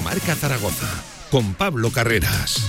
[0.00, 0.88] Directo Marca Zaragoza
[1.30, 2.64] con Pablo Carreras.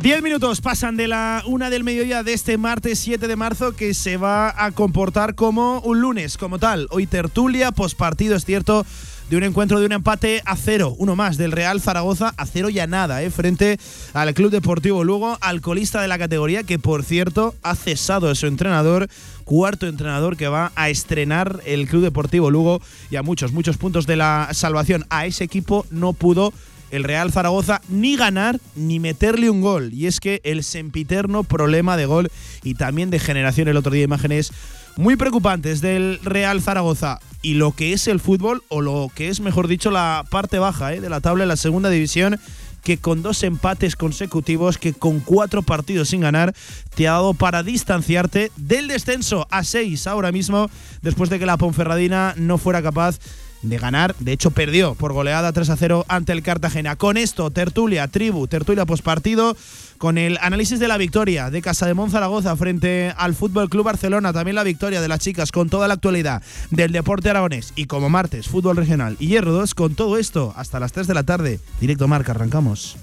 [0.00, 3.92] Diez minutos pasan de la una del mediodía de este martes 7 de marzo que
[3.94, 6.86] se va a comportar como un lunes, como tal.
[6.90, 8.86] Hoy tertulia, pospartido, es cierto,
[9.28, 12.70] de un encuentro de un empate a cero, uno más del Real Zaragoza a cero
[12.70, 13.30] y a nada, ¿eh?
[13.30, 13.78] frente
[14.14, 18.46] al Club Deportivo Lugo, alcoholista de la categoría, que por cierto ha cesado a su
[18.46, 19.08] entrenador,
[19.44, 24.06] cuarto entrenador que va a estrenar el Club Deportivo Lugo y a muchos, muchos puntos
[24.06, 25.04] de la salvación.
[25.10, 26.52] A ese equipo no pudo
[26.90, 29.92] el Real Zaragoza ni ganar ni meterle un gol.
[29.92, 32.30] Y es que el sempiterno problema de gol
[32.62, 34.52] y también de generación, el otro día imágenes
[34.98, 39.38] muy preocupantes del Real Zaragoza y lo que es el fútbol, o lo que es,
[39.38, 41.00] mejor dicho, la parte baja ¿eh?
[41.00, 42.40] de la tabla de la segunda división,
[42.82, 46.52] que con dos empates consecutivos, que con cuatro partidos sin ganar,
[46.96, 50.68] te ha dado para distanciarte del descenso a seis ahora mismo,
[51.00, 53.20] después de que la Ponferradina no fuera capaz
[53.62, 54.14] de ganar.
[54.18, 56.96] De hecho, perdió por goleada 3 a 0 ante el Cartagena.
[56.96, 59.56] Con esto, tertulia, tribu, tertulia postpartido,
[59.98, 64.32] con el análisis de la victoria de Casa de Monzaragoza frente al Fútbol Club Barcelona.
[64.32, 67.72] También la victoria de las chicas con toda la actualidad del deporte aragonés.
[67.74, 71.14] Y como martes, fútbol regional y hierro 2, con todo esto hasta las 3 de
[71.14, 71.60] la tarde.
[71.80, 72.96] Directo Marca, arrancamos.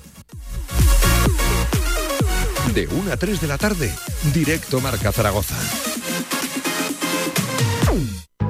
[2.74, 3.94] De 1 a 3 de la tarde,
[4.34, 5.56] directo Marca Zaragoza.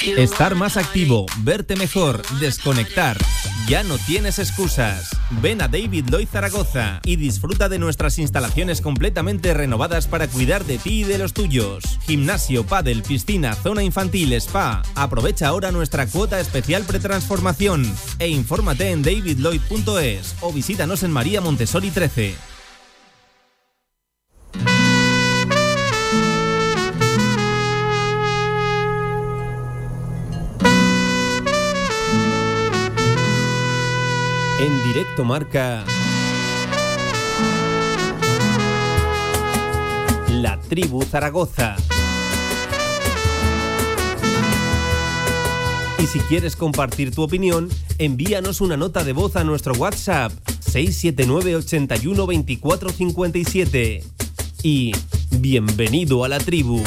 [0.00, 3.18] Estar más activo, verte mejor, desconectar.
[3.68, 5.10] Ya no tienes excusas.
[5.42, 10.78] Ven a David Lloyd Zaragoza y disfruta de nuestras instalaciones completamente renovadas para cuidar de
[10.78, 11.84] ti y de los tuyos.
[12.06, 14.82] Gimnasio, pádel, piscina, zona infantil, spa.
[14.94, 17.84] Aprovecha ahora nuestra cuota especial pretransformación
[18.18, 22.51] e infórmate en davidlloyd.es o visítanos en María Montessori 13.
[34.92, 35.86] Directo marca
[40.28, 41.76] La Tribu Zaragoza.
[45.98, 50.30] Y si quieres compartir tu opinión, envíanos una nota de voz a nuestro WhatsApp
[50.60, 54.04] 679 81 24 57.
[54.62, 54.92] Y
[55.30, 56.82] bienvenido a la tribu.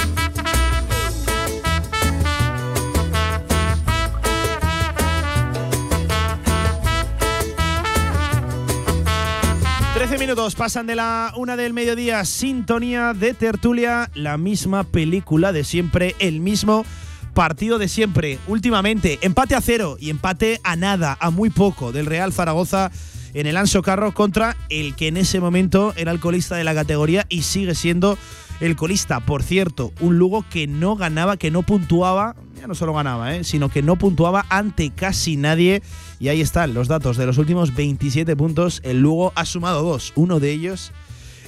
[10.08, 15.64] 13 minutos pasan de la una del mediodía, sintonía de tertulia, la misma película de
[15.64, 16.86] siempre, el mismo
[17.34, 18.38] partido de siempre.
[18.48, 22.92] Últimamente, empate a cero y empate a nada, a muy poco del Real Zaragoza
[23.34, 26.76] en el Anso Carro contra el que en ese momento era el colista de la
[26.76, 28.16] categoría y sigue siendo
[28.60, 29.22] el colista.
[29.22, 33.44] Por cierto, un Lugo que no ganaba, que no puntuaba, ya no solo ganaba, ¿eh?
[33.44, 35.82] sino que no puntuaba ante casi nadie.
[36.20, 38.81] Y ahí están los datos de los últimos 27 puntos.
[38.84, 40.14] El Lugo ha sumado dos.
[40.16, 40.92] Uno de ellos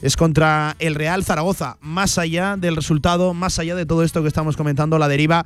[0.02, 1.78] es contra el Real Zaragoza.
[1.82, 5.46] Más allá del resultado, más allá de todo esto que estamos comentando, la deriva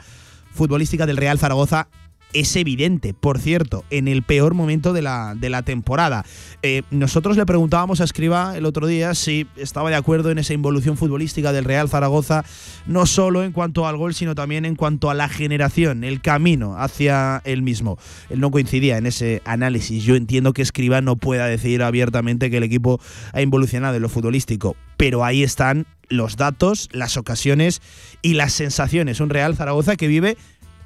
[0.54, 1.88] futbolística del Real Zaragoza
[2.34, 6.26] es evidente, por cierto, en el peor momento de la, de la temporada.
[6.62, 10.54] Eh, nosotros le preguntábamos a Escriba el otro día si estaba de acuerdo en esa
[10.54, 12.44] involución futbolística del Real Zaragoza,
[12.86, 16.76] no solo en cuanto al gol, sino también en cuanto a la generación, el camino
[16.78, 17.98] hacia el mismo.
[18.30, 20.04] Él no coincidía en ese análisis.
[20.04, 23.00] Yo entiendo que Escriba no pueda decir abiertamente que el equipo
[23.34, 27.82] ha involucionado en lo futbolístico, pero ahí están los datos, las ocasiones
[28.22, 29.20] y las sensaciones.
[29.20, 30.38] Un Real Zaragoza que vive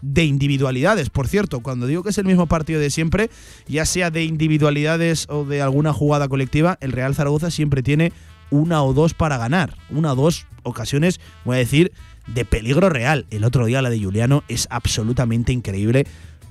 [0.05, 1.09] de individualidades.
[1.09, 3.29] Por cierto, cuando digo que es el mismo partido de siempre,
[3.67, 8.13] ya sea de individualidades o de alguna jugada colectiva, el Real Zaragoza siempre tiene
[8.51, 9.75] una o dos para ganar.
[9.89, 11.91] Una o dos ocasiones, voy a decir,
[12.27, 13.25] de peligro real.
[13.31, 16.05] El otro día la de Juliano es absolutamente increíble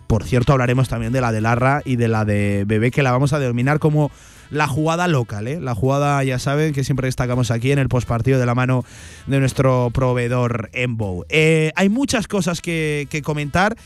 [0.07, 3.11] por cierto, hablaremos también de la de Larra y de la de Bebé, que la
[3.11, 4.11] vamos a denominar como
[4.51, 5.61] la jugada local, ¿eh?
[5.61, 8.85] La jugada, ya saben, que siempre destacamos aquí en el postpartido de la mano
[9.27, 11.27] de nuestro proveedor Embo.
[11.29, 13.77] Eh, hay muchas cosas que, que comentar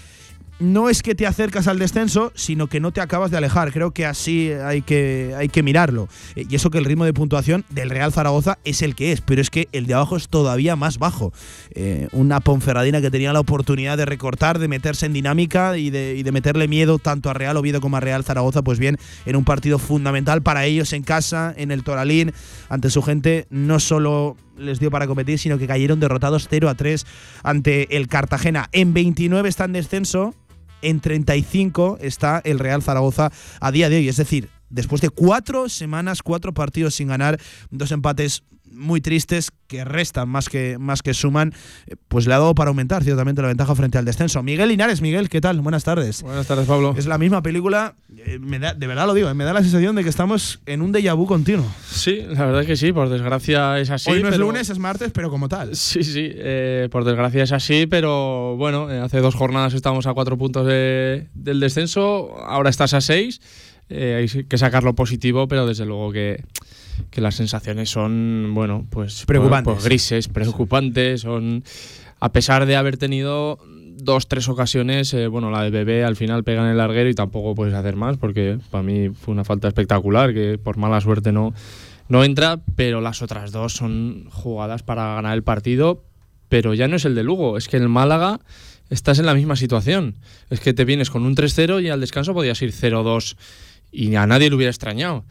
[0.60, 3.72] no es que te acercas al descenso, sino que no te acabas de alejar.
[3.72, 6.08] Creo que así hay que, hay que mirarlo.
[6.34, 9.20] Eh, y eso que el ritmo de puntuación del Real Zaragoza es el que es,
[9.20, 11.32] pero es que el de abajo es todavía más bajo.
[11.74, 16.16] Eh, una Ponferradina que tenía la oportunidad de recortar, de meterse en dinámica y de,
[16.16, 19.36] y de, meterle miedo tanto a Real Oviedo como a Real Zaragoza, pues bien, en
[19.36, 22.32] un partido fundamental para ellos en casa, en el Toralín,
[22.68, 26.74] ante su gente, no solo les dio para competir, sino que cayeron derrotados 0 a
[26.74, 27.06] 3
[27.42, 28.68] ante el Cartagena.
[28.72, 30.34] En 29 está en descenso,
[30.82, 33.30] en 35 está el Real Zaragoza
[33.60, 34.08] a día de hoy.
[34.08, 37.40] Es decir, después de cuatro semanas, cuatro partidos sin ganar,
[37.70, 38.44] dos empates
[38.78, 41.52] muy tristes que restan más que, más que suman,
[41.86, 44.42] eh, pues le ha dado para aumentar ciertamente la ventaja frente al descenso.
[44.42, 45.60] Miguel Linares, Miguel, ¿qué tal?
[45.60, 46.22] Buenas tardes.
[46.22, 46.94] Buenas tardes, Pablo.
[46.96, 49.62] Es la misma película, eh, me da, de verdad lo digo, eh, me da la
[49.62, 51.66] sensación de que estamos en un déjà vu continuo.
[51.90, 54.10] Sí, la verdad es que sí, por desgracia es así.
[54.10, 54.34] Hoy no pero...
[54.34, 55.76] es lunes, es martes, pero como tal.
[55.76, 60.14] Sí, sí, eh, por desgracia es así, pero bueno, eh, hace dos jornadas estamos a
[60.14, 63.40] cuatro puntos de, del descenso, ahora estás a seis.
[63.90, 66.44] Eh, hay que sacarlo positivo, pero desde luego que,
[67.10, 69.74] que las sensaciones son, bueno, pues, preocupantes.
[69.74, 71.22] Pues, grises, preocupantes.
[71.22, 71.64] Son,
[72.20, 73.58] a pesar de haber tenido
[73.96, 77.14] dos, tres ocasiones, eh, bueno, la de bebé al final pega en el larguero y
[77.14, 81.32] tampoco puedes hacer más, porque para mí fue una falta espectacular, que por mala suerte
[81.32, 81.52] no,
[82.08, 86.04] no entra, pero las otras dos son jugadas para ganar el partido,
[86.48, 88.40] pero ya no es el de Lugo, es que el Málaga
[88.90, 90.14] estás en la misma situación.
[90.50, 93.36] Es que te vienes con un 3-0 y al descanso podías ir 0-2
[93.92, 95.24] y a nadie le hubiera extrañado.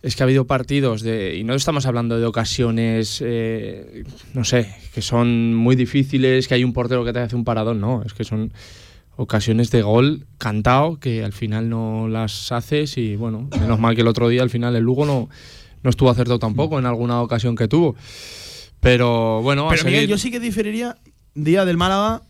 [0.00, 1.36] Es que ha habido partidos de.
[1.36, 6.62] Y no estamos hablando de ocasiones, eh, no sé, que son muy difíciles, que hay
[6.64, 7.80] un portero que te hace un paradón.
[7.80, 8.52] No, es que son
[9.16, 12.96] ocasiones de gol cantado que al final no las haces.
[12.96, 15.28] Y bueno, menos mal que el otro día al final el Lugo no,
[15.82, 17.96] no estuvo acertado tampoco en alguna ocasión que tuvo.
[18.80, 20.08] Pero bueno, Pero a Miguel, seguir.
[20.10, 20.96] yo sí que diferiría
[21.34, 22.22] día del Málaga.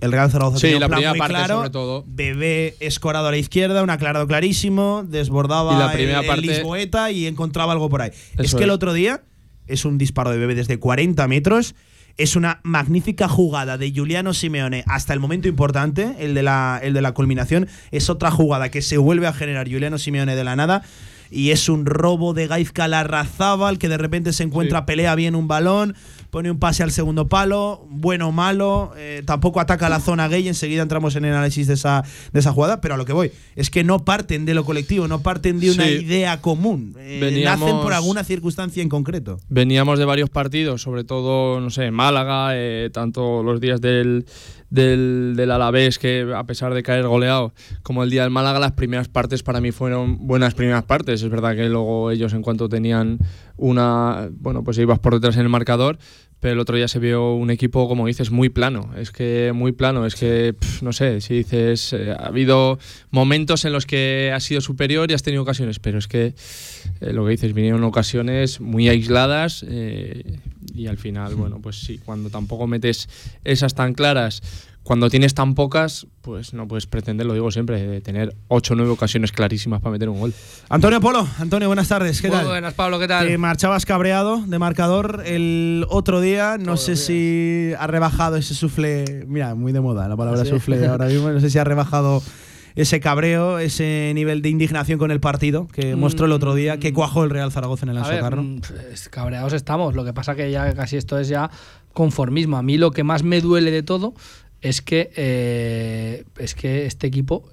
[0.00, 1.54] El Real Zaragoza Sí, tenía un la plan primera muy parte, claro.
[1.56, 2.04] sobre todo.
[2.06, 6.46] Bebé escorado a la izquierda, un aclarado clarísimo, desbordaba Y la primera el, el parte-
[6.46, 8.10] Lisboeta y encontraba algo por ahí.
[8.36, 9.22] es que el otro día
[9.66, 11.74] es un disparo de Bebé desde 40 metros.
[12.18, 16.94] Es una magnífica jugada de Juliano Simeone hasta el momento importante, el de, la, el
[16.94, 17.68] de la culminación.
[17.90, 20.82] Es otra jugada que se vuelve a generar Juliano Simeone de la nada.
[21.30, 25.46] Y es un robo de Gaizka Larrazábal que de repente se encuentra, pelea bien un
[25.48, 25.94] balón,
[26.30, 30.46] pone un pase al segundo palo, bueno o malo, eh, tampoco ataca la zona gay,
[30.48, 33.32] enseguida entramos en el análisis de esa, de esa jugada, pero a lo que voy,
[33.54, 35.90] es que no parten de lo colectivo, no parten de una Sí.
[36.04, 39.38] idea común, eh, Veníamos- nacen por alguna circunstancia en concreto.
[39.48, 44.26] Veníamos de varios partidos, sobre todo, no sé, en Málaga, eh, tanto los días del,
[44.70, 47.52] del, del Alavés, que a pesar de caer goleado,
[47.82, 51.22] como el día del Málaga, las primeras partes para mí fueron buenas primeras partes.
[51.22, 53.18] Es verdad que luego ellos, en cuanto tenían
[53.56, 54.28] una.
[54.32, 55.98] Bueno, pues ibas por detrás en el marcador.
[56.38, 58.90] Pero el otro día se vio un equipo, como dices, muy plano.
[58.96, 60.04] Es que muy plano.
[60.04, 62.78] Es que, no sé, si dices, eh, ha habido
[63.10, 66.34] momentos en los que has sido superior y has tenido ocasiones, pero es que
[67.00, 70.38] eh, lo que dices, vinieron ocasiones muy aisladas eh,
[70.76, 73.08] y al final, bueno, pues sí, cuando tampoco metes
[73.44, 74.42] esas tan claras,
[74.82, 78.76] cuando tienes tan pocas, pues no puedes pretender, lo digo siempre, de tener 8 o
[78.76, 80.32] 9 ocasiones clarísimas para meter un gol.
[80.68, 82.46] Antonio Polo, Antonio, buenas tardes, ¿qué Muy tal?
[82.46, 83.26] buenas, Pablo, ¿qué tal?
[83.26, 86.56] Te marchabas cabreado de marcador el otro día.
[86.56, 89.24] No Todos sé si ha rebajado ese sufle.
[89.26, 90.50] Mira, muy de moda la palabra ¿Sí?
[90.50, 91.30] sufle ahora mismo.
[91.30, 92.22] No sé si ha rebajado
[92.76, 95.98] ese cabreo, ese nivel de indignación con el partido que Mm.
[95.98, 98.42] mostró el otro día, que cuajó el Real Zaragoza en el Anso Carro.
[98.42, 99.94] mm, pues, cabreados estamos.
[99.96, 101.50] Lo que pasa que ya casi esto es ya
[101.92, 102.56] conformismo.
[102.56, 104.14] A mí lo que más me duele de todo
[104.60, 107.48] es que eh, es que este equipo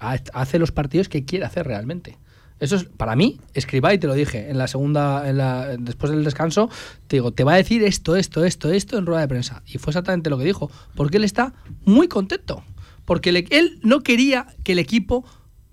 [0.00, 2.16] hace los partidos que quiere hacer realmente.
[2.60, 6.10] Eso es para mí, escriba y te lo dije en la segunda, en la, después
[6.10, 6.68] del descanso,
[7.06, 9.62] te digo, te va a decir esto, esto, esto, esto en rueda de prensa.
[9.66, 11.52] Y fue exactamente lo que dijo, porque él está
[11.84, 12.64] muy contento,
[13.08, 15.24] porque él no quería que el equipo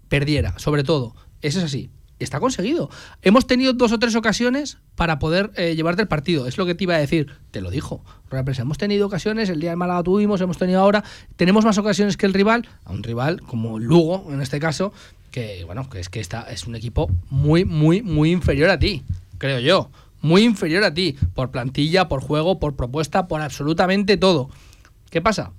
[0.08, 1.18] perdiera, sobre todo.
[1.42, 1.89] Eso es así.
[2.18, 2.89] Está conseguido.
[3.24, 6.48] Hemos tenido dos o tres ocasiones para poder eh, llevarte el partido.
[6.48, 7.27] Es lo que te iba a decir.
[7.51, 8.06] Te lo dijo.
[8.32, 8.54] De.
[8.58, 11.04] Hemos tenido ocasiones, el día del Málaga tuvimos, hemos tenido ahora.
[11.36, 14.94] Tenemos más ocasiones que el rival, a un rival como Lugo, en este caso,
[15.32, 19.04] que bueno, que es que está, es un equipo muy, muy, muy inferior a ti,
[19.39, 19.89] creo yo.
[20.22, 21.18] Muy inferior a ti.
[21.34, 24.50] Por plantilla, por juego, por propuesta, por absolutamente todo.
[25.10, 25.51] ¿Qué pasa?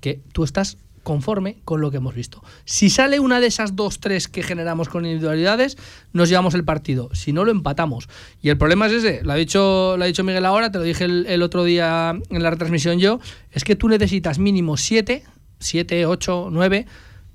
[0.00, 2.44] Que tú estás conforme con lo que hemos visto.
[2.66, 5.78] Si sale una de esas dos, tres que generamos con individualidades,
[6.12, 7.08] nos llevamos el partido.
[7.14, 8.10] Si no, lo empatamos.
[8.42, 9.22] Y el problema es ese.
[9.24, 12.42] Lo ha dicho, lo ha dicho Miguel ahora, te lo dije el, otro día en
[12.42, 13.20] la retransmisión yo.
[13.52, 15.24] Es que tú necesitas mínimo siete,
[15.60, 16.84] siete, ocho, nueve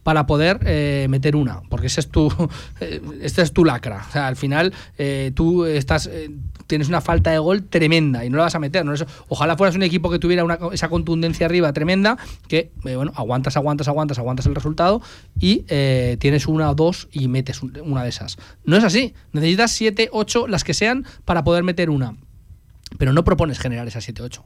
[0.03, 2.31] para poder eh, meter una, porque ese es tu,
[2.79, 4.05] eh, esta es tu lacra.
[4.13, 6.11] Al final eh, tú estás,
[6.73, 8.83] tienes una falta de gol tremenda y no la vas a meter.
[9.27, 13.87] ojalá fueras un equipo que tuviera esa contundencia arriba tremenda, que eh, bueno, aguantas, aguantas,
[13.87, 15.01] aguantas, aguantas el resultado
[15.39, 18.37] y eh, tienes una o dos y metes un- una de esas.
[18.65, 19.13] No es así.
[19.33, 22.17] Necesitas siete, ocho, las que sean, para poder meter una.
[22.97, 24.41] Pero no propones generar esas 7-8.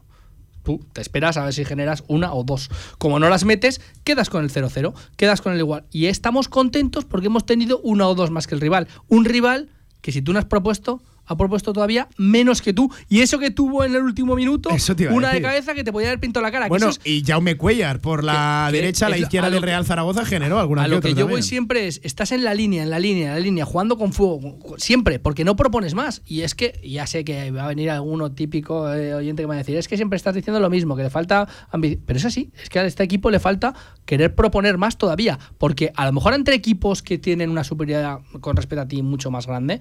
[0.63, 2.69] Tú te esperas a ver si generas una o dos.
[2.98, 5.86] Como no las metes, quedas con el 0-0, quedas con el igual.
[5.91, 8.89] Y estamos contentos porque hemos tenido una o dos más que el rival.
[9.07, 9.69] Un rival
[10.01, 12.91] que si tú no has propuesto, ha propuesto todavía menos que tú.
[13.10, 14.69] Y eso que tuvo en el último minuto,
[15.12, 16.67] una de cabeza que te podía haber pintado la cara.
[16.67, 20.60] Bueno, es- y Jaume Cuellar por la que- derecha, la izquierda del Real Zaragoza generó
[20.60, 23.27] alguna a lo que yo voy siempre es, estás en la línea, en la línea,
[23.29, 26.22] en la línea, jugando con fuego, siempre, porque no propones más.
[26.25, 29.50] Y es que, ya sé que va a venir alguno típico eh, oyente que me
[29.51, 32.01] va a decir, es que siempre estás diciendo lo mismo, que le falta ambición.
[32.05, 33.74] Pero es así, es que a este equipo le falta
[34.05, 38.55] querer proponer más todavía, porque a lo mejor entre equipos que tienen una superioridad con
[38.55, 39.79] respecto a ti mucho más grande,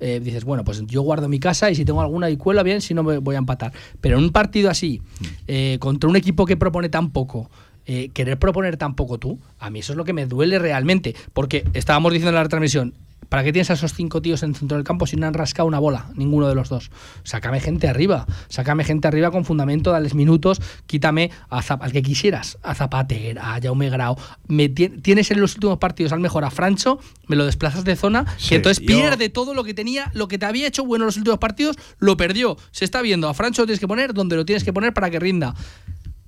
[0.00, 2.80] eh, dices, bueno, pues yo guardo mi casa y si tengo alguna y cuela bien,
[2.80, 3.72] si no me voy a empatar.
[4.00, 5.02] Pero en un partido así,
[5.46, 7.50] eh, contra un equipo que propone tan poco,
[7.86, 11.14] eh, querer proponer tan poco tú, a mí eso es lo que me duele realmente.
[11.32, 12.94] Porque estábamos diciendo en la retransmisión,
[13.28, 15.34] ¿para qué tienes a esos cinco tíos en el centro del campo si no han
[15.34, 16.06] rascado una bola?
[16.14, 16.90] Ninguno de los dos.
[17.24, 22.02] Sácame gente arriba, sácame gente arriba con fundamento, dales minutos, quítame a Zap- al que
[22.02, 24.16] quisieras, a Zapater, a Jaume Grau.
[24.46, 27.96] Me ti- tienes en los últimos partidos al mejor a Francho, me lo desplazas de
[27.96, 30.84] zona, Sí, que entonces yo- pierde todo lo que tenía, lo que te había hecho
[30.84, 32.56] bueno en los últimos partidos, lo perdió.
[32.70, 35.10] Se está viendo, a Francho lo tienes que poner donde lo tienes que poner para
[35.10, 35.54] que rinda.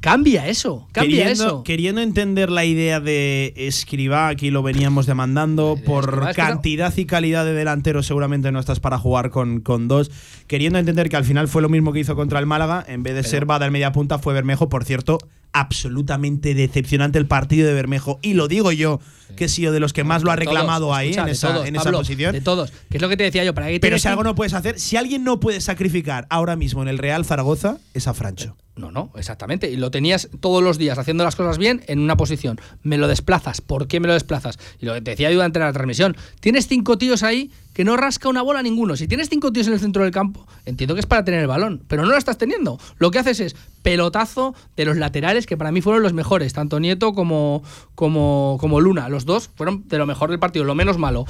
[0.01, 1.63] Cambia eso, cambia queriendo, eso.
[1.63, 6.43] queriendo entender la idea de Escribá, aquí lo veníamos demandando, de por Escribá es que
[6.43, 10.11] cantidad y calidad de delanteros seguramente no estás para jugar con, con dos.
[10.47, 13.15] Queriendo entender que al final fue lo mismo que hizo contra el Málaga, en vez
[13.15, 15.19] de ser Bada el media punta fue Bermejo, por cierto,
[15.53, 18.19] absolutamente decepcionante el partido de Bermejo.
[18.23, 19.01] Y lo digo yo,
[19.37, 21.53] que he sido de los que más lo ha todos, reclamado ahí, escucha, en esa,
[21.53, 22.33] todos, en esa Pablo, posición.
[22.33, 22.73] De todos.
[22.91, 24.97] Que es lo que te decía yo, para Pero si algo no puedes hacer, si
[24.97, 28.57] alguien no puede sacrificar ahora mismo en el Real Zaragoza, es a Francho.
[28.81, 29.71] No, no, exactamente.
[29.71, 32.59] Y lo tenías todos los días haciendo las cosas bien en una posición.
[32.83, 33.61] Me lo desplazas.
[33.61, 34.59] ¿Por qué me lo desplazas?
[34.81, 36.17] Y lo que te decía yo durante la transmisión.
[36.41, 38.97] Tienes cinco tíos ahí que no rasca una bola ninguno.
[38.97, 41.47] Si tienes cinco tíos en el centro del campo, entiendo que es para tener el
[41.47, 42.79] balón, pero no lo estás teniendo.
[42.99, 46.81] Lo que haces es pelotazo de los laterales, que para mí fueron los mejores, tanto
[46.81, 47.63] Nieto como,
[47.95, 49.09] como, como Luna.
[49.09, 51.27] Los dos fueron de lo mejor del partido, lo menos malo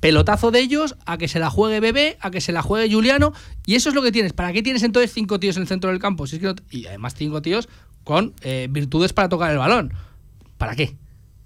[0.00, 3.32] pelotazo de ellos a que se la juegue Bebé, a que se la juegue Juliano,
[3.64, 4.34] y eso es lo que tienes.
[4.34, 6.26] ¿Para qué tienes entonces cinco tíos en el centro del campo?
[6.26, 7.70] Si es que no- y además cinco tíos
[8.04, 9.94] con eh, virtudes para tocar el balón.
[10.58, 10.94] ¿Para qué?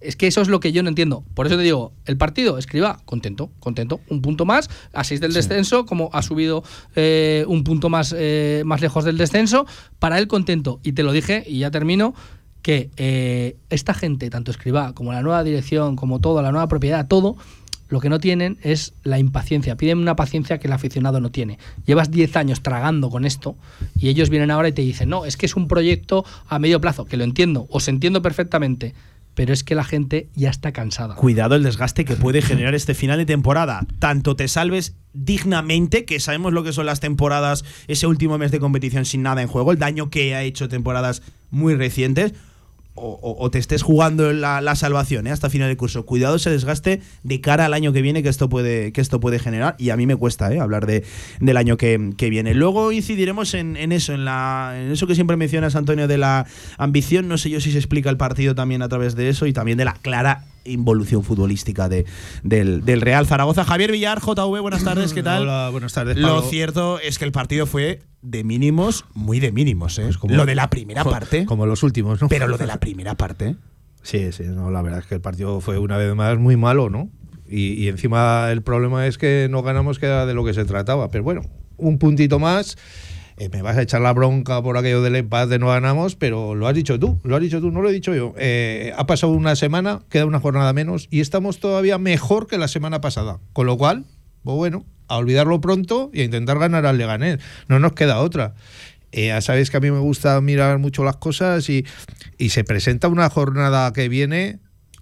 [0.01, 1.23] Es que eso es lo que yo no entiendo.
[1.35, 4.01] Por eso te digo, el partido, escriba, contento, contento.
[4.09, 6.65] Un punto más, a seis del descenso, como ha subido
[6.97, 9.67] eh, un punto más, eh, más lejos del descenso,
[10.01, 10.81] para él contento.
[10.83, 12.13] Y te lo dije, y ya termino,
[12.63, 17.07] que eh, esta gente, tanto escriba como la nueva dirección, como todo, la nueva propiedad,
[17.07, 17.37] todo,
[17.89, 19.77] lo que no tienen es la impaciencia.
[19.77, 21.59] Piden una paciencia que el aficionado no tiene.
[21.87, 23.57] Llevas 10 años tragando con esto
[23.97, 26.81] y ellos vienen ahora y te dicen, no, es que es un proyecto a medio
[26.81, 28.95] plazo, que lo entiendo, os entiendo perfectamente,
[29.35, 31.15] pero es que la gente ya está cansada.
[31.15, 33.87] Cuidado el desgaste que puede generar este final de temporada.
[34.01, 38.59] Tanto te salves dignamente, que sabemos lo que son las temporadas, ese último mes de
[38.59, 42.35] competición sin nada en juego, el daño que ha hecho temporadas muy recientes,
[43.01, 45.31] o, te estés jugando la, la salvación ¿eh?
[45.31, 46.05] hasta final de curso.
[46.05, 49.39] Cuidado ese desgaste de cara al año que viene que esto puede, que esto puede
[49.39, 49.75] generar.
[49.79, 50.61] Y a mí me cuesta ¿eh?
[50.61, 51.05] hablar de,
[51.41, 52.55] del año que, que viene.
[52.55, 56.47] Luego incidiremos en, en eso, en, la, en eso que siempre mencionas, Antonio, de la
[56.77, 57.29] ambición.
[57.29, 59.79] No sé yo si se explica el partido también a través de eso y también
[59.79, 62.05] de la clara involución futbolística de,
[62.43, 63.65] del, del Real Zaragoza.
[63.65, 65.43] Javier Villar, JV, buenas tardes, ¿qué tal?
[65.43, 66.17] Hola, buenas tardes.
[66.17, 70.03] Lo cierto es que el partido fue de mínimos, muy de mínimos, ¿eh?
[70.05, 71.45] Pues como- lo de la primera parte.
[71.47, 72.29] Como los últimos, ¿no?
[72.29, 73.57] Pero lo de la primera parte.
[74.03, 76.89] Sí, sí, no, la verdad es que el partido fue una vez más muy malo,
[76.91, 77.11] ¿no?
[77.49, 80.65] Y, y encima el problema es que no ganamos que era de lo que se
[80.65, 81.11] trataba.
[81.11, 81.43] Pero bueno,
[81.77, 82.77] un puntito más.
[83.39, 86.67] Eh, me vas a echar la bronca por aquello del empate, no ganamos, pero lo
[86.67, 88.35] has dicho tú, lo has dicho tú, no lo he dicho yo.
[88.37, 92.67] Eh, ha pasado una semana, queda una jornada menos y estamos todavía mejor que la
[92.67, 93.39] semana pasada.
[93.53, 94.05] Con lo cual,
[94.43, 97.39] pues bueno, a olvidarlo pronto y a intentar ganar al Leganés.
[97.69, 98.55] No nos queda otra.
[99.13, 101.87] Eh, ya sabéis que a mí me gusta mirar mucho las cosas y,
[102.39, 104.59] y se presenta una jornada que viene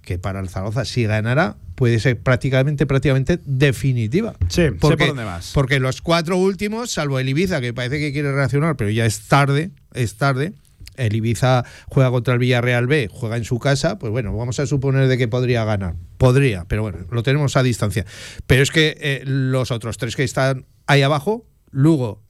[0.06, 4.34] que para el Zaragoza, si ganara, puede ser prácticamente, prácticamente definitiva.
[4.48, 5.50] Sí, sé por dónde vas.
[5.52, 9.26] Porque los cuatro últimos, salvo el Ibiza, que parece que quiere reaccionar, pero ya es
[9.26, 10.54] tarde, es tarde.
[10.96, 14.66] El Ibiza juega contra el Villarreal B, juega en su casa, pues bueno, vamos a
[14.66, 15.96] suponer de que podría ganar.
[16.18, 18.06] Podría, pero bueno, lo tenemos a distancia.
[18.46, 22.22] Pero es que eh, los otros tres que están ahí abajo, Lugo,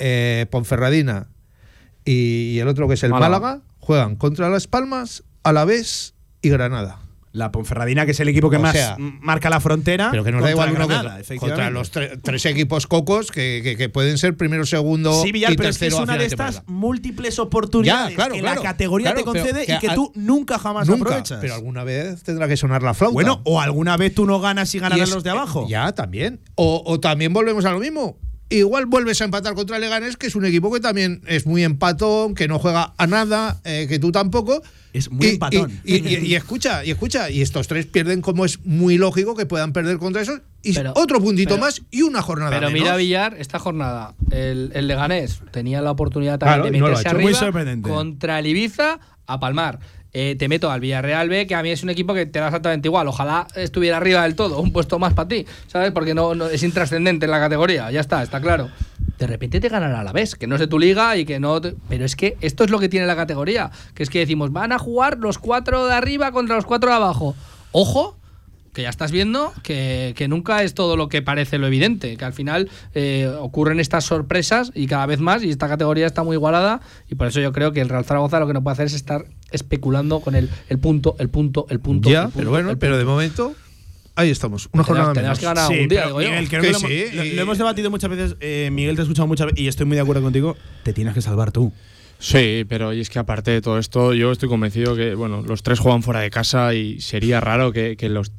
[0.00, 1.28] eh, Ponferradina
[2.04, 3.38] y, y el otro que es el Málaga.
[3.38, 6.98] Málaga, juegan contra Las Palmas, Alavés y Granada.
[7.34, 10.10] La Ponferradina, que es el equipo que O más sea, marca la frontera.
[10.10, 11.62] Pero que nos da igual uno que Granada, efectivamente.
[11.62, 15.52] Contra los tre- tres equipos cocos que, que- que pueden ser primero, segundo Sí, Villar,
[15.52, 16.78] y pero es que tercero es una de estas temporada.
[16.80, 19.94] múltiples oportunidades Ya, claro, que claro, la categoría claro, te concede que y que a-
[19.94, 21.38] tú nunca jamás Nunca, aprovechas.
[21.40, 23.14] pero alguna vez tendrá que sonar la flauta.
[23.14, 25.66] bueno, o alguna vez tú no ganas y ganarán los de abajo.
[25.70, 26.40] Ya, también.
[26.56, 28.18] O, o también volvemos a lo mismo.
[28.52, 31.64] Igual vuelves a empatar contra el Leganés, que es un equipo que también es muy
[31.64, 34.62] empatón, que no juega a nada, eh, que tú tampoco.
[34.92, 35.80] Es muy Y- empatón.
[35.84, 39.34] Y, y- y- y escucha, y escucha, y estos tres pierden como es muy lógico
[39.34, 40.40] que puedan perder contra esos.
[40.62, 42.82] Y Pero- otro puntito pero- más y una jornada Pero menos.
[42.82, 46.88] mira Villar, esta jornada, el, el Leganés tenía la oportunidad también no de lo ha
[46.90, 47.16] meterse hecho.
[47.16, 47.88] arriba Muy sorprendente.
[47.88, 49.78] contra el Ibiza a palmar.
[50.14, 52.46] Eh, te meto al Villarreal B, que a mí es un equipo que te da
[52.46, 53.08] exactamente igual.
[53.08, 55.90] Ojalá estuviera arriba del todo, un puesto más para ti, ¿sabes?
[55.92, 58.68] Porque no, es intrascendente en la categoría, ya está, está claro.
[59.18, 61.40] De repente te ganan a la vez, que no es de tu liga y que
[61.40, 61.60] no.
[61.88, 64.72] Pero es que esto es lo que tiene la categoría, que es que decimos, van
[64.72, 67.34] a jugar los cuatro de arriba contra los cuatro de abajo.
[67.70, 68.18] Ojo,
[68.72, 72.24] que ya estás viendo que, que nunca es todo lo que parece lo evidente, que
[72.24, 76.36] al final eh, ocurren estas sorpresas y cada vez más, y esta categoría está muy
[76.36, 78.86] igualada, y por eso yo creo que el Real Zaragoza lo que no puede hacer
[78.86, 82.10] es estar especulando con el, el punto, el punto, el punto.
[82.10, 83.54] Ya, el punto, pero bueno, pero de momento,
[84.14, 84.68] ahí estamos.
[84.72, 85.38] Una jornada tenemos menos.
[85.38, 86.28] que ganar Sí, algún día, digo yo.
[86.30, 88.36] Miguel, creo Que que lo, sí, hemos, lo- y- lo hemos debatido muchas veces.
[88.40, 90.56] eh, Miguel, te he escuchado muchas veces y estoy muy de acuerdo contigo.
[90.82, 91.72] Te tienes que salvar tú.
[92.18, 95.62] Sí, pero y es que aparte de todo esto, yo estoy convencido que bueno, los
[95.64, 98.30] tres juegan fuera de casa y sería raro que, que los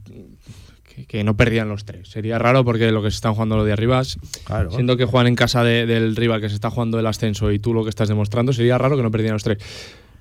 [0.95, 2.07] que, que no perdían los tres.
[2.07, 4.71] Sería raro porque lo que se están jugando los de arriba, es- Claro.
[4.71, 7.59] siendo que juegan en casa de- del rival que se está jugando el ascenso y
[7.59, 9.57] tú lo que estás demostrando, sería raro que no perdieran los tres.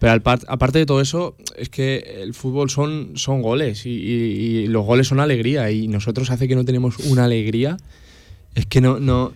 [0.03, 3.91] Pero al par- aparte de todo eso, es que el fútbol son, son goles y,
[3.91, 7.77] y- y los goles son alegría y nosotros hace que no tenemos una alegría.
[8.57, 8.99] Es que no...
[8.99, 9.33] no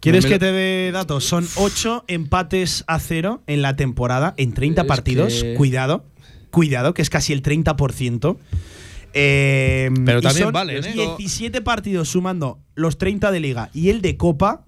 [0.00, 1.24] ¿Quieres no que lo- te dé datos?
[1.24, 5.42] Son 8 empates a cero en la temporada, en 30 Es partidos.
[5.42, 6.04] que- Cuidado,
[6.50, 8.36] cuidado, que es casi el 30%.
[9.14, 10.92] Eh, Pero también son valen, ¿eh?
[10.94, 14.64] 17 partidos sumando los 30 de liga y el de copa.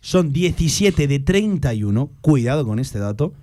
[0.00, 2.10] Son 17 de 31.
[2.22, 3.34] Cuidado con este dato.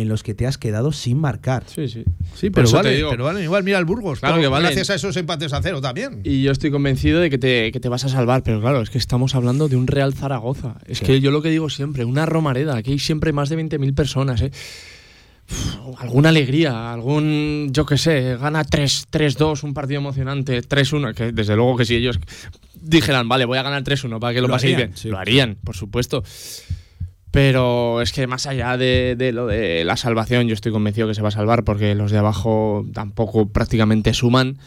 [0.00, 1.64] En los que te has quedado sin marcar.
[1.66, 2.04] Sí, sí.
[2.34, 3.10] Sí, pero vale, digo.
[3.10, 4.20] pero vale, igual mira el Burgos.
[4.20, 4.66] Claro que valen.
[4.68, 6.20] Gracias a esos empates a cero también.
[6.24, 8.88] Y yo estoy convencido de que te, que te vas a salvar, pero claro, es
[8.88, 10.76] que estamos hablando de un Real Zaragoza.
[10.86, 13.94] Es que yo lo que digo siempre, una Romareda, aquí hay siempre más de 20.000
[13.94, 14.50] personas, ¿eh?
[15.50, 21.32] Uf, alguna alegría, algún, yo qué sé, gana 3 3-2, un partido emocionante, 3-1, que
[21.32, 22.18] desde luego que si ellos
[22.80, 25.08] dijeran, vale, voy a ganar 3-1 para que lo, Lo paséis harían, bien, sí.
[25.08, 26.22] lo harían, por supuesto.
[27.30, 31.14] Pero es que más allá de, de lo de la salvación, yo estoy convencido que
[31.14, 34.58] se va a salvar porque los de abajo tampoco prácticamente suman.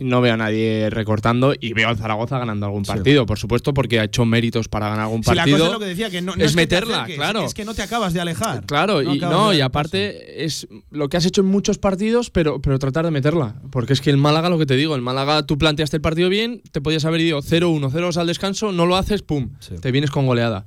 [0.00, 4.00] No veo a nadie recortando y veo al Zaragoza ganando algún partido, por supuesto, porque
[4.00, 5.56] ha hecho méritos para ganar algún Si la partido.
[5.58, 7.44] cosa es lo que decía, que no, no es meterla, acerques, claro.
[7.46, 8.66] Es que no te acabas de alejar.
[8.66, 12.80] Claro, y no, y aparte es lo que has hecho en muchos partidos, pero, pero
[12.80, 13.54] tratar de meterla.
[13.70, 16.28] Porque es que el Málaga, lo que te digo, el Málaga tú planteaste el partido
[16.28, 19.76] bien, te podías haber ido 0-1, 0-2 al descanso, no lo haces, pum, Sí.
[19.80, 20.66] te vienes con goleada.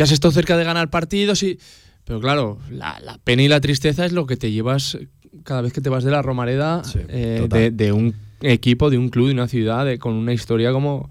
[0.00, 1.58] Que has estado cerca de ganar partidos y.
[2.06, 4.96] Pero claro, la, la pena y la tristeza es lo que te llevas
[5.44, 8.96] cada vez que te vas de la Romareda Sí, eh, de, de un equipo, de
[8.96, 11.10] un club, de una ciudad, de- con una historia como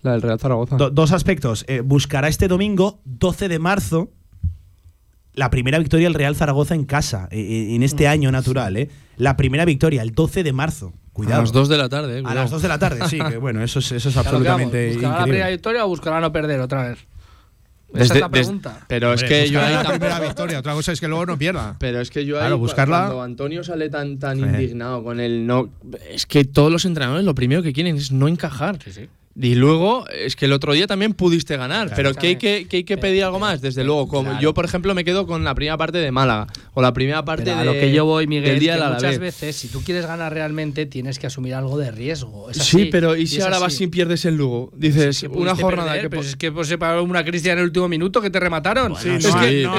[0.00, 0.76] la del Real Zaragoza.
[0.78, 1.66] Do- dos aspectos.
[1.68, 4.08] Eh, buscará este domingo, 12 de marzo,
[5.34, 8.74] la primera victoria del Real Zaragoza en casa, eh, en este año natural.
[8.78, 8.88] Eh.
[9.18, 10.94] La primera victoria, el 12 de marzo.
[11.12, 11.40] Cuidado.
[11.40, 13.36] A las 2 de la tarde, eh, A las 2 de la tarde, sí, que
[13.36, 16.88] bueno, eso es, eso es absolutamente ¿Buscará la primera victoria o buscará no perder otra
[16.88, 16.98] vez?
[17.92, 18.80] Esa Desde- es la des- pregunta.
[18.88, 20.58] pero es que yo ahí la tampoco- primera victoria.
[20.60, 21.76] Otra cosa es que luego no pierda.
[21.80, 24.44] Pero es que yo ahí, Claro, buscarla- cuando Antonio sale tan, tan Sí.
[24.44, 25.70] indignado con el no.
[26.08, 28.78] Es que todos los entrenadores lo primero que quieren es no encajar.
[29.40, 31.92] Y luego, es que el otro día también pudiste ganar.
[31.96, 33.60] pero ¿qué hay que, qué hay que pedir algo más?
[33.60, 36.46] Desde luego, como yo, por ejemplo, me quedo con la primera parte de Málaga.
[36.74, 39.18] O la primera parte Pero a de, lo que yo voy, Miguel, día que muchas
[39.18, 42.50] veces, si tú quieres ganar realmente, tienes que asumir algo de riesgo.
[42.50, 44.70] Es Sí, pero ¿y si ahora vas y pierdes el Lugo?
[44.76, 46.16] Dices, Que una jornada perder, que.
[46.16, 48.92] po- es que pues, se paró una Cristian en el último minuto que te remataron.
[48.92, 49.72] Bueno, es, no que, arries- es no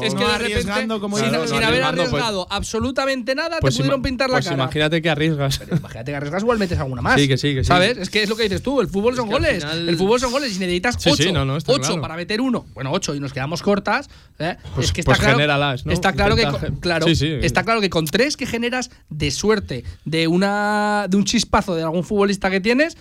[0.00, 1.50] que- es que no de repente, como sin, dices.
[1.50, 4.44] sin No, no haber pues- arriesgado absolutamente nada, pues te pudieron ima- pintar la pues
[4.46, 4.56] cara.
[4.56, 5.60] imagínate que arriesgas.
[5.70, 7.20] Imagínate que arriesgas igual metes alguna más.
[7.20, 7.68] Sí, que sí, que sí.
[7.68, 7.98] ¿Sabes?
[7.98, 9.62] Es que es lo que dices tú, el fútbol Son goles.
[9.64, 11.22] final- El fútbol son goles y necesitas Sí, 8.
[11.22, 12.00] sí, no, no, está claro.
[12.00, 12.66] para meter uno.
[12.74, 14.08] Bueno, 8 y nos quedamos cortas.
[14.38, 14.56] ¿eh?
[14.74, 15.92] Pues- es que está pues claro, genéralas, ¿no?
[15.92, 17.38] está claro que Intenta claro, sí.
[17.42, 21.82] está claro que con tres que generas de suerte, de una de un chispazo de
[21.82, 22.96] algún futbolista que tienes,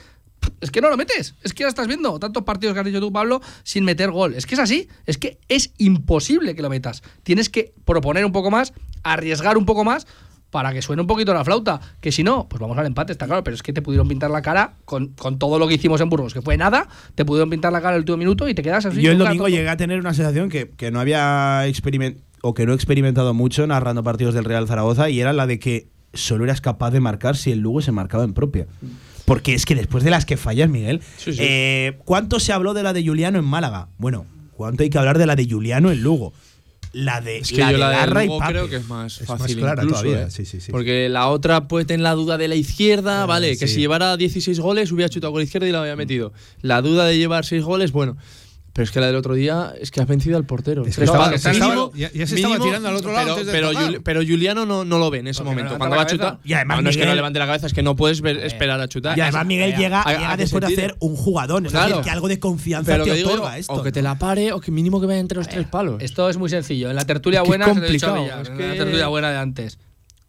[0.61, 1.35] es que no lo metes.
[1.43, 4.33] Es que ya estás viendo tantos partidos que has dicho tú, Pablo, sin meter gol.
[4.35, 4.87] Es que es así.
[5.05, 7.03] Es que es imposible que lo metas.
[7.23, 8.71] Tienes que proponer un poco más,
[9.03, 10.07] arriesgar un poco más
[10.57, 11.79] para que suene un poquito la flauta.
[12.01, 13.43] Que si no, pues vamos al empate, está claro.
[13.43, 16.09] Pero es que te pudieron pintar la cara con, con todo lo que hicimos en
[16.09, 16.87] Burgos, que fue nada.
[17.13, 18.99] Te pudieron pintar la cara el último minuto y te quedas así.
[19.03, 22.65] Yo el domingo llegué a tener una sensación que, que no había experimentado o que
[22.65, 26.43] no he experimentado mucho narrando partidos del Real Zaragoza y era la de que solo
[26.45, 28.65] eras capaz de marcar si el Lugo se marcaba en propia.
[29.25, 31.39] Porque es que después de las que fallas, Miguel, Sí, sí.
[31.39, 33.89] eh, ¿cuánto se habló de la de Juliano en Málaga?
[33.99, 36.33] Bueno, ¿cuánto hay que hablar de la de Juliano en Lugo?
[36.97, 38.51] La de, Es que la yo de la de y Lugo Pape.
[38.53, 40.31] creo que es más Es más fácil clara incluso, todavía, ¿eh?
[40.31, 40.71] sí, sí, sí.
[40.71, 44.59] Porque la otra puede tener la duda de la izquierda, vale, que si llevara 16
[44.59, 46.33] goles hubiera chutado con la izquierda y la había metido.
[46.61, 48.17] La duda de llevar 6 goles, bueno.
[48.77, 50.85] Pero es que la del otro día es que has vencido al portero.
[50.85, 53.23] Es que estaba- se estaba- Mínimo- ya- ya se estaba mínimo, tirando al otro lado
[53.25, 53.73] pero, antes de pero.
[53.73, 55.73] Juli- pero Juliano no, no lo ve en ese Porque no momento.
[55.73, 56.39] levanta Cuando va a chutar.
[56.43, 58.21] Y además no, no es que Miguel- no levante la cabeza, es que no puedes
[58.21, 59.17] ver- esperar a chutar.
[59.17, 61.65] Y además Miguel llega, a- a llega que después de hacer un jugadón.
[61.65, 61.87] Es Claro.
[61.87, 63.73] decir, que algo de confianza Pero te digo, otorga esto.
[63.73, 66.03] o que te la pare o que mínimo que vaya entre los tres palos.
[66.03, 66.91] Esto es muy sencillo.
[66.91, 68.83] En la tertulia buena, se lo he dicho a complicado, Villar, es en que- la
[68.83, 69.79] tertulia buena de antes.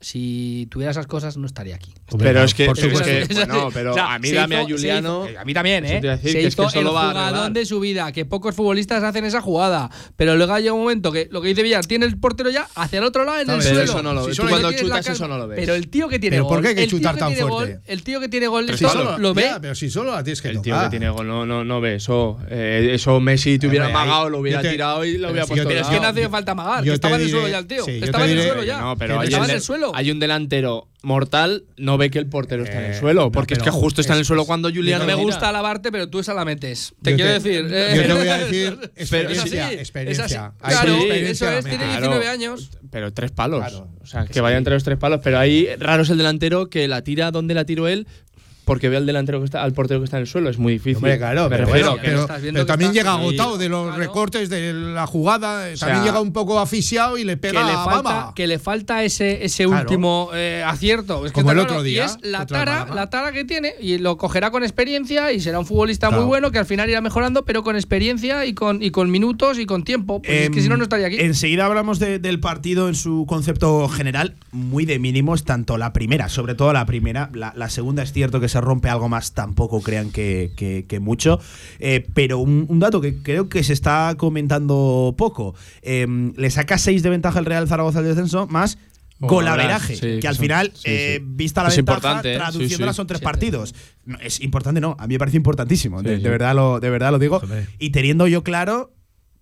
[0.00, 1.92] Si tuviera esas cosas, no estaría aquí.
[2.18, 2.90] Pero es que, por es que-
[3.26, 3.46] supuesto.
[3.52, 5.26] bueno, pero O sea, a mí dame a hizo- se Juliano.
[5.28, 5.96] hizo- a mí también, ¿eh?
[5.98, 7.52] a decir, se que es que hizo solo el va a jugadón arreglar.
[7.52, 9.90] de su vida, que pocos futbolistas hacen esa jugada.
[10.16, 13.00] Pero luego llega un momento que lo que dice Villar, tiene el portero ya hacia
[13.00, 13.82] el otro lado en el pero suelo.
[13.82, 14.36] eso no lo ves.
[14.36, 15.58] Si Tú solo cuando chutas eso no lo ves.
[15.58, 16.54] Pero el tío que tiene ¿Pero gol.
[16.54, 17.72] por qué hay que el tío chutar que tan tiene fuerte?
[17.74, 19.18] gol- el tío que tiene gol, Tres esto palos.
[19.20, 19.42] lo ve.
[19.42, 20.86] Ya, pero si solo la tienes que El tío tocar.
[20.90, 22.38] que tiene gol no, no, no ve eso.
[22.48, 25.68] Eh, eso Messi te hubiera amagado, lo hubiera tirado y lo pero hubiera si puesto
[25.68, 27.84] Pero es que no hacía falta amagar, estaba en el suelo ya el tío.
[27.86, 28.94] estaba en el suelo ya.
[28.96, 29.98] Pero estaba en el del- suelo.
[29.98, 33.22] hay un delantero mortal, no ve que el portero está en el Eh, suelo.
[33.26, 35.92] no, Porque es que justo está en el suelo cuando Juliano No me gusta alabarte,
[35.92, 36.94] pero tú esa la metes.
[37.02, 37.62] Te Yo quiero te- decir.
[37.96, 38.78] Yo te voy a eh, decir
[39.10, 40.24] pero experiencia, es así, experiencia.
[40.24, 40.30] es
[40.68, 42.00] Claro, experiencia eso es, tiene también.
[42.00, 42.30] 19 Claro.
[42.32, 42.70] años.
[42.90, 43.60] Pero tres palos.
[43.60, 43.88] Claro.
[44.02, 45.20] O sea, que vaya entre los tres palos.
[45.22, 48.06] Pero ahí raro es el delantero que la tira donde la tiro él
[48.68, 50.48] porque ve al delantero que está, al portero que está en el suelo.
[50.48, 50.96] Es muy difícil.
[50.98, 53.68] Hombre, claro, pero, refiero bueno, que- pero, estás viendo pero que también llega agotado de
[53.68, 53.98] los Claro.
[54.00, 55.74] recortes de la jugada.
[55.76, 58.32] sea, también llega un poco asfixiado y le Que pega le, a falta, Bamba.
[58.36, 59.80] que le falta ese, ese Claro.
[59.82, 61.24] último eh, acierto.
[61.26, 63.74] Es que Como el otro día, Y es la tara, la tara que tiene.
[63.80, 66.22] Y lo cogerá con experiencia y será un futbolista Claro.
[66.22, 69.58] muy bueno que al final irá mejorando, pero con experiencia y con, y con minutos
[69.58, 70.20] y con tiempo.
[70.22, 71.16] Pues es que Em, si no, no estaría aquí.
[71.18, 76.28] Enseguida hablamos de- del partido en su concepto general, muy de mínimos, tanto la primera,
[76.28, 77.30] sobre todo la primera.
[77.32, 81.00] La, la segunda es cierto que se rompe algo más, tampoco crean que, que- que
[81.00, 81.40] mucho.
[81.78, 86.78] Eh, pero un, un dato que creo que se está comentando poco: em, le saca
[86.78, 88.78] 6 de ventaja el Real Zaragoza al descenso, más.
[89.20, 92.36] Golaveraje, Sí, que que al son- final, sí, eh, vista la Es ventaja, ¿eh?
[92.36, 93.74] Traduciéndola son tres partidos.
[94.04, 97.18] No, es importante, no, a mí me parece importantísimo, de, verdad lo, de verdad lo
[97.18, 97.42] digo.
[97.80, 98.92] Y teniendo yo claro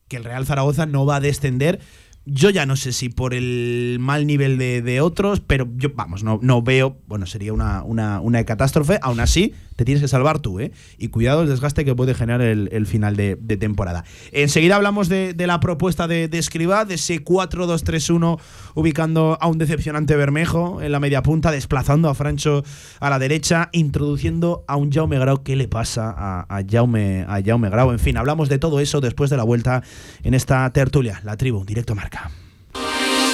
[0.09, 1.81] que el Real Zaragoza no va a descender.
[2.29, 6.25] Yo ya no sé si por el mal nivel de, de otros, pero yo, vamos,
[6.25, 8.99] no, no veo, bueno, sería una, una, una catástrofe.
[9.01, 10.73] Aún así, te tienes que salvar tú, ¿eh?
[10.99, 14.05] Y cuidado el desgaste que puede generar el, el final de, temporada.
[14.33, 18.39] Enseguida hablamos de, de la propuesta de, de de ese 4-2-3-1,
[18.75, 22.63] ubicando a un decepcionante Bermejo en la media punta, desplazando a Francho
[23.01, 25.43] a la derecha, introduciendo a un Jaume Grau.
[25.43, 27.93] ¿Qué le pasa a, a, Jaume, a Jaume Grau?
[27.93, 29.83] En fin, hablamos de todo eso después de la vuelta
[30.23, 32.31] en esta tertulia, la tribu, directo marca.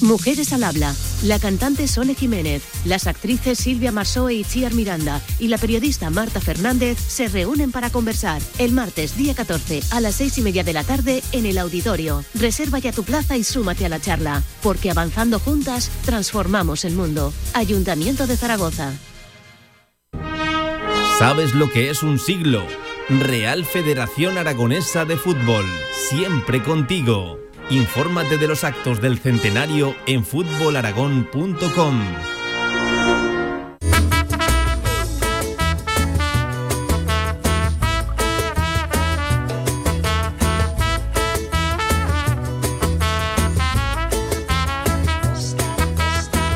[0.00, 0.94] Mujeres al habla.
[1.22, 6.40] La cantante Sole Jiménez, las actrices Silvia Marsó y Chiar Miranda y la periodista Marta
[6.40, 10.72] Fernández se reúnen para conversar el martes día 14 a las seis y media de
[10.72, 12.24] la tarde en el auditorio.
[12.34, 17.32] Reserva ya tu plaza y súmate a la charla, porque avanzando juntas transformamos el mundo.
[17.54, 18.92] Ayuntamiento de Zaragoza.
[21.18, 22.66] ¿Sabes lo que es un siglo?
[23.08, 25.64] Real Federación Aragonesa de Fútbol,
[26.10, 27.45] siempre contigo.
[27.70, 32.00] Infórmate de los actos del centenario en fútbolaragón.com.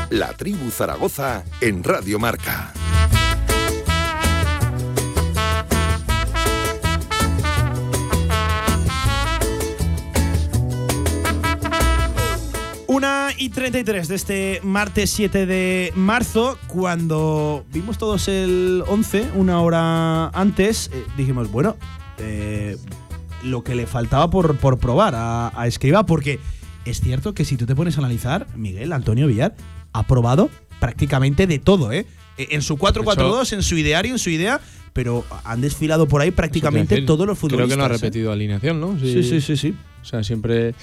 [0.09, 2.73] La tribu Zaragoza en Radio Marca.
[13.51, 20.89] 33 de este martes 7 de marzo, cuando vimos todos el 11, una hora antes,
[20.93, 21.75] eh, dijimos, bueno,
[22.17, 22.77] eh,
[23.43, 26.39] lo que le faltaba por, por probar a, a Escriba, porque
[26.85, 29.55] es cierto que si tú te pones a analizar, Miguel Antonio Villar
[29.93, 32.05] ha probado prácticamente de todo, ¿eh?
[32.37, 34.59] Eh, En su 4-4-2, en su ideario, en su idea,
[34.93, 37.67] pero han desfilado por ahí prácticamente decir, todos los futbolistas.
[37.67, 37.99] Creo que no ha ¿eh?
[37.99, 38.97] repetido alineación, ¿no?
[38.99, 39.75] Sí, sí, sí, sí.
[40.01, 40.73] O sea, siempre.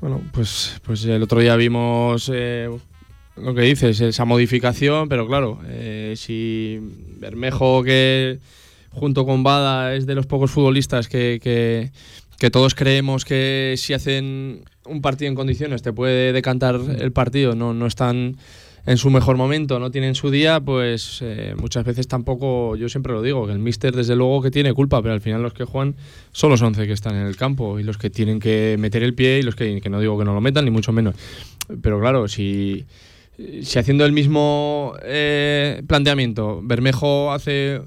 [0.00, 2.70] Bueno, pues, pues el otro día vimos eh,
[3.36, 6.78] lo que dices, esa modificación, pero claro, eh, si
[7.18, 8.38] Bermejo que
[8.90, 11.90] junto con Bada es de los pocos futbolistas que, que,
[12.38, 17.54] que todos creemos que si hacen un partido en condiciones te puede decantar el partido,
[17.54, 18.36] no, no están
[18.88, 23.12] en su mejor momento, no tienen su día, pues eh, muchas veces tampoco, yo siempre
[23.12, 25.64] lo digo, que el míster desde luego que tiene culpa, pero al final los que
[25.64, 25.94] juegan
[26.32, 29.12] son los 11 que están en el campo y los que tienen que meter el
[29.12, 31.16] pie y los que, no digo que no lo metan, ni mucho menos.
[31.82, 32.86] Pero claro, si,
[33.36, 37.82] si haciendo el mismo eh, planteamiento, Bermejo hace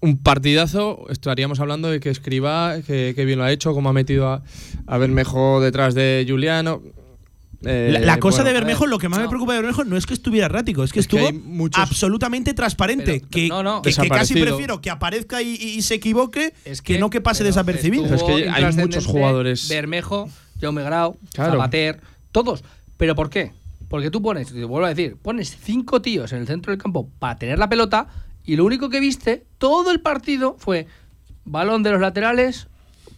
[0.00, 4.28] un partidazo, estaríamos hablando de que escriba, que, bien lo ha hecho, como ha metido
[4.28, 4.42] a,
[4.86, 6.80] a Bermejo detrás de Juliano.
[7.62, 9.96] Eh, La, la cosa bueno, de Bermejo, lo que más me preocupa de Bermejo no
[9.98, 13.18] es que estuviera errático, es que Es que estuvo muchos- absolutamente transparente.
[13.20, 13.82] Pero- que, no, no.
[13.82, 17.44] que- que casi prefiero que aparezca y, y se equivoque Es que, no que pase
[17.44, 18.14] desapercibido.
[18.14, 20.28] Es que hay muchos jugadores- Bermejo,
[20.60, 21.52] Jaume Grau, Claro.
[21.52, 22.00] Zapater,
[22.32, 22.64] todos.
[22.96, 23.52] ¿Pero por qué?
[23.88, 27.08] Porque tú pones, te vuelvo a decir, pones cinco tíos en el centro del campo
[27.18, 28.06] para tener la pelota
[28.44, 30.86] y lo único que viste todo el partido fue
[31.44, 32.68] balón de los laterales,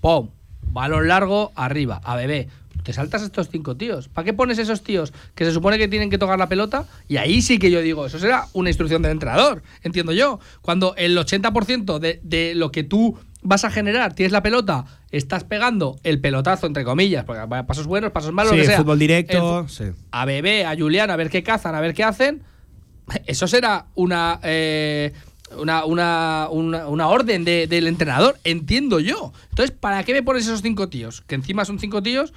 [0.01, 0.31] ¡pum!
[0.63, 2.49] Balón largo, arriba, a bebé.
[2.83, 4.09] Te saltas estos cinco tíos.
[4.09, 6.87] ¿Para qué pones esos tíos que se supone que tienen que tocar la pelota?
[7.09, 10.41] Y ahí sí que yo digo, eso será una instrucción del entrenador, entiendo yo.
[10.63, 15.45] Cuando el 80% de, de lo que tú vas a generar, tienes la pelota, estás
[15.45, 18.79] pegando el pelotazo, entre comillas, porque pasos buenos, pasos malos, Sí, lo que sea.
[18.79, 19.61] fútbol directo.
[19.61, 19.85] El fu- sí.
[20.11, 22.43] a Bebé, a Julián, a ver qué cazan, a ver qué hacen.
[23.27, 25.13] Eso será una, eh,
[25.59, 29.33] una, una, una, una orden de- del entrenador, entiendo yo.
[29.51, 31.21] Entonces, ¿para qué me pones esos cinco tíos?
[31.27, 32.33] Que encima son cinco tíos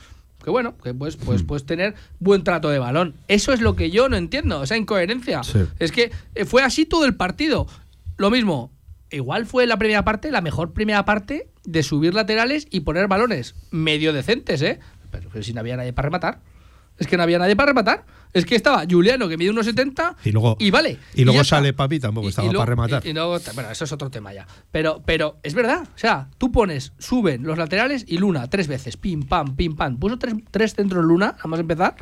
[0.46, 3.16] que bueno, que pues, pues puedes tener buen trato de balón.
[3.28, 5.42] Eso es lo que yo no entiendo, esa incoherencia.
[5.42, 5.62] Sí.
[5.80, 7.66] Es que eh, fue así todo el partido.
[8.18, 8.72] Lo mismo,
[9.10, 13.56] igual fue la primera parte, la mejor primera parte de subir laterales y poner balones
[13.72, 14.80] medio decentes, ¿eh?
[15.10, 16.42] Pero, pero si no había nadie para rematar.
[16.98, 18.06] Es que no había nadie para rematar.
[18.32, 20.98] Es que estaba Juliano, que mide unos 70, Y luego- y vale.
[21.14, 23.06] y luego sale Papi, tampoco estaba luego- para rematar.
[23.06, 24.46] y- y luego- bueno, eso es otro tema ya.
[24.72, 25.84] Pero, pero es verdad.
[25.84, 28.98] O sea, tú pones, suben los laterales y Luna tres veces.
[28.98, 29.98] Pim, pam, pim, pam.
[29.98, 31.96] Puso tres, tres centros Luna, vamos a empezar.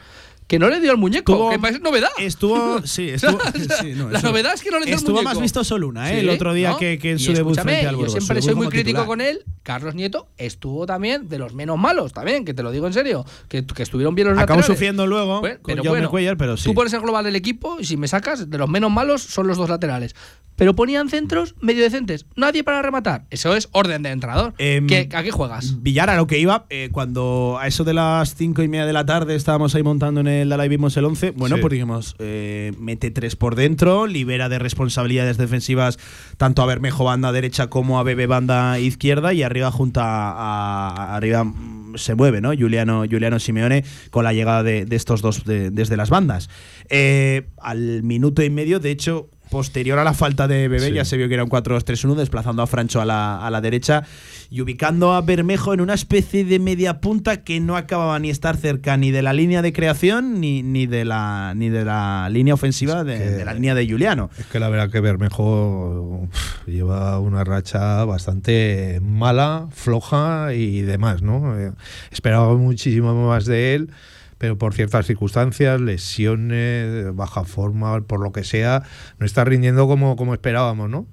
[0.47, 1.34] Que no le dio al muñeco.
[1.34, 2.10] Tuvo- que es novedad.
[2.19, 2.82] Estuvo.
[2.86, 3.39] Sí, estuvo.
[3.82, 5.29] Sí, no, la eso- novedad es que no le dio Estuvo muñeco.
[5.29, 6.15] más vistoso Luna, ¿eh?
[6.15, 6.77] Sí, el otro día ¿no?
[6.77, 9.06] que, que en su debut frente al Yo siempre soy muy crítico titular.
[9.08, 9.43] con él.
[9.63, 13.25] Carlos Nieto estuvo también de los menos malos, también, que te lo digo en serio.
[13.47, 14.65] Que, que estuvieron bien los Acabó laterales.
[14.77, 16.65] sufriendo luego Pues, con pero bueno, Cuellar, pero sí.
[16.65, 19.47] Tú pones el global del equipo y si me sacas, de los menos malos son
[19.47, 20.15] los dos laterales.
[20.56, 22.27] Pero ponían centros medio decentes.
[22.36, 23.25] Nadie para rematar.
[23.32, 24.53] Eso es orden de entrenador.
[24.60, 25.82] Em, ¿Qué- ¿A qué juegas?
[25.82, 28.93] Villar, a lo que iba, eh, cuando a eso de las cinco y media de
[28.93, 31.61] la tarde estábamos ahí montando en el Dalai vimos el 11, bueno, Sí.
[31.61, 35.97] pues dijimos, eh, mete tres por dentro, libera de responsabilidades defensivas
[36.37, 41.15] tanto a Bermejo banda derecha como a Bebe banda izquierda y arriba junta a, a-
[41.15, 42.49] arriba mm, se mueve, ¿no?
[42.57, 46.49] Juliano, Juliano Simeone con la llegada de, de estos dos de- desde las bandas.
[46.89, 50.93] Eh, al minuto y medio, de hecho, posterior a la falta de Bebé, Sí.
[50.93, 54.03] ya se vio que era un 4-2-3-1, desplazando a Francho a la, a la derecha
[54.49, 58.58] y ubicando a Bermejo en una especie de media punta que no acababa ni estar
[58.58, 62.53] cerca ni de la línea de creación ni, ni, de, la, ni de la línea
[62.53, 64.29] ofensiva de, que- de la línea de Juliano.
[64.38, 71.21] Es que la verdad que Bermejo uf, lleva una racha bastante mala, floja y demás,
[71.21, 71.58] ¿no?
[71.60, 71.71] Eh,
[72.12, 73.91] esperaba muchísimo más de él,
[74.38, 78.84] pero por ciertas circunstancias, lesiones, baja forma, por lo que sea,
[79.19, 81.06] no está rindiendo como, como esperábamos, ¿no?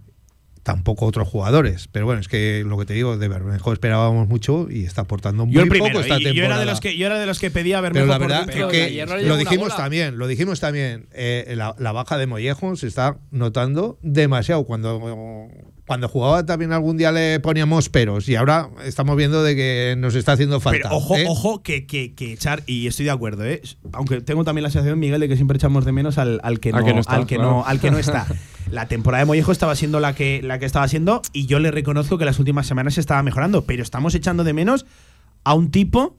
[0.62, 4.68] Tampoco otros jugadores, pero bueno, es que lo que te digo, de Bermejo esperábamos mucho
[4.70, 6.60] y está aportando muy Yo el primero, poco esta y yo, era temporada.
[6.60, 8.46] de los que, yo era de los que pedía a Bermejo Pero la por verdad
[8.46, 8.70] dentro.
[8.70, 12.76] es que no lo dijimos también, lo dijimos también, eh, la, la baja de Mollejo
[12.76, 14.64] se está notando demasiado.
[14.64, 15.48] Cuando,
[15.90, 20.14] cuando jugaba también algún día le poníamos peros y ahora estamos viendo de que nos
[20.14, 20.82] está haciendo falta.
[20.84, 21.24] Pero ojo, ¿eh?
[21.28, 23.60] ojo, que, que, que echar, y estoy de acuerdo, ¿eh?
[23.90, 26.70] aunque tengo también la sensación, Miguel, de que siempre echamos de menos al, al que,
[26.70, 27.50] no, Al que no está, al, que claro.
[27.50, 28.24] no, al que no está.
[28.70, 31.72] La temporada de Mollejo estaba siendo la que, la que estaba siendo, y yo le
[31.72, 34.86] reconozco que las últimas semanas se estaba mejorando, pero estamos echando de menos
[35.42, 36.16] a un tipo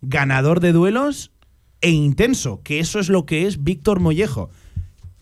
[0.00, 1.32] ganador de duelos
[1.80, 4.48] e intenso, que eso es lo que es Víctor Mollejo.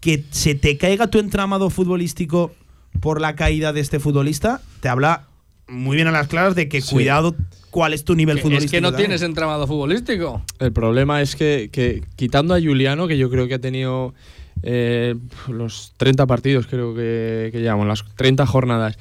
[0.00, 2.52] Que se te caiga tu entramado futbolístico
[3.00, 5.26] por la caída de este futbolista, te habla
[5.68, 6.94] muy bien a las claras de que Sí.
[6.94, 7.34] cuidado
[7.70, 8.70] cuál es tu nivel Es futbolístico.
[8.70, 9.08] que no también.
[9.08, 10.42] tienes entramado futbolístico.
[10.58, 14.14] El problema es que, que quitando a Juliano, que yo creo que ha tenido
[14.62, 15.14] eh,
[15.48, 18.96] los 30 partidos, creo que, que llevamos, las 30 jornadas,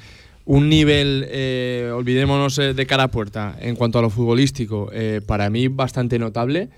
[0.45, 5.21] un nivel, eh, olvidémonos eh, de cara a puerta, en cuanto a lo futbolístico, eh,
[5.25, 6.69] para mí bastante notable.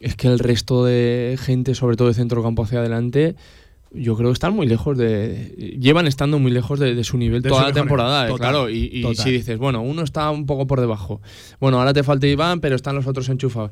[0.00, 3.34] Es que el resto de gente, sobre todo de centro campo hacia adelante,
[3.94, 5.76] yo creo que están muy lejos de.
[5.80, 8.70] Llevan estando muy lejos de, de su nivel De toda su la temporada, eh, claro.
[8.70, 11.20] Y, si dices, bueno, uno está un poco por debajo.
[11.60, 13.70] Bueno, ahora te falta Iván, pero están los otros enchufados.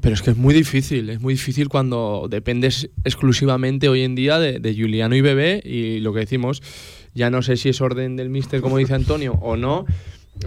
[0.00, 4.38] Pero es que es muy difícil, es muy difícil cuando dependes exclusivamente hoy en día
[4.40, 6.62] de, de Juliano y Bebé y lo que decimos,
[7.14, 9.86] ya no sé si es orden del míster como dice Antonio o no,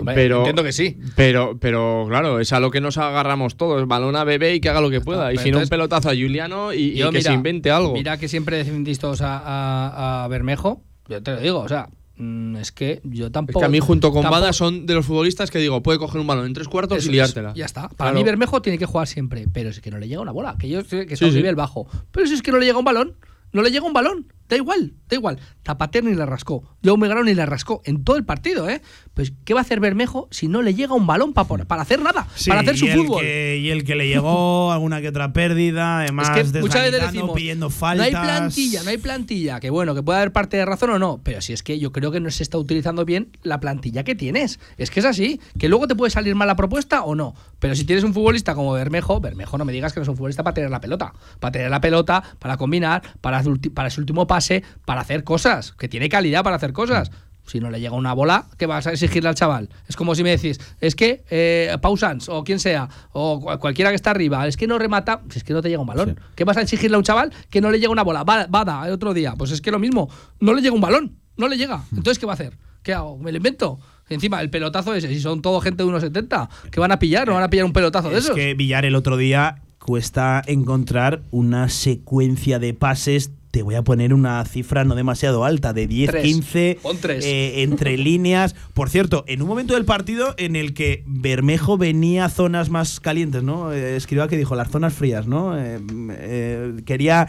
[0.06, 0.98] pero entiendo que sí.
[1.16, 4.70] Pero, pero claro, es a lo que nos agarramos todos, balón a Bebé y que
[4.70, 7.22] haga lo que pueda, y si no un pelotazo a Juliano y, y que mira,
[7.22, 7.94] se invente algo.
[7.94, 10.84] Mira que siempre defendís todos a, a- a Bermejo.
[11.08, 13.60] Yo te lo digo, o sea, mm, es que yo es tampoco.
[13.60, 16.28] que a mí junto con Bada son de los futbolistas que digo, puede coger un
[16.28, 17.54] balón en tres cuartos Eso y es, liártela.
[17.56, 17.82] Ya está.
[17.90, 18.16] Para Claro.
[18.16, 20.56] mí Bermejo tiene que jugar siempre, pero es que no le llega una bola.
[20.58, 21.38] Que yo sé que está Sí, sí.
[21.38, 21.88] nivel bajo.
[22.12, 23.16] Pero si es que no le llega un balón,
[23.52, 24.28] no le llega un balón.
[24.52, 25.40] Da igual, da igual.
[25.66, 26.62] Zapater ni le rascó.
[26.84, 27.82] Jaume Grau ni le rascó.
[27.86, 28.82] En todo el partido, ¿eh?
[29.14, 32.02] Pues, ¿qué va a hacer Bermejo si no le llega un balón pa- para hacer
[32.02, 32.28] nada?
[32.36, 33.22] Sí, para hacer su y fútbol.
[33.22, 37.02] que- y el que le llegó alguna que otra pérdida, además es que muchas veces
[37.02, 38.08] decimos, pidiendo no faltas.
[38.08, 39.60] hay plantilla, no hay plantilla.
[39.62, 41.94] Que bueno, que puede haber parte de razón o no, pero si es que yo
[41.94, 44.60] creo que no se está utilizando bien la plantilla que tienes.
[44.78, 47.36] Es que es así, que luego te puede salir mal la propuesta o no.
[47.60, 50.18] Pero si tienes un futbolista como Bermejo, Bermejo no me digas que no es un
[50.18, 51.14] futbolista para tener la pelota.
[51.40, 53.42] Para tener la pelota, para combinar, para,
[53.74, 55.72] para su último pase, para hacer cosas.
[55.74, 57.12] Que tiene calidad para hacer cosas.
[57.46, 59.70] Si no le llega una bola, ¿qué vas a exigirle al chaval?
[59.88, 63.90] Es como si me decís, es que eh, Pausans o quien sea, o cu- cualquiera
[63.90, 66.20] que está arriba, es que no remata, es que no te llega un balón.
[66.36, 68.24] ¿Qué vas a exigirle a un chaval que no le llega una bola?
[68.24, 70.08] Bada, el otro día, pues es que lo mismo,
[70.40, 71.84] no le llega un balón, no le llega.
[71.92, 72.58] Entonces, ¿qué va a hacer?
[72.84, 73.18] ¿Qué hago?
[73.18, 73.80] ¿Me lo invento?
[74.08, 77.28] Encima, el pelotazo ese, si son todo gente de 1,70, ¿qué van a pillar?
[77.28, 78.36] ¿No van a pillar un pelotazo de Es esos?
[78.36, 83.32] que Villar el otro día cuesta encontrar una secuencia de pases.
[83.52, 86.24] Te voy a poner una cifra no demasiado alta, de 10, Tres.
[86.24, 87.26] 15, Pon tres.
[87.26, 88.56] eh, entre líneas.
[88.74, 93.00] Por cierto, en un momento del partido en el que Bermejo venía a zonas más
[93.00, 93.74] calientes, ¿no?
[93.74, 95.58] Eh, escriba que dijo las zonas frías, ¿no?
[95.60, 95.80] Eh,
[96.12, 97.28] eh, quería.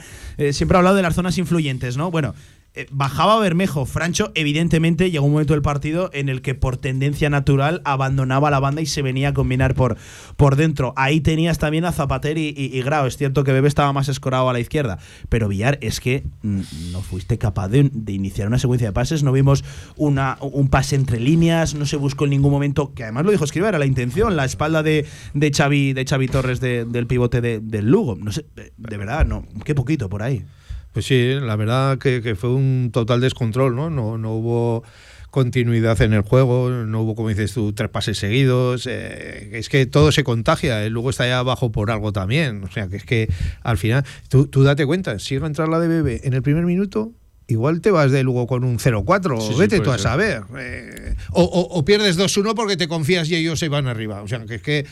[0.52, 2.10] siempre ha hablado de las zonas influyentes, ¿no?
[2.10, 2.34] Bueno.
[2.74, 7.28] Eh, Bajaba Bermejo, Francho evidentemente llegó un momento del partido en el que por tendencia
[7.30, 9.96] natural abandonaba la banda y se venía a combinar por,
[10.36, 10.94] por dentro.
[10.96, 13.06] Ahí tenías también a Zapater y, Grau.
[13.06, 16.60] Es cierto que Bebe estaba más escorado a la izquierda, pero Villar es que mm,
[16.92, 19.22] no fuiste capaz de, de iniciar una secuencia de pases.
[19.22, 19.64] No vimos
[19.96, 23.44] una, un pase entre líneas, no se buscó en ningún momento, que además lo dijo
[23.44, 25.04] Escriba, era la intención, la espalda de,
[25.34, 28.16] de, Xavi, de Xavi Torres de- del pivote de- del Lugo.
[28.16, 30.44] No sé, de verdad, no, qué poquito por ahí.
[30.92, 33.88] Pues sí, la verdad que, que fue un total descontrol, ¿no?
[33.90, 34.82] No, no hubo
[35.30, 38.86] continuidad en el juego, no hubo, como dices tú, tres pases seguidos.
[38.86, 42.62] eh, es que todo se contagia, el Lugo está allá abajo por algo también.
[42.64, 43.28] O sea, que es que
[43.62, 46.42] al final, tú, tú date cuenta, si llega a entrar la de Bebe en el
[46.42, 47.12] primer minuto,
[47.46, 50.42] igual te vas de Lugo con un 0-4, Sí, vete tú a saber.
[50.58, 54.20] eh, o, o- o pierdes 2-1 porque te confías y ellos se van arriba.
[54.20, 54.84] O sea, que es que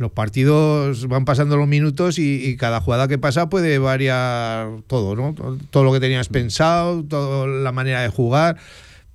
[0.00, 5.14] los partidos van pasando los minutos y, y cada jugada que pasa puede variar todo,
[5.14, 5.34] ¿no?
[5.34, 8.56] Todo, todo lo que tenías pensado, toda la manera de jugar.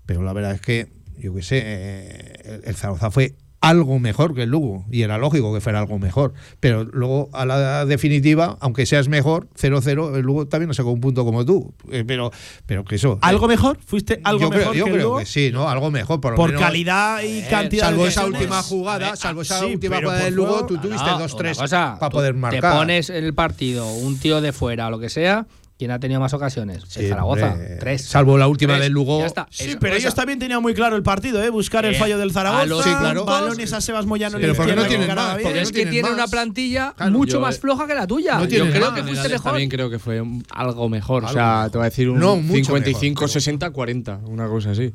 [0.05, 3.33] Pero la verdad es que, yo qué sé, eh, el Zaragoza fue
[3.69, 6.33] algo mejor que el Lugo y era lógico que fuera algo mejor.
[6.59, 11.01] Pero luego, a la definitiva, aunque seas mejor, 0-0, el Lugo también no sacó un
[11.01, 11.73] punto como tú.
[11.91, 12.31] Eh, pero,
[12.65, 13.17] pero que eso.
[13.21, 13.77] ¿Algo eh, mejor?
[13.85, 15.19] ¿Fuiste algo yo mejor creo, yo que el creo Lugo?
[15.19, 15.67] que sí, ¿no?
[15.69, 16.61] Algo mejor, por, lo Por menos.
[16.61, 20.35] calidad y cantidad Salvo de esa última jugada, ver, salvo esa sí, última jugada del
[20.35, 22.71] Lugo, tú tuviste No, dos, una tres cosa, para tú poder marcar.
[22.73, 25.99] Te pones en el partido un tío de fuera o lo que sea, ¿quién ha
[25.99, 26.83] tenido más ocasiones?
[26.87, 27.51] Sí, el Zaragoza.
[27.53, 28.01] hombre, Tres.
[28.03, 28.83] Salvo la última Tres.
[28.85, 29.19] del Lugo.
[29.19, 29.47] Ya está.
[29.49, 31.49] Sí, Eso- pero o ellos sea, también tenían muy claro el partido, ¿eh?
[31.49, 33.25] Buscar el Eh, fallo del Zaragoza, a los Sí, claro.
[33.25, 35.35] balones a Sebas Moyano en Pero la ¿por qué no izquierda, tienen más?
[35.37, 36.17] Pero es no que tienen tiene más.
[36.17, 38.35] una plantilla Claro, mucho yo- más floja que la tuya.
[38.35, 38.93] No yo tienen creo más.
[38.93, 39.43] que En fuiste mejor.
[39.51, 41.23] También creo que fue algo mejor.
[41.23, 41.71] o Algo sea, mejor.
[41.71, 44.93] te voy a decir un No, mucho 55, mejor, pero- 60, 40, una cosa así.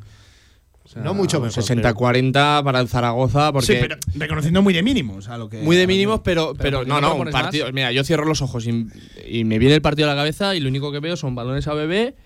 [0.91, 5.29] Sea, No mucho mejor, 60-40 para el Zaragoza, porque Sí, pero reconociendo muy de mínimos
[5.29, 5.63] a lo que.
[5.63, 7.67] muy de mínimos, pero, pero, ¿por qué no, no un partido.
[7.67, 7.75] más?
[7.75, 8.87] Mira, yo cierro los ojos y,
[9.25, 11.69] y me viene el partido a la cabeza y lo único que veo son balones
[11.69, 12.17] a bebé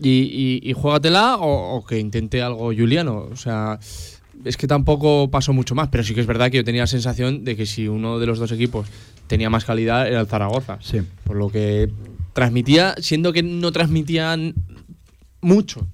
[0.00, 3.28] y, y, y juégatela o, o que intente algo Juliano.
[3.30, 3.78] O sea,
[4.46, 6.86] es que tampoco pasó mucho más, pero sí que es verdad que yo tenía la
[6.86, 8.88] sensación de que si uno de los dos equipos
[9.26, 10.78] tenía más calidad era el Zaragoza.
[10.80, 11.02] Sí.
[11.24, 11.90] Por lo que
[12.32, 14.54] transmitía, siendo que no transmitían
[15.42, 15.86] mucho.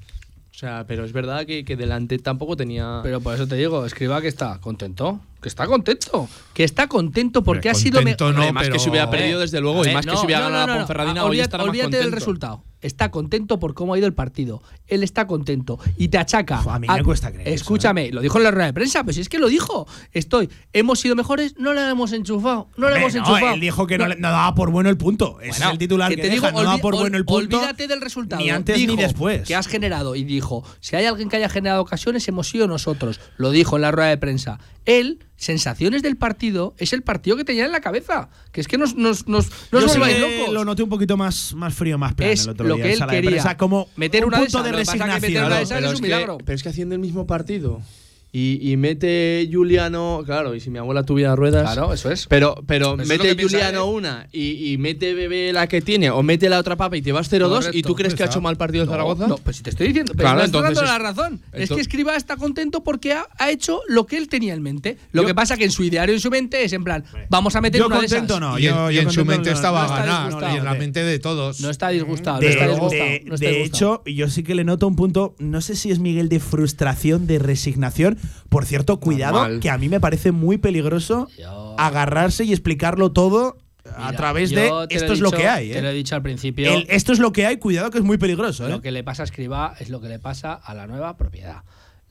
[0.56, 3.00] O sea, pero es verdad que, que delante tampoco tenía.
[3.02, 5.20] Pero por eso te digo, escriba que está contento.
[5.40, 6.28] Que está contento.
[6.54, 9.40] Que está contento porque ha sido me- contento no, más pero- que se hubiera perdido,
[9.40, 10.80] desde luego, A y ver, más que se hubiera no, ganado no, la no.
[10.86, 12.64] Ponferradina, hoy estará más del resultado.
[12.82, 14.62] Está contento por cómo ha ido el partido.
[14.86, 16.60] Él está contento y te achaca.
[16.60, 17.54] Uf, a mí me cuesta creer eso, ¿eh?
[17.54, 19.86] Escúchame, lo dijo en la rueda de prensa, pero si es que lo dijo.
[20.12, 22.68] Estoy, hemos sido mejores, no le hemos enchufado.
[22.76, 23.54] No le Hombre, hemos no, enchufado.
[23.54, 25.40] él dijo que no, le- no daba por bueno el punto.
[25.40, 27.16] Ese Bueno, es el titular que, te digo, deja, no da olvi- por ol- bueno
[27.16, 27.56] el punto.
[27.56, 28.40] Olvídate del resultado.
[28.42, 29.42] Ni antes Dijo ni después.
[29.48, 33.20] Que has generado y dijo, si hay alguien que haya generado ocasiones, hemos sido nosotros.
[33.36, 34.60] Lo dijo en la rueda de prensa.
[34.84, 38.28] Él, sensaciones del partido, es el partido que tenía en la cabeza.
[38.52, 40.54] Que es que nos, nos, nos, nos Yo volváis que locos.
[40.54, 42.88] lo noté un poquito más, más frío, más plano Es el otro lo día que
[42.88, 43.30] en él sala de quería.
[43.42, 45.46] prensa, como Meter un una de punto de lo que pasa es que meter resignación.
[45.46, 46.38] una de esas pero, es un que, milagro.
[46.38, 47.82] pero es que haciendo el mismo partido
[48.38, 51.72] y, y mete Juliano, claro, y si mi abuela tuviera ruedas.
[51.72, 52.26] Claro, eso es.
[52.26, 56.22] Pero, pero Eso mete piensa Juliano una y, y mete Bebé la que tiene, o
[56.22, 58.56] mete la otra papa y te vas 0-2, ¿y tú crees que ha hecho mal
[58.56, 59.26] partido el No, Zaragoza?
[59.26, 61.40] No, pues si te estoy diciendo, pero Claro, me estás entonces dando la razón.
[61.52, 64.98] es que Escriba está contento porque ha, ha hecho lo que él tenía en mente.
[65.12, 67.04] Lo Yo- que pasa que en su ideario y en su mente es en plan,
[67.30, 68.40] vamos a meter Yo una de contento esas.
[68.40, 68.58] no.
[68.58, 70.64] y en, yo- y yo en su mente no- estaba no a ganar, y en
[70.64, 71.60] la mente de todos.
[71.60, 73.04] No está disgustado, De, no está de- disgustado.
[73.24, 73.94] no está de disgustado.
[74.04, 77.26] hecho, yo sí que le noto un punto, no sé si es Miguel de frustración,
[77.26, 78.18] de resignación.
[78.48, 79.60] Por cierto, cuidado, Normal.
[79.60, 83.56] que a mí me parece muy peligroso Yo- agarrarse y explicarlo todo
[83.96, 85.70] a Mira, través de esto es lo que hay.
[85.70, 85.94] Te lo he ¿eh?
[85.94, 86.72] dicho al principio.
[86.72, 88.66] El esto es lo que hay, cuidado que es muy peligroso.
[88.66, 88.70] ¿eh?
[88.70, 91.62] Lo que le pasa a Escribá es lo que le pasa a la nueva propiedad.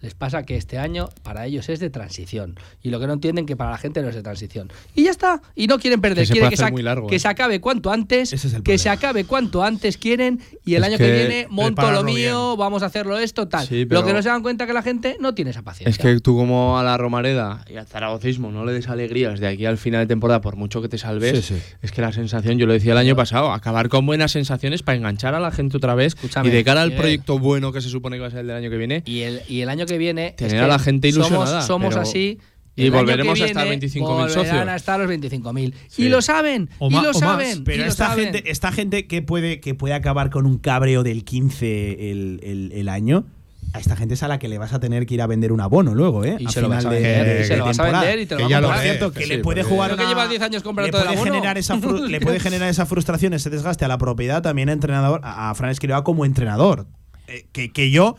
[0.05, 2.59] Les pasa que este año para ellos es de transición.
[2.83, 4.71] Y lo que no entienden que para la gente no es de transición.
[4.93, 5.41] Y ya está.
[5.55, 6.19] Y no quieren perder.
[6.19, 7.19] Que se quieren que, se, largo, que eh.
[7.19, 8.31] se acabe cuanto antes.
[8.31, 10.39] Ese es el que se acabe cuanto antes quieren.
[10.63, 13.65] Y el Es año que, que viene monto lo mío, vamos a hacerlo esto, tal.
[13.65, 15.89] Sí, Lo que no se dan cuenta que la gente no tiene esa paciencia.
[15.89, 19.47] Es que tú como a la Romareda y al Zaragocismo no le des alegrías de
[19.47, 21.61] aquí al final de temporada por mucho que te salves, Sí, sí.
[21.81, 24.97] es que la sensación, yo lo decía el año pasado, acabar con buenas sensaciones para
[24.97, 27.01] enganchar a la gente otra vez Escúchame, y de cara al Miguel.
[27.01, 29.01] proyecto bueno que se supone que va a ser el del año que viene.
[29.05, 30.27] Y el, y el año que viene.
[30.27, 32.39] es Tener que a la gente somos- ilusionada, Somos, pero- así.
[32.75, 34.47] y volveremos que a estar viene 25.000 socios.
[34.47, 35.73] volverán a estar los 25.000.
[35.87, 36.03] Sí.
[36.03, 36.69] Y lo saben.
[36.79, 37.63] O y lo saben.
[37.63, 38.33] Pero lo esta saben.
[38.33, 42.71] gente, esta gente que puede, que puede acabar con un cabreo del 15 el, el-
[42.73, 43.25] el año,
[43.73, 45.51] a esta gente es a la que le vas a tener que ir a vender
[45.51, 46.37] un abono luego, ¿eh?
[46.39, 47.83] Y A se lo vas a de- vender, de- y se de lo vas a
[47.83, 50.03] vender y te lo Que a lo cierto, que sí, le puede jugar Creo que
[50.03, 53.33] una- llevas 10 años comprando todo el puede generar esa le puede generar esa frustración,
[53.33, 56.87] ese desgaste a la propiedad también a entrenador a, a Fran Escribá como entrenador.
[57.27, 58.15] Eh, que, que yo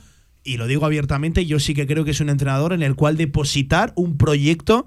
[0.47, 3.17] y lo digo abiertamente, yo sí que creo que es un entrenador en el cual
[3.17, 4.87] depositar un proyecto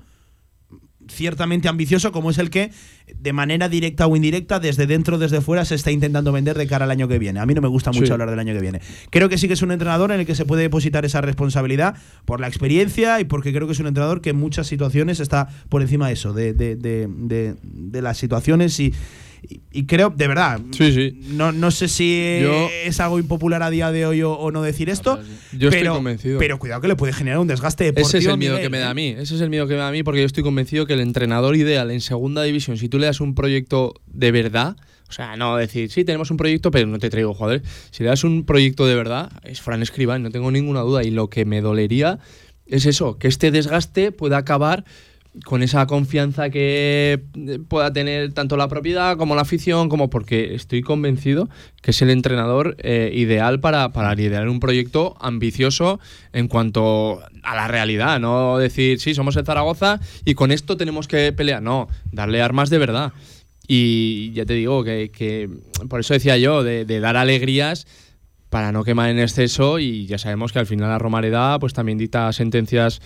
[1.07, 2.71] ciertamente ambicioso como es el que
[3.15, 6.85] de manera directa o indirecta desde dentro desde fuera se está intentando vender de cara
[6.85, 7.39] al año que viene.
[7.39, 8.11] A mí no me gusta mucho Sí.
[8.11, 8.79] hablar del año que viene.
[9.09, 11.95] Creo que sí que es un entrenador en el que se puede depositar esa responsabilidad
[12.25, 15.47] por la experiencia y porque creo que es un entrenador que en muchas situaciones está
[15.69, 18.93] por encima de eso, de, de, de, de- de las situaciones y,
[19.47, 21.19] y, y creo, de verdad, Sí, sí.
[21.29, 24.61] no, no sé si Yo- es algo impopular a día de hoy o, o no
[24.61, 25.57] decir esto, sí.
[25.57, 26.39] Yo estoy convencido.
[26.39, 28.07] pero cuidado que le puede generar un desgaste deportivo.
[28.07, 28.95] Ese es el miedo Miguel, que me da a ¿eh?
[28.95, 29.07] mí.
[29.17, 30.99] Ese es el miedo que me da a mí porque yo estoy convencido que el
[31.01, 34.75] entrenador ideal en segunda división, si tú le das un proyecto de verdad,
[35.07, 37.63] o sea, no decir, sí, tenemos un proyecto, pero no te traigo jugadores.
[37.89, 41.03] Si le das un proyecto de verdad, es Fran Escribán, no tengo ninguna duda.
[41.03, 42.19] Y lo que me dolería
[42.67, 44.85] es eso, que este desgaste pueda acabar
[45.45, 50.55] con esa confianza que eh, pueda tener tanto la propiedad como la afición, como porque
[50.55, 51.49] estoy convencido
[51.81, 55.99] que es el entrenador eh, ideal para, para liderar un proyecto ambicioso
[56.33, 61.07] en cuanto a la realidad, no decir, sí, somos el Zaragoza y con esto tenemos
[61.07, 63.13] que pelear, no, darle armas de verdad.
[63.71, 65.47] Y ya te digo que, que
[65.87, 67.85] por eso decía yo, de, dar alegrías
[68.49, 71.99] para no quemar en exceso y ya sabemos que al final la Romareda pues también
[71.99, 72.99] dicta sentencias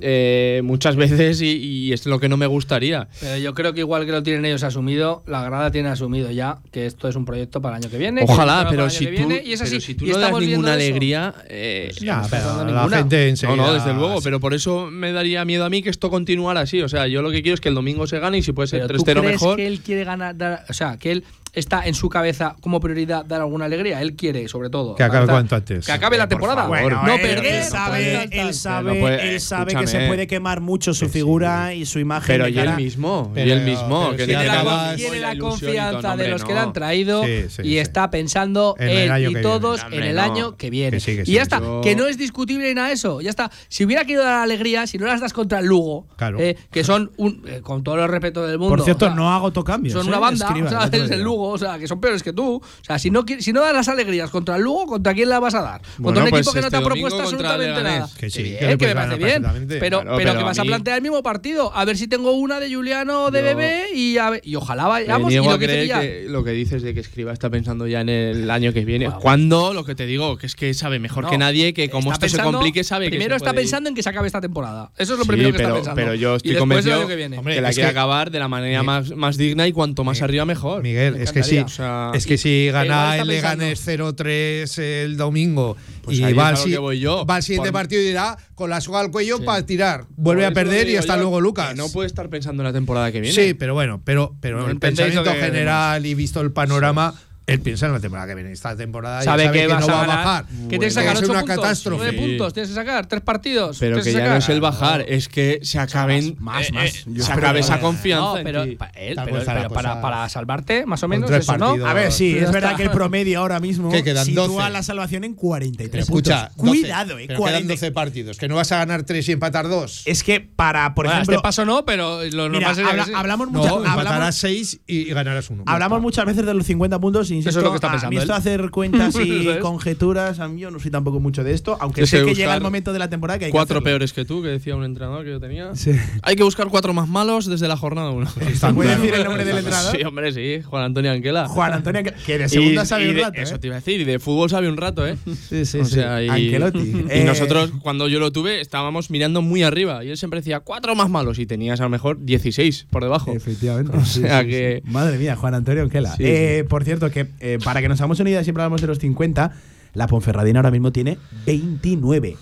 [0.00, 3.08] eh, muchas veces y, y es lo que no me gustaría.
[3.20, 6.58] Pero yo creo que igual que lo tienen ellos asumido, la grada tiene asumido ya
[6.72, 8.22] que esto es un proyecto para el año que viene.
[8.26, 9.80] Ojalá, pero si tú, viene, y es pero así.
[9.80, 11.34] si tú Y no das ninguna alegría...
[11.48, 12.96] eh, Ya, no pero la ninguna.
[12.98, 13.56] gente no, enseguida.
[13.56, 16.82] no, desde luego, pero por eso me daría miedo a mí que esto continuara así.
[16.82, 18.68] O sea, yo lo que quiero es que el domingo se gane y si puede
[18.68, 19.56] ser Pero ¿tú 3-0 crees mejor.
[19.56, 23.24] que él quiere ganar, dar- o sea, que él está en su cabeza como prioridad
[23.24, 24.00] dar alguna alegría?
[24.02, 25.86] Él quiere, sobre todo, Que acabe cuanto antes.
[25.86, 26.62] Que acabe la Por temporada.
[26.62, 26.78] favor.
[26.80, 27.54] Bueno, no él, perder.
[27.54, 30.08] él sabe, tal, él sabe, él sabe que se escúchame.
[30.08, 32.26] puede quemar mucho su figura y su imagen.
[32.26, 34.04] Pero de y él mismo, y Pero- él mismo.
[34.10, 37.44] pero que si Tiene la, tiene y confianza de los que le han traído Sí,
[37.48, 37.78] sí, y sí.
[37.78, 40.04] está pensando él y todos viene.
[40.06, 40.90] en el año que viene.
[40.92, 43.20] Que sí, que y ya está, Yo- que no es discutible ni nada eso.
[43.20, 43.50] Ya está.
[43.68, 46.38] Si hubiera querido dar alegría, si no las das contra el Lugo, Claro.
[46.40, 48.76] eh, que son, un, eh, con todo el respeto del mundo.
[48.76, 49.92] Por cierto, o sea, no hago tocambios.
[49.94, 50.08] son ¿eh?
[50.08, 52.56] una banda, Escriba, el Lugo, o sea, que son peores que tú.
[52.56, 55.40] O sea, si no, si no das las alegrías contra el Lugo, ¿contra quién la
[55.40, 55.82] vas a dar?
[56.02, 58.08] Contra un pues equipo que no te este ha propuesto absolutamente nada.
[58.18, 59.42] Que sí, que me parece bien.
[59.80, 61.70] Pero, Claro, pero, pero que vas a mí- plantear el mismo partido.
[61.74, 64.86] A ver si tengo una de Juliano de Yo- bebé y, a ver- y ojalá
[64.86, 65.32] vayamos.
[65.32, 68.08] Y lo a que que lo que dices de que Escriba está pensando ya en
[68.08, 69.06] el año que viene.
[69.06, 71.88] Bueno, Cuando lo que te digo, que es que sabe mejor No, que nadie que
[71.90, 73.56] como esto se complique sabe que Primero se está ir.
[73.56, 74.90] pensando en que se acabe esta temporada.
[74.98, 75.96] Eso es lo Sí, primero que pero, está pensando.
[75.96, 77.38] pero yo estoy convencido que viene.
[77.38, 80.22] Hombre, que la quiere que- acabar de la manera más, más digna y cuanto más
[80.22, 80.82] arriba mejor.
[80.82, 81.56] Miguel, es que sí.
[81.56, 81.64] encantaría.
[81.64, 86.54] O sea, Es que si gana el Leganés 0-3 el domingo Pues y va al,
[86.54, 87.24] a lo si- que voy yo.
[87.26, 89.44] va al siguiente Por- partido y dirá con la soga al cuello Sí.
[89.66, 90.06] Tirar.
[90.16, 91.76] Vuelve a perder y yo luego Lucas.
[91.76, 93.34] No puede estar pensando en la temporada que viene.
[93.34, 97.14] Sí, pero bueno, pero, pero No el pensamiento general y visto el panorama,
[97.46, 98.52] Él piensa en la temporada que viene.
[98.52, 100.44] Esta temporada ya Sabe, sabe que, no a va a bajar.
[100.46, 102.04] Que tienes que va a sacar ser 8 una puntos, catástrofe.
[102.12, 103.76] 9 puntos, tienes que sacar 3 partidos.
[103.78, 106.36] Pero que ya no es el bajar, es que se acaben.
[106.38, 106.84] más, eh, más.
[106.84, 108.24] eh, se acabe esa confianza.
[108.24, 108.76] No, en pero, ti.
[108.76, 111.52] pa- él, Tal pero- vez hará, pero para, para salvarte, más o menos, tres eso,
[111.58, 111.66] ¿no?
[111.66, 111.88] partidos.
[111.90, 112.52] A ver, sí, Ya es está.
[112.52, 114.70] verdad que el promedio ahora mismo sitúa 12.
[114.70, 116.64] la salvación en 43 Escucha, puntos.
[116.66, 117.24] 12, Cuidado, eh.
[117.28, 117.58] pero 40.
[117.66, 118.38] quedan 12 partidos.
[118.38, 120.02] Que no vas a ganar 3 y empatar 2.
[120.06, 122.74] Es que para, por Bueno, ejemplo, este paso no, pero lo normal
[123.14, 123.48] hablamos
[123.86, 125.64] hablamos, 6 y, y ganarás 1.
[125.66, 127.33] hablamos muchas veces de los 50 puntos.
[127.34, 130.48] Insisto, Eso es lo que está a pensando mí esto hacer cuentas y conjeturas, a
[130.48, 132.92] mí yo no soy tampoco mucho de esto, aunque Yo sé que llega el momento
[132.92, 135.30] de la temporada que hay Cuatro que peores que tú, que decía un entrenador que
[135.30, 135.74] yo tenía.
[135.74, 135.92] Sí.
[136.22, 138.30] Hay que buscar cuatro más malos desde la jornada 1.
[138.74, 139.96] ¿Puede decir el nombre del entrenador?
[139.96, 140.62] Sí, hombre, sí.
[140.64, 141.48] Juan Antonio Anquela.
[141.48, 143.40] Juan Antonio, que- que de segunda Y- sabe y un de- rato.
[143.40, 143.58] Eso ¿eh?
[143.58, 145.16] te iba a decir, y de fútbol sabe un rato, ¿eh?
[145.48, 145.94] Sí, sí, O sí.
[145.94, 146.78] sea, y, Ancelotti.
[146.78, 150.04] y Eh, nosotros, cuando yo lo tuve, estábamos mirando muy arriba.
[150.04, 151.38] Y él siempre decía cuatro más malos.
[151.38, 153.32] Y tenías a lo mejor 16 por debajo.
[153.32, 153.96] Efectivamente.
[153.96, 154.90] O sí, sea sí, que- sí.
[154.90, 156.14] Madre mía, Juan Antonio Anquela.
[156.18, 158.98] Eh, Por cierto, que eh, para que nos hagamos una idea, siempre hablamos de los
[158.98, 159.52] 50.
[159.94, 162.36] La Ponferradina ahora mismo tiene 29.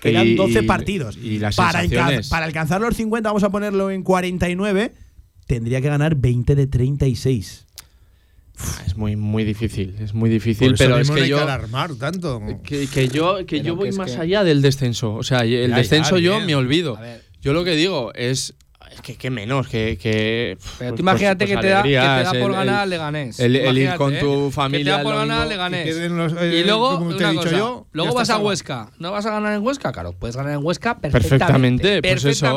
[0.00, 1.16] Quedan Y- 12 partidos.
[1.16, 2.28] y las para, alca- sensaciones.
[2.28, 4.92] para alcanzar los 50, vamos a ponerlo en 49.
[5.46, 7.66] Tendría que ganar 20 de 36.
[8.58, 9.94] Ah, Es muy, muy difícil.
[10.00, 11.36] Es muy difícil, pero es no que hay yo.
[11.36, 12.40] que alarmar tanto.
[12.64, 15.14] Que, que yo, que Pero yo voy más que- allá del descenso.
[15.14, 16.98] O sea, el Ya, descenso ya, yo me olvido.
[17.42, 18.54] Yo lo que digo es.
[18.92, 19.98] Es que, que menos, que.
[19.98, 21.94] que Pero pues- tú imagínate pues- que, pues te da, que te
[22.38, 23.40] da por ganar el- Leganés.
[23.40, 24.18] el- el ir con ¿eh?
[24.20, 25.84] tu Que familia te da por ganar domingo, Leganés.
[25.84, 28.30] que queden los- eh, y luego, como te una he dicho cosa, yo, luego vas
[28.30, 28.38] a.
[28.38, 28.90] Huesca.
[28.98, 29.92] ¿No vas a ganar en Huesca?
[29.92, 32.00] Claro, puedes ganar en Huesca perfectamente.
[32.00, 32.56] Perfectamente, pues eso.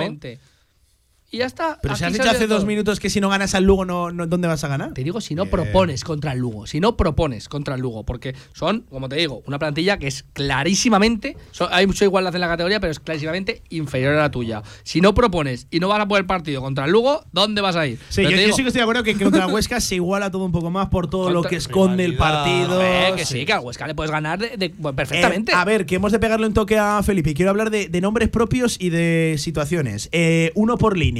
[1.31, 1.77] Y ya está.
[1.81, 2.65] Pero si has dicho ha hace dos todo.
[2.67, 4.93] minutos que si no ganas al Lugo, no, no- ¿dónde vas a ganar?
[4.95, 5.51] Te digo si no Bien.
[5.51, 6.65] propones contra el Lugo.
[6.65, 8.03] Si no propones contra el Lugo.
[8.03, 11.37] Porque son, como te digo, una plantilla que es clarísimamente.
[11.51, 14.63] son- hay mucha igualdad en la categoría, pero es clarísimamente inferior a la tuya.
[14.83, 17.85] Si no propones y no vas a poder partido contra el Lugo, ¿dónde vas a
[17.85, 17.99] ir?
[18.09, 20.45] Sí, Pero yo, sí que estoy de acuerdo que contra el Huesca se iguala todo
[20.45, 22.81] un poco más por todo lo que esconde el partido.
[22.81, 25.51] eh, que sí, que al Huesca le puedes ganar de- de- bueno, perfectamente.
[25.51, 27.33] Eh, a ver, que hemos de pegarle un toque a Felipe.
[27.35, 30.09] Quiero hablar de, de nombres propios y de situaciones.
[30.11, 31.18] Eh, uno por línea.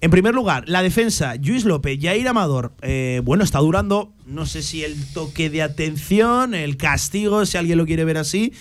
[0.00, 2.74] En primer lugar, la defensa, Luis López, Jair Amador.
[2.82, 7.78] eh, bueno, está durando, no sé si el toque de atención, el castigo, si alguien
[7.78, 8.52] lo quiere ver así.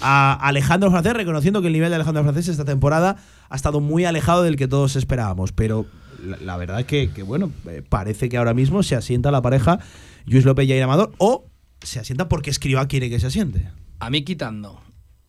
[0.00, 3.16] A Alejandro Francés, reconociendo que el nivel de Alejandro Francés esta temporada
[3.50, 5.52] ha estado muy alejado del que todos esperábamos.
[5.52, 5.86] Pero
[6.22, 9.78] la, verdad que, que, bueno, eh, parece que ahora mismo se asienta la pareja
[10.24, 11.12] Luis López, Jair Amador.
[11.18, 11.44] O
[11.82, 13.68] se asienta porque Escriba quiere que se asiente.
[13.98, 14.82] A mí quitando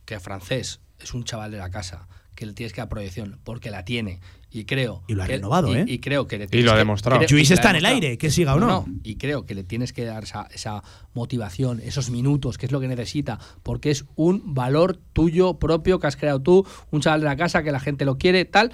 [0.05, 3.71] que francés es un chaval de la casa, que le tienes que dar proyección, porque
[3.71, 4.19] la tiene.
[4.53, 5.01] Y creo.
[5.07, 5.85] Y lo ha que- renovado, y- ¿eh?
[5.87, 7.21] Y creo que le Y lo ha que- demostrado.
[7.21, 8.85] ha está en el aire, que siga o no.
[9.01, 10.83] Y creo que le tienes que dar esa, esa
[11.13, 16.07] motivación, esos minutos, que es lo que necesita, porque es un valor tuyo propio que
[16.07, 18.73] has creado tú, un chaval de la casa que la gente lo quiere, tal.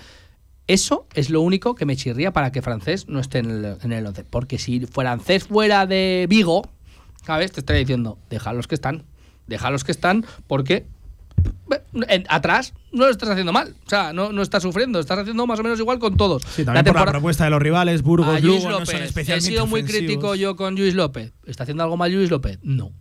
[0.65, 3.91] Eso es lo único que me chirría para que francés no esté en el, en
[3.93, 4.23] el 11.
[4.25, 6.63] Porque si francés fuera de Vigo,
[7.25, 7.51] ¿sabes?
[7.51, 9.03] Te estaría diciendo, déjalos que están.
[9.47, 10.86] Déjalos que están porque
[12.08, 13.76] en- atrás no lo estás haciendo mal.
[13.86, 15.00] O sea, no, no estás sufriendo.
[15.00, 16.44] Estás haciendo más o menos igual con todos.
[16.56, 18.90] Sí, también por la propuesta de los rivales, Burgos, a Luis Lugo, no López.
[18.90, 20.06] son He especialmente sido muy ofensivos.
[20.08, 21.34] crítico yo con Luis López.
[21.46, 22.60] ¿Está haciendo algo mal Luis López?
[22.64, 22.92] No.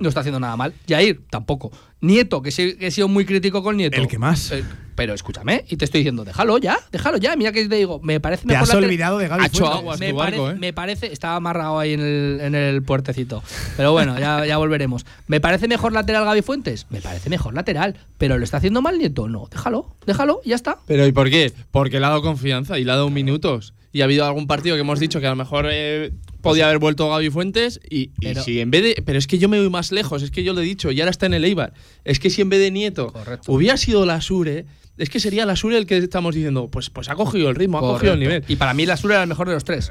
[0.00, 0.72] No está haciendo nada mal.
[0.88, 1.70] Jair, tampoco.
[2.00, 2.48] Nieto, que,
[2.80, 4.00] he sido muy crítico con Nieto.
[4.00, 4.50] El que más.
[4.52, 4.64] Eh,
[4.94, 7.34] pero escúchame, y te estoy diciendo, déjalo ya, déjalo ya.
[7.36, 8.62] Mira que te digo, me parece Te mejor.
[8.62, 10.58] has lateral- olvidado de Gaby aguas me, tu barco, pare- ¿eh?
[10.60, 13.42] me parece, estaba amarrado ahí en el, en el puertecito.
[13.76, 15.04] Pero bueno, ya, ya volveremos.
[15.26, 16.86] ¿Me parece mejor lateral Gaby Fuentes?
[16.90, 17.96] Me parece mejor lateral.
[18.18, 19.28] ¿Pero lo está haciendo mal Nieto?
[19.28, 20.78] No, déjalo, déjalo, y ya está.
[20.86, 21.52] Pero ¿y por qué?
[21.70, 23.74] Porque le ha dado confianza y le ha dado minutos.
[23.92, 26.78] Y ha habido algún partido que hemos dicho que a lo mejor eh, podía haber
[26.78, 27.78] vuelto Gaby Fuentes.
[27.88, 29.02] Y, y Pero- si en vez de.
[29.06, 31.00] Pero es que yo me voy más lejos, es que yo lo he dicho, y
[31.00, 31.72] ahora está en el Eibar.
[32.04, 33.52] Es que si en vez de Nieto Correcto.
[33.52, 34.66] hubiera sido la Sure,
[34.98, 37.78] es que sería la Sure el que estamos diciendo, pues, pues ha cogido el ritmo,
[37.78, 38.44] ha cogido el nivel.
[38.48, 39.90] Y para mí la Sura era el mejor de los tres.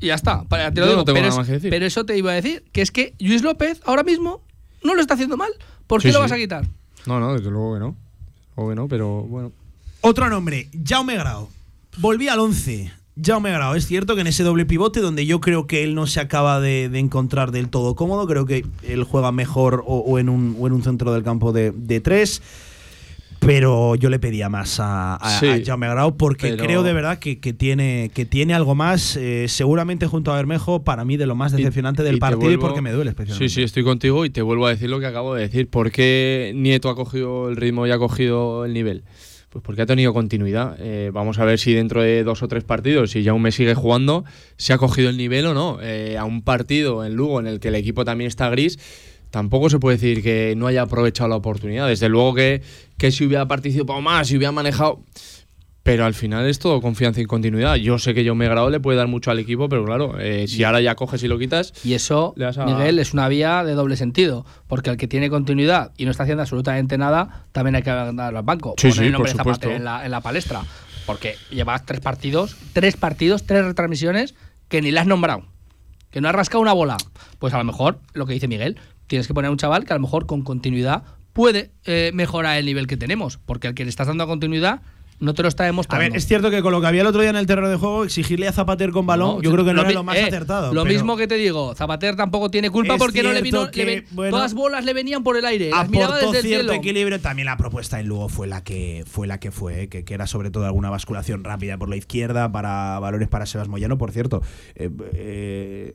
[0.00, 0.44] Y ya está.
[0.44, 1.00] Para- te lo Yo digo.
[1.00, 1.70] no tengo pero, nada es- más que decir.
[1.70, 4.42] pero eso te iba a decir, que es que Luis López ahora mismo
[4.82, 5.50] no lo está haciendo mal.
[5.86, 6.22] ¿Por qué Sí, lo sí.
[6.22, 6.66] vas a quitar?
[7.06, 7.96] No, no, desde luego que no.
[8.56, 9.52] Luego que no, pero bueno.
[10.00, 11.48] Otro nombre, Jaume Grau.
[11.98, 12.92] Volví al 11.
[13.20, 16.06] Jaume Grau, es cierto que en ese doble pivote donde yo creo que él no
[16.06, 20.18] se acaba de, de encontrar del todo cómodo, creo que él juega mejor o, o
[20.20, 22.42] en, un, o en un centro del campo de, de tres.
[23.40, 26.92] Pero yo le pedía más a, a, Sí, a Jaume Grau porque pero- creo de
[26.92, 31.16] verdad que, que tiene, que tiene algo más, eh, seguramente junto a Bermejo, para mí
[31.16, 33.48] de lo más Y- decepcionante del y partido y porque me duele especialmente.
[33.48, 35.68] Sí, sí, estoy contigo y te vuelvo a decir lo que acabo de decir.
[35.68, 39.04] ¿Por qué Nieto ha cogido el ritmo y ha cogido el nivel?
[39.50, 40.76] Pues porque ha tenido continuidad.
[40.78, 44.24] Eh, vamos a ver si dentro de dos o tres partidos, si me sigue jugando,
[44.58, 45.78] se ha cogido el nivel o no.
[45.80, 48.78] Eh, a un partido en Lugo en el que el equipo también está gris,
[49.30, 51.86] tampoco se puede decir que no haya aprovechado la oportunidad.
[51.88, 52.62] Desde luego que,
[52.96, 55.00] que si hubiera participado más, si hubiera manejado
[55.84, 57.76] pero al final es todo confianza y continuidad.
[57.76, 60.46] Yo sé que yo me grado le puede dar mucho al equipo, pero claro, eh,
[60.46, 61.72] si ahora ya coges y lo quitas.
[61.82, 64.44] Y eso, a- Miguel, es una vía de doble sentido.
[64.66, 68.38] Porque el que tiene continuidad y no está haciendo absolutamente nada, también hay que darlo
[68.38, 68.74] al banco.
[68.76, 69.76] Sí, Poner sí, el nombre por de Zapatero supuesto.
[69.76, 70.62] en la, en la palestra.
[71.06, 74.34] Porque llevas tres partidos, tres partidos, tres retransmisiones
[74.68, 75.44] que ni le has nombrado.
[76.10, 76.98] Que no has rascado una bola.
[77.38, 78.76] Pues a lo mejor, lo que dice Miguel,
[79.08, 81.02] tienes que poner a un chaval que a lo mejor con continuidad
[81.32, 83.38] puede eh, mejorar el nivel que tenemos.
[83.44, 84.80] Porque al que le estás dando continuidad
[85.20, 86.04] no te lo está A demostrando.
[86.10, 87.74] ver, es cierto que con lo que había el otro día en el terreno de
[87.76, 90.22] juego, exigirle a Zapater con balón, No, yo creo que no era lo más eh,
[90.22, 90.72] acertado.
[90.72, 93.64] Lo pero mismo que te digo, Zapater tampoco tiene culpa Es porque no le vino.
[93.64, 95.70] le que, ven- bueno, todas bolas le venían por el aire.
[95.70, 96.72] Las miraba el cierto cielo.
[96.72, 97.18] equilibrio.
[97.20, 100.28] También la propuesta en Lugo fue la que fue la que fue, que, que era
[100.28, 103.98] sobre todo alguna basculación rápida por la izquierda para valores para Sebas Moyano.
[103.98, 104.40] Por cierto,
[104.76, 105.94] eh, eh,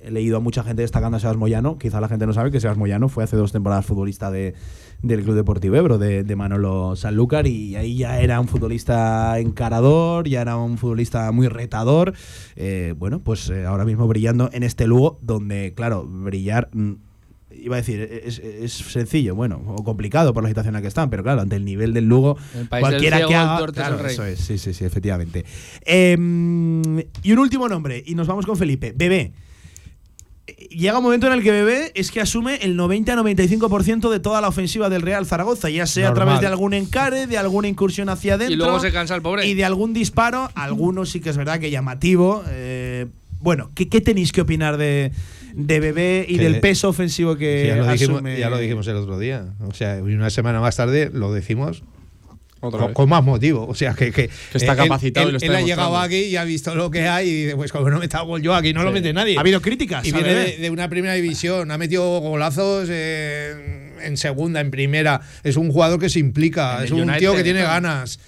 [0.00, 1.78] he leído a mucha gente destacando a Sebas Moyano.
[1.78, 4.54] Quizá la gente no sabe que Sebas Moyano fue hace dos temporadas futbolista de,
[5.02, 10.26] del Club Deportivo Ebro, de, de Manolo Sanlúcar, y ahí ya era un futbolista encarador,
[10.28, 12.14] ya era un futbolista muy retador.
[12.56, 16.70] Eh, bueno, pues eh, ahora mismo brillando en este Lugo, donde, claro, brillar.
[16.72, 16.92] mm,
[17.52, 20.86] Iba a decir, es, es sencillo, bueno, o complicado por la situación en la que
[20.88, 23.66] están, pero claro, ante el nivel del Lugo, El país cualquiera del que ciego, haga.
[23.72, 25.44] claro, eso es, sí, sí, sí, efectivamente.
[25.84, 28.94] Em, y un último nombre, y nos vamos con Felipe.
[28.96, 29.32] Bebé.
[30.70, 34.48] Llega un momento en el que Bebé es que asume el 90-95% de toda la
[34.48, 38.34] ofensiva del Real Zaragoza, ya sea a través de algún encare, de alguna incursión hacia
[38.34, 38.54] adentro.
[38.54, 39.46] Y luego se cansa el pobre.
[39.46, 42.42] Y de algún disparo, algunos sí que es verdad que llamativo.
[42.50, 43.06] eh,
[43.40, 45.12] bueno, ¿qué, qué tenéis que opinar de,
[45.54, 48.38] de Bebé y Que del peso ofensivo que ya, lo dijimos, asume?
[48.38, 49.46] ya lo dijimos el otro día.
[49.66, 51.82] O sea, una semana más tarde lo decimos
[52.60, 52.92] con, vez.
[52.92, 53.66] con más motivo.
[53.66, 55.96] O sea, que, que, Que está él- capacitado y él, lo está él ha llegado
[55.98, 58.42] aquí y ha visto lo que hay y dice, pues como no me está gol
[58.42, 59.36] yo aquí, no lo mete nadie.
[59.36, 60.06] Ha habido críticas.
[60.06, 65.20] Y viene de, de una primera división, ha metido golazos en segunda, en primera.
[65.44, 68.20] Es un jugador que se implica, En es un United, tío que tiene ganas.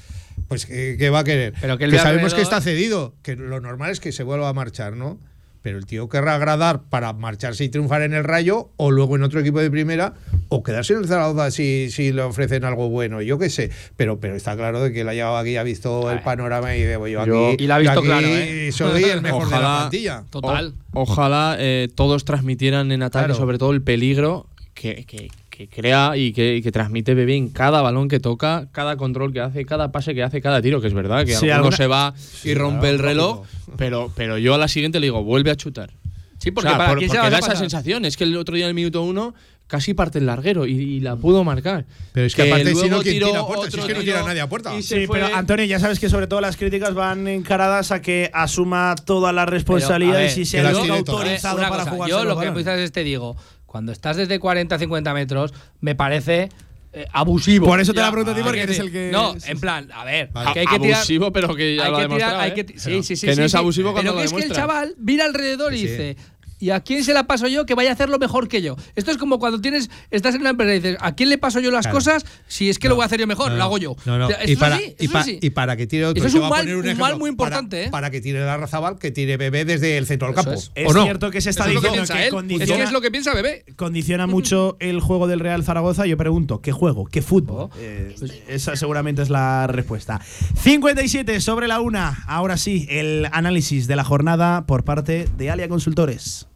[0.48, 1.54] Pues que, que va a querer.
[1.60, 4.96] Pero que sabemos que está cedido, que lo normal es que se vuelva a marchar,
[4.96, 5.18] ¿no?
[5.62, 9.22] Pero el tío querrá agradar para marcharse y triunfar en el Rayo o luego en
[9.22, 10.14] otro equipo de primera
[10.48, 13.70] o quedarse en el Zaragoza si, si le ofrecen algo bueno, yo qué sé.
[13.96, 16.96] Pero, pero está claro de que él ha llegado aquí, ha visto el panorama y
[16.96, 18.70] "Voy yo Yo- aquí, Y la ha visto aquí claro, ¿eh?
[18.72, 20.24] soy el mejor de la Ojalá- plantilla.
[20.30, 20.74] Total.
[20.92, 23.38] O- ojalá eh, todos transmitieran en ataque, Claro.
[23.38, 25.28] sobre todo el peligro que, que-
[25.68, 29.32] que crea y que, y que transmite Bebé en cada balón que toca, cada control
[29.32, 31.76] que hace, cada pase que hace, cada tiro, que es verdad que Sí, alguno alguna-
[31.76, 33.72] se va y rompe el claro, reloj, lógico.
[33.76, 35.90] pero, pero yo a la siguiente le digo, vuelve a chutar.
[36.38, 38.04] Sí, porque O sea, para por- se porque la da a esa sensación.
[38.04, 39.32] Es que el otro día en el minuto uno
[39.68, 41.86] casi parte el larguero y, y la pudo marcar.
[42.12, 43.70] Pero es que aparte, si no, ¿quién tiró tira a puerta?
[43.70, 44.72] Si es que no tira nadie a puerta.
[44.74, 48.02] se Sí, fue- pero Antonio, ya sabes que sobre todo las críticas van encaradas a
[48.02, 51.08] que asuma todas las Pero, a responsabilidades ver, y que el tiene todas.
[51.08, 52.10] autorizado Una para cosa, jugar.
[52.10, 53.36] Yo lo que quizás es te digo,
[53.72, 56.50] cuando estás desde 40 50 metros, me parece
[56.92, 57.64] eh, abusivo.
[57.66, 59.32] Por eso te Ya, la pregunto a ti, hay porque que eres el que- No,
[59.40, 60.52] sí, en plan, a ver, Vale.
[60.52, 60.96] que hay que tirar.
[60.98, 62.54] abusivo, pero que ya hay lo ha que tirar, hay ¿eh?
[62.54, 63.56] que sí, sí, sí, Que no sí, es sí.
[63.56, 65.86] abusivo cuando Pero lo que es que el chaval mira alrededor y Sí.
[65.86, 66.16] dice.
[66.62, 68.76] ¿Y a quién se la paso yo que vaya a hacerlo mejor que yo?
[68.94, 71.58] Esto es como cuando tienes, estás en una empresa y dices, ¿a quién le paso
[71.58, 71.96] yo las Claro.
[71.98, 72.24] cosas?
[72.46, 73.96] Si es que lo voy a hacer yo mejor, No, lo hago yo.
[74.04, 74.26] No, no.
[74.26, 75.38] O sea, Y para, es así, y, esto pa- es así.
[75.42, 76.20] y para que tire otro.
[76.24, 77.04] Eso es un mal- poner un ejemplo.
[77.04, 77.90] mal muy Para- importante, ¿eh?
[77.90, 80.52] Para, que tire la Razabal, que tire bebé desde el centro del campo.
[80.52, 80.70] es.
[80.76, 81.02] Es ¿O no?
[81.02, 82.30] cierto que se está Eso es lo que diciendo que él.
[82.30, 83.64] condiciona, Es que es lo que piensa Bebé.
[83.74, 86.06] condiciona mucho el juego del Real Zaragoza.
[86.06, 87.06] Yo pregunto, ¿qué juego?
[87.06, 87.56] ¿Qué fútbol?
[87.62, 87.70] Oh.
[87.80, 88.14] Eh,
[88.46, 90.20] esa seguramente es la respuesta.
[90.62, 92.22] 57 sobre la una.
[92.28, 96.46] Ahora sí, el análisis de la jornada por parte de Alia Consultores.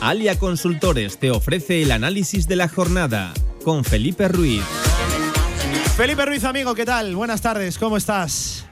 [0.00, 3.32] Alia Consultores te ofrece el análisis de la jornada
[3.64, 4.62] con Felipe Ruiz.
[5.96, 7.16] Felipe Ruiz, amigo, ¿qué tal?
[7.16, 8.66] Buenas tardes, ¿cómo estás?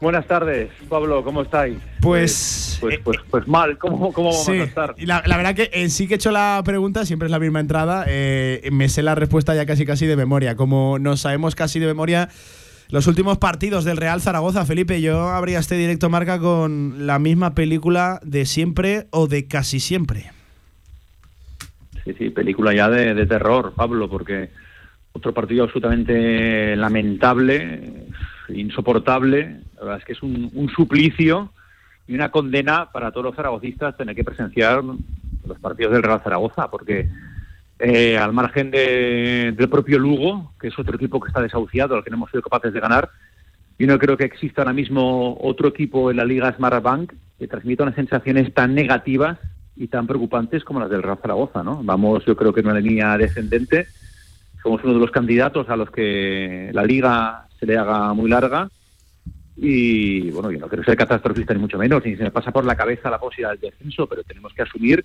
[0.00, 1.76] Buenas tardes, Pablo, ¿cómo estáis?
[2.00, 4.94] Pues, Pues, eh, pues, pues mal, ¿cómo, cómo vamos Sí, a estar?
[4.96, 7.38] y la, la verdad que eh, sí que he hecho la pregunta, siempre es la
[7.38, 8.06] misma entrada.
[8.08, 10.56] eh, me sé la respuesta ya casi casi de memoria.
[10.56, 12.30] Como nos sabemos casi de memoria
[12.90, 17.54] los últimos partidos del Real Zaragoza, Felipe, yo habría este directo marca con la misma
[17.54, 20.32] película de siempre o de casi siempre.
[22.04, 24.50] Sí, sí, película ya de, de terror, Pablo, porque
[25.12, 28.06] otro partido absolutamente lamentable,
[28.48, 29.60] insoportable.
[29.76, 31.52] La verdad es que es un, un suplicio
[32.08, 36.70] y una condena para todos los zaragocistas tener que presenciar los partidos del Real Zaragoza,
[36.70, 37.08] porque
[37.80, 42.04] eh, al margen de- del propio Lugo, que es otro equipo que está desahuciado, al
[42.04, 43.08] que no hemos sido capaces de ganar,
[43.78, 47.48] yo no creo que exista ahora mismo otro equipo en la Liga Smart Bank que
[47.48, 49.38] transmita unas sensaciones tan negativas
[49.76, 51.82] y tan preocupantes como las del Real Zaragoza, ¿no?
[51.82, 53.86] Vamos, yo creo que en una línea descendente.
[54.62, 58.68] Somos uno de los candidatos a los que la Liga se le haga muy larga.
[59.56, 62.66] Y bueno, yo no quiero ser catastrofista ni mucho menos, ni se me pasa por
[62.66, 65.04] la cabeza la posibilidad del descenso, pero tenemos que asumir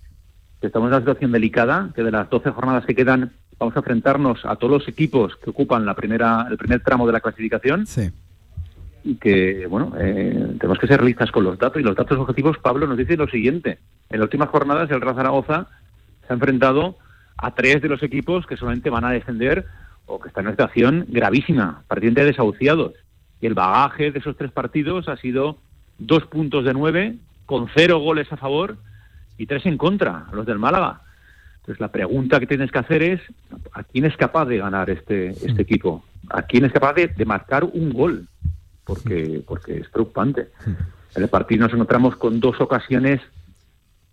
[0.61, 4.45] estamos en una situación delicada, que de las 12 jornadas que quedan vamos a enfrentarnos
[4.45, 7.85] a todos los equipos que ocupan la primera, el primer tramo de la clasificación.
[7.87, 8.11] Sí.
[9.03, 11.79] Y que, bueno, eh, tenemos que ser realistas con los datos.
[11.79, 13.77] Y los datos objetivos, Pablo, nos dice lo siguiente.
[14.09, 15.67] En las últimas jornadas, el Real Zaragoza
[16.25, 16.97] se ha enfrentado
[17.37, 19.65] a tres de los equipos que solamente van a descender
[20.07, 22.93] o que están en una situación gravísima, partiendo de desahuciados.
[23.41, 25.57] Y el bagaje de esos tres partidos ha sido
[25.99, 28.77] dos puntos de nueve, con cero goles a favor
[29.37, 31.01] y tres en contra, los del Málaga.
[31.57, 33.21] Entonces la pregunta que tienes que hacer es
[33.73, 36.05] ¿a quién es capaz de ganar este, este equipo?
[36.29, 38.27] ¿A quién es capaz de, de marcar un gol?
[38.83, 40.49] Porque, porque es preocupante.
[41.15, 43.19] En el partido nos encontramos con dos ocasiones,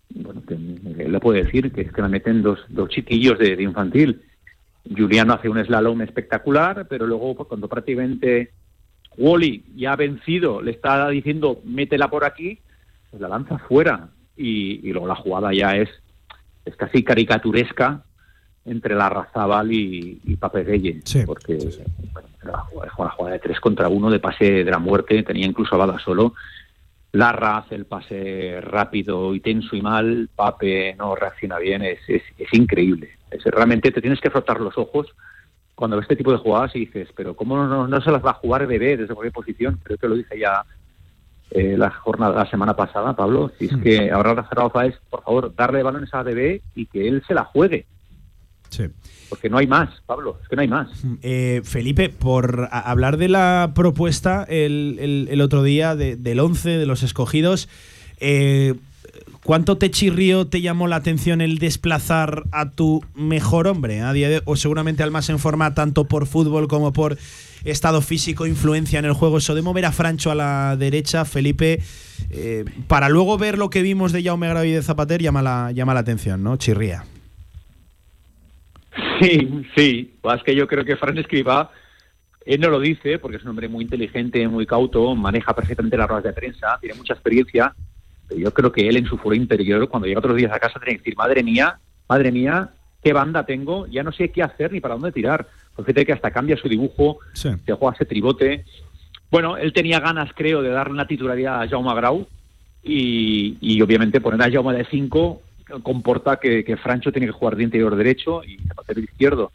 [0.09, 3.55] bueno, que él le puede decir que es que la meten dos, dos chiquillos de,
[3.55, 4.23] de infantil.
[4.89, 8.53] Juliano hace un slalom espectacular, pero luego pues, cuando prácticamente
[9.19, 12.59] Wally ya ha vencido, le está diciendo métela por aquí,
[13.11, 15.89] pues la lanza fuera y, y luego la jugada ya es,
[16.65, 18.05] es casi caricaturesca
[18.65, 21.59] entre la Razabal y, y Pape Gueye, porque
[22.13, 25.23] bueno, era la jugada, la jugada de tres contra uno de pase de la muerte,
[25.23, 26.35] tenía incluso a Bada solo.
[27.13, 32.23] Larra hace el pase rápido y tenso y mal, Pape no reacciona bien, es, es,
[32.39, 33.11] es increíble.
[33.31, 35.09] Es, realmente te tienes que frotar los ojos
[35.75, 38.31] cuando ves este tipo de jugadas y dices, pero ¿cómo no, no se las va
[38.31, 39.81] a jugar Bebé desde cualquier posición?
[39.83, 40.65] Creo que lo dije ya
[41.55, 43.51] eh, la jornada la semana pasada, Pablo.
[43.59, 47.07] Si es que ahora la Zaragoza es, por favor, darle balones a Bebé y que
[47.09, 47.87] él se la juegue.
[48.71, 48.85] Sí.
[49.29, 50.89] Porque no hay más, Pablo, es que no hay más.
[51.23, 56.71] Eh, Felipe, por hablar de la propuesta el, el- el otro día de- del 11
[56.71, 57.69] de los escogidos,
[58.21, 58.75] eh,
[59.45, 64.29] ¿cuánto te chirrió, te llamó la atención el desplazar a tu mejor hombre a día
[64.29, 67.17] de, o seguramente al más en forma tanto por fútbol como por
[67.65, 71.81] estado físico, influencia en el juego, eso de mover a Francho a la derecha, Felipe,
[72.31, 75.95] eh, para luego ver lo que vimos de Jaume Grau de Zapater llama la, llama
[75.95, 76.57] la atención, ¿no?
[76.57, 77.05] Chirría.
[79.21, 80.15] Sí, sí.
[80.23, 81.71] Es que yo creo que Fran Escriba,
[82.45, 86.09] él no lo dice porque es un hombre muy inteligente, muy cauto, maneja perfectamente las
[86.09, 87.75] ruedas de prensa, tiene mucha experiencia.
[88.29, 90.81] Pero yo creo que él en su foro interior, cuando llega otros días a casa,
[90.81, 92.71] tiene que decir, madre mía, madre mía,
[93.03, 95.49] qué banda tengo, ya no sé qué hacer ni para dónde tirar.
[95.77, 98.65] Fíjate que hasta cambia su dibujo, se juega ese tribote.
[99.31, 102.27] Bueno, él tenía ganas, creo, de darle una titularidad a Jaume Grau
[102.83, 105.43] y, y obviamente poner a Jaume de 5
[105.83, 109.53] comporta que, que Francho tiene que jugar de interior derecho y Zapatero izquierdo.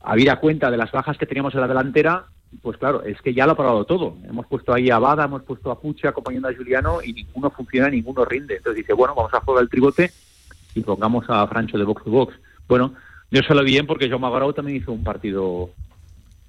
[0.00, 2.26] Habida cuenta de las bajas que teníamos en la delantera,
[2.62, 4.16] pues claro, es que ya lo ha probado todo.
[4.26, 7.90] Hemos puesto ahí a Bada, hemos puesto a Pucha acompañando a Juliano y ninguno funciona,
[7.90, 8.56] ninguno rinde.
[8.56, 10.10] Entonces dice, bueno, vamos a jugar el tribote
[10.74, 12.34] y pongamos a Francho de box to box.
[12.66, 12.94] Bueno,
[13.30, 15.70] yo se lo bien porque Jaume Grau también hizo un partido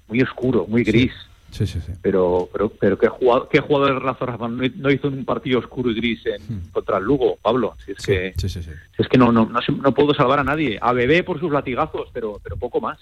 [0.08, 1.12] muy oscuro, muy gris.
[1.50, 1.92] Sí, sí, sí.
[2.00, 5.90] Pero, pero, pero ¿qué jugador, qué jugador de Rafa Rafa no hizo un partido oscuro
[5.90, 7.76] y gris en, contra el Lugo, Pablo?
[7.84, 8.70] Si es Sí, sí, sí.
[8.96, 10.78] si es que no, no, no, puedo salvar a nadie.
[10.80, 12.98] A Bebé por sus latigazos, pero, pero poco más.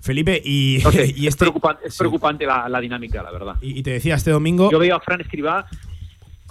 [0.00, 3.56] Felipe, y, No sé, y es este, preocupante, es preocupante la, la dinámica, la verdad.
[3.60, 4.70] y, y te decía este domingo.
[4.70, 5.66] Yo veo a Fran Escribá,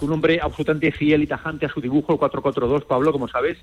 [0.00, 3.58] un hombre absolutamente fiel y tajante a su dibujo, el 4-4-2, Pablo, como sabes.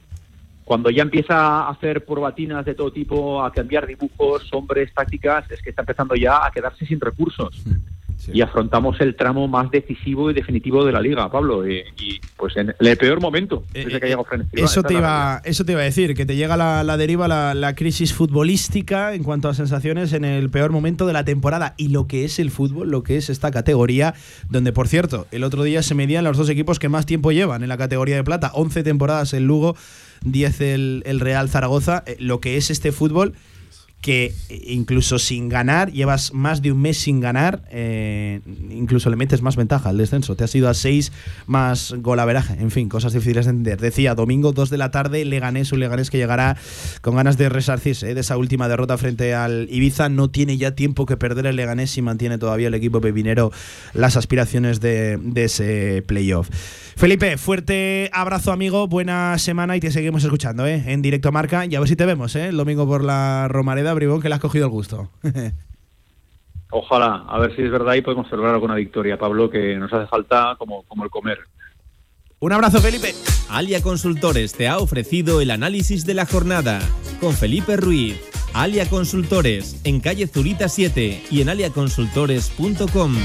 [0.70, 5.64] Cuando ya empieza a hacer probatinas de todo tipo, a cambiar dibujos, hombres, tácticas, es
[5.64, 7.64] que está empezando ya a quedarse sin recursos.
[8.32, 11.68] Y afrontamos el tramo más decisivo y definitivo de la liga, Pablo.
[11.68, 14.62] Y, y, pues en el peor momento desde que Fran Escribá.
[14.62, 17.28] Eh, Eso te, iba, eso te iba a decir, que te llega la, la deriva,
[17.28, 21.74] la, la crisis futbolística en cuanto a sensaciones en el peor momento de la temporada
[21.78, 24.14] y lo que es el fútbol, lo que es esta categoría,
[24.50, 27.64] donde por cierto, el otro día se medían los dos equipos que más tiempo llevan
[27.64, 29.76] en la categoría de plata, 11 temporadas el Lugo,
[30.24, 33.34] 10 el, el Real Zaragoza, Eh, lo que es este fútbol
[34.02, 34.34] que
[34.66, 38.40] incluso sin ganar, llevas más de un mes sin ganar, eh,
[38.70, 40.36] incluso le metes más ventaja al descenso.
[40.36, 41.12] Te has ido a 6
[41.48, 42.54] más golaveraje.
[42.54, 43.82] En fin, cosas difíciles de entender.
[43.82, 46.56] Decía, domingo 2 de la tarde, Leganés, un Leganés que llegará
[47.02, 50.08] con ganas de resarcirse eh, de esa última derrota frente al Ibiza.
[50.08, 53.52] No tiene ya tiempo que perder el Leganés y mantiene todavía el equipo pepinero
[53.94, 56.50] las aspiraciones de ese playoff.
[57.00, 60.84] Felipe, fuerte abrazo amigo, buena semana y te seguimos escuchando ¿eh?
[60.88, 62.50] en directo a marca y a ver si te vemos ¿eh?
[62.50, 65.10] el domingo por la Romareda, Bribón, que le has cogido el gusto.
[66.72, 70.08] Ojalá, a ver si es verdad y podemos celebrar alguna victoria, Pablo, que nos hace
[70.08, 71.38] falta como, como el comer.
[72.40, 73.14] Un abrazo, Felipe.
[73.50, 76.82] Alia Consultores te ha ofrecido el análisis de la jornada
[77.22, 78.20] con Felipe Ruiz.
[78.54, 83.16] Alia Consultores en calle Zurita 7 y en aliaconsultores.com.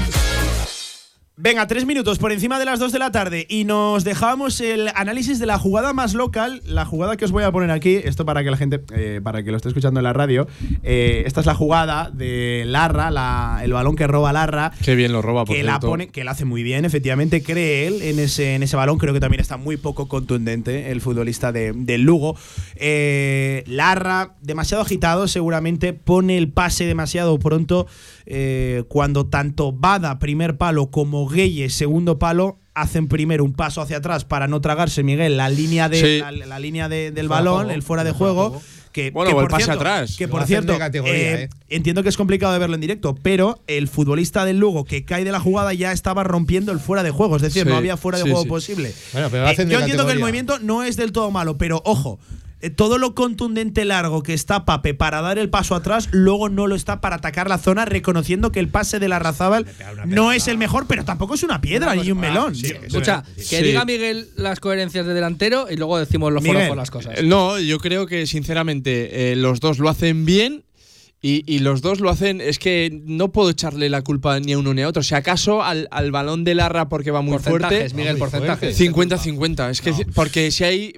[1.37, 4.87] Venga, tres minutos por encima de las dos de la tarde y nos dejábamos el
[4.95, 8.23] análisis de la jugada más local, la jugada que os voy a poner aquí, esto
[8.25, 10.47] para que la gente, eh, para que lo esté escuchando en la radio,
[10.81, 15.11] eh, esta es la jugada de Larra, la- el balón que roba Larra, Qué bien
[15.11, 18.19] lo roba, por que la pone, que la hace muy bien, efectivamente cree él en
[18.19, 22.03] ese, en ese balón, creo que también está muy poco contundente el futbolista de- del
[22.03, 22.37] Lugo.
[22.77, 27.87] Eh, Larra, demasiado agitado, seguramente pone el pase demasiado pronto
[28.25, 33.97] eh, cuando tanto Bada, primer palo, como Gueye, segundo palo, hacen primero un paso hacia
[33.97, 36.19] atrás para no tragarse, Miguel, la línea, de, Sí.
[36.19, 38.49] la, la línea de- del Fuera balón, juego, el fuera de juego.
[38.49, 38.61] juego.
[38.91, 40.15] Que, Bueno, que el pase cierto- atrás.
[40.17, 41.49] Que por cierto, de categoría, eh, eh.
[41.67, 45.25] entiendo que es complicado de verlo en directo, pero el futbolista del Lugo que cae
[45.25, 47.97] de la jugada ya estaba rompiendo el fuera de juego, es decir, Sí, no había
[47.97, 48.49] fuera de sí, juego sí.
[48.49, 48.93] posible.
[49.11, 51.57] Bueno, pero lo Eh, de yo entiendo que el movimiento no es del todo malo,
[51.57, 52.19] pero ojo.
[52.65, 56.67] Eh, Todo lo contundente largo que está Pape para dar el paso atrás, luego no
[56.67, 59.65] lo está para atacar la zona, reconociendo que el pase de la Razábal
[60.05, 62.55] no es el mejor, pero tampoco es una piedra ni un melón.
[62.55, 66.77] sí, Escucha, que diga Miguel las coherencias de delantero y luego decimos los Miguel, forofos
[66.77, 67.19] las cosas.
[67.19, 70.63] Eh, No, yo creo que sinceramente eh, los dos lo hacen bien.
[71.21, 74.59] Y, y los dos lo hacen, es que no puedo echarle la culpa ni a
[74.59, 75.01] uno ni a otro.
[75.01, 78.79] Si acaso al, al balón de Larra porque va muy fuerte, porcentajes, Miguel, muy porcentajes.
[78.79, 79.71] 50-50.
[79.71, 80.93] Es que porque si hay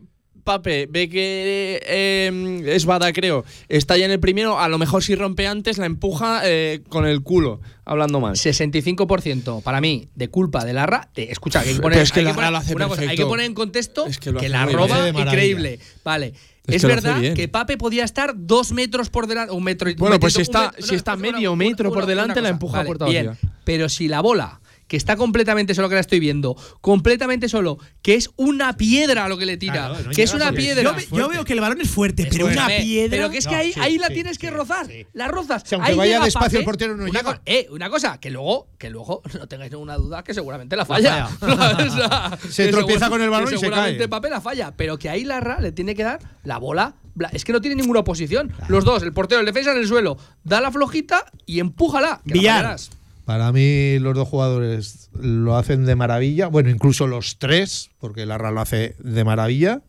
[0.48, 5.04] Pape ve que eh, es Bada, creo, está ya en el primero, a lo mejor
[5.04, 8.36] si rompe antes la empuja eh, con el culo, hablando mal.
[8.36, 11.10] 65% para mí de culpa de Larra.
[11.14, 13.02] De, escucha, hay que poner, es que hay que Larra poner- lo hace una cosa,
[13.02, 13.30] hay que perfecto.
[13.30, 15.80] poner en contexto Es que lo que, la roba increíble.
[16.04, 16.34] Vale.
[16.66, 20.20] Es que verdad que Pape podía estar dos metros por delante, un metro y Bueno,
[20.20, 23.32] pues si está- metro- si está medio metro por delante, la empuja Vale, puerta bien.
[23.64, 28.16] Pero si la bola que está completamente solo que la estoy viendo, completamente solo, que
[28.16, 30.84] es una piedra lo que le tira, Claro, no que es una piedra.
[30.84, 33.10] Yo, ve- yo veo que el balón es fuerte, pero una piedra.
[33.18, 34.88] Pero que es que No, ahí, sí, ahí la sí, tienes que rozar.
[34.88, 35.06] sí.
[35.14, 35.64] La rozas.
[35.66, 37.42] Si aunque Ahí vaya despacio el portero no una llega.
[37.46, 41.28] eh, una cosa, que luego, que luego no tengáis ninguna duda que seguramente la falla.
[41.42, 44.08] O sea, Se que tropieza con el balón que y se seguramente cae.
[44.08, 44.74] Pape la falla.
[44.76, 46.96] Pero que ahí Larra le tiene que dar la bola.
[47.32, 48.54] Es que no tiene ninguna oposición.
[48.68, 50.18] Los dos, el portero, el defensa en el suelo.
[50.44, 52.22] Da la flojita y empújala.
[52.26, 52.78] que Villar.
[53.28, 58.52] Para mí los dos jugadores lo hacen de maravilla, bueno, incluso los tres, porque Larra
[58.52, 59.82] lo hace de maravilla,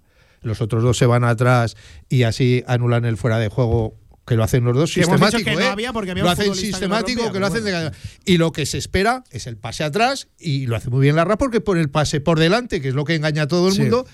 [0.42, 1.76] los otros dos se van atrás
[2.08, 3.94] y así anulan el fuera de juego
[4.26, 5.68] que lo hacen los dos Que sistemático, que no ¿eh?
[5.68, 7.92] había porque había lo hacen que lo sistemático, que lo pero hacen de
[8.24, 11.38] y lo que se espera es el pase atrás y lo hace muy bien Larra
[11.38, 13.82] porque pone el pase por delante, que es lo que engaña a todo el Sí.
[13.82, 14.04] mundo.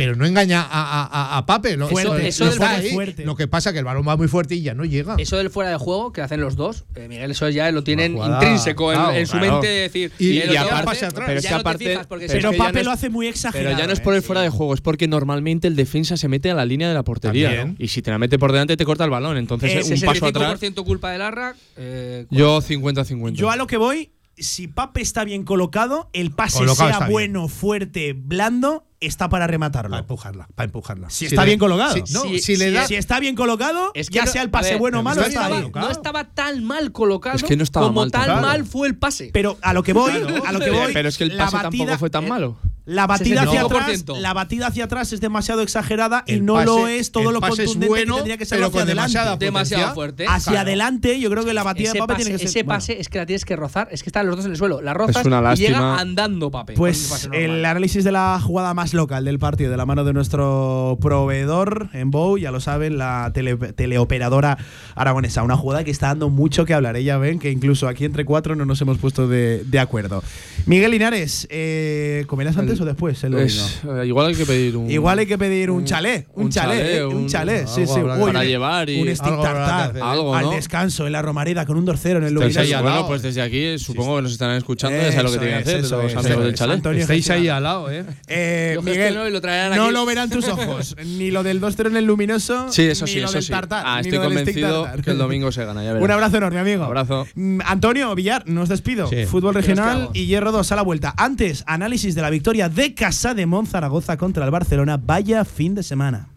[0.00, 1.76] Pero no engaña a, a, a- a Pape.
[1.76, 2.90] Lo, Fuerte, lo- eso lo del fuerte, ahí.
[2.92, 3.24] fuerte.
[3.26, 5.16] Lo que pasa que el balón va muy fuerte y ya no llega.
[5.18, 8.16] Eso del fuera de juego que hacen los dos, eh, Miguel, eso ya lo tienen
[8.16, 9.52] intrínseco en, claro, en su claro.
[9.52, 9.66] mente.
[9.68, 12.82] de decir, Y- eh, y hacer, pero ya es no aparte- pero es Pape no
[12.84, 13.68] lo es- hace muy exagerado.
[13.68, 14.02] Pero ya no es ¿eh?
[14.02, 16.88] por el fuera de juego, es porque normalmente el defensa se mete a la línea
[16.88, 17.74] de la portería.
[17.78, 19.36] Y si te la mete por delante, te corta el balón.
[19.36, 20.58] Entonces, Eh, un paso atrás.
[20.60, 21.54] 65% culpa de Larra.
[21.76, 23.32] eh, Yo 50-50.
[23.38, 27.10] Yo a lo que voy, si Pape está bien colocado, el pase Colocado sea bien.
[27.10, 29.90] bueno, fuerte, blando, está para rematarlo.
[29.90, 31.10] Para empujarla, para empujarla.
[31.10, 31.94] Si está bien colocado.
[31.94, 32.86] Si, no, Si- si le si- da.
[32.86, 35.22] Si está bien colocado, Es que ya no- sea el pase ver, bueno o malo,
[35.22, 35.62] está está bien ahí.
[35.62, 35.86] colocado.
[35.86, 38.42] no estaba tan mal colocado Es que no estaba como mal tan tocado.
[38.42, 39.30] mal fue el pase.
[39.32, 40.92] Pero a lo que voy, a lo que voy.
[40.92, 42.58] Pero es que el la pase batida- tampoco fue tan eh, malo.
[42.86, 44.18] La batida hacia atrás, 65%.
[44.20, 47.86] la batida hacia atrás es demasiado exagerada y no pase- lo es todo lo contundente
[47.86, 49.12] bueno, que tendría que ser pero hacia con adelante.
[49.12, 50.24] demasiada demasiado fuerte.
[50.26, 50.66] Hacia Claro.
[50.66, 52.48] adelante, yo creo que la batida ese de Pape pase, tiene que ser.
[52.48, 52.76] ese bueno.
[52.78, 53.88] pase es que la tienes que rozar.
[53.92, 54.80] Es que están los dos en el suelo.
[54.82, 56.72] La rozas Es una y llega andando, Pape.
[56.72, 60.98] Pues el análisis de la jugada más local del partido, de la mano de nuestro
[61.00, 64.58] proveedor en Bow, ya lo saben, la tele- teleoperadora
[64.94, 65.42] aragonesa.
[65.42, 66.96] Una jugada que está dando mucho que hablar.
[66.96, 70.22] Ella ven que incluso aquí entre cuatro no nos hemos puesto de, de acuerdo.
[70.66, 73.22] Miguel Linares, eh, ¿comerás antes El- o después?
[73.24, 73.34] El?
[73.34, 74.90] Es- eh, igual hay que pedir un.
[74.90, 77.86] Igual hay que pedir un chalet, un, un chalet, chalet, eh, un un- chalet, sí,
[77.86, 78.00] sí.
[78.00, 80.02] Uy, para llevar y- un stick Algo tartar hacer.
[80.02, 80.50] Algo, al ¿no?
[80.52, 82.68] descanso en la Romareda con un dorcero en el Estáis Luminares.
[82.68, 83.08] ahí al bueno, lado.
[83.08, 84.96] pues desde aquí supongo que nos estarán escuchando.
[84.96, 86.86] ya saben lo que tienen que hacer, eso los amigos del chalet.
[86.86, 88.04] Estáis ahí al lado, ¿eh?
[88.28, 90.96] Eh, Yo Miguel, gestiono y lo traerán no lo verán tus ojos.
[91.04, 92.70] ni lo del 2-0 en el luminoso.
[92.72, 93.50] Sí, eso ni sí, lo eso del sí.
[93.52, 95.04] tartar, Ah, estoy convencido tartar.
[95.04, 96.04] que el domingo se gana, ya verás.
[96.04, 96.84] Un abrazo enorme, amigo.
[96.84, 97.26] Abrazo.
[97.34, 99.08] Mm, Antonio Villar, nos despido.
[99.08, 99.26] Sí.
[99.26, 101.14] Fútbol regional y Hierro 2 a la vuelta.
[101.16, 104.96] Antes, análisis de la victoria de Casa de Monzaragoza contra el Barcelona.
[105.02, 106.28] Vaya fin de semana.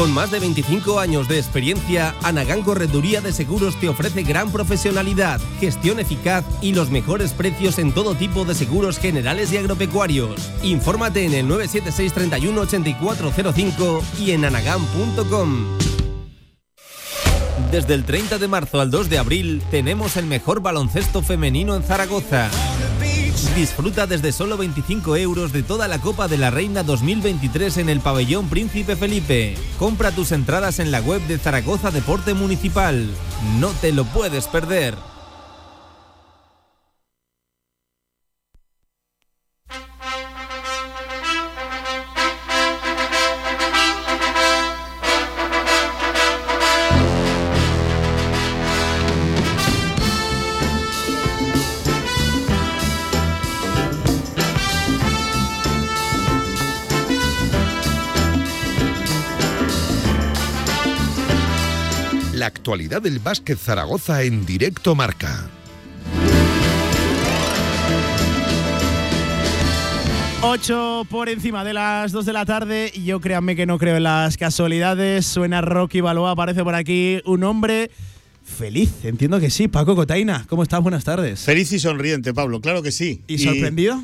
[0.00, 5.38] Con más de 25 años de experiencia, Anagán Correduría de Seguros te ofrece gran profesionalidad,
[5.60, 10.50] gestión eficaz y los mejores precios en todo tipo de seguros generales y agropecuarios.
[10.62, 15.66] Infórmate en el 976 31 8405 y en anagán.com.
[17.70, 21.82] Desde el 30 de marzo al 2 de abril tenemos el mejor baloncesto femenino en
[21.82, 22.48] Zaragoza.
[23.54, 28.00] Disfruta desde solo 25 euros de toda la Copa de la Reina 2023 en el
[28.00, 29.56] pabellón Príncipe Felipe.
[29.78, 33.10] Compra tus entradas en la web de Zaragoza Deporte Municipal.
[33.58, 35.09] No te lo puedes perder.
[62.90, 65.48] Actualidad del básquet Zaragoza en directo marca.
[70.42, 72.90] 8 por encima de las 2 de la tarde.
[72.92, 75.24] Y yo créanme que no creo en las casualidades.
[75.26, 77.90] Suena Rocky Balboa, aparece por aquí un hombre
[78.42, 78.90] feliz.
[79.04, 79.68] Entiendo que sí.
[79.68, 80.82] Paco Cotaina, ¿cómo estás?
[80.82, 81.40] Buenas tardes.
[81.40, 83.22] Feliz y sonriente, Pablo, claro que sí.
[83.28, 84.02] ¿Y sorprendido?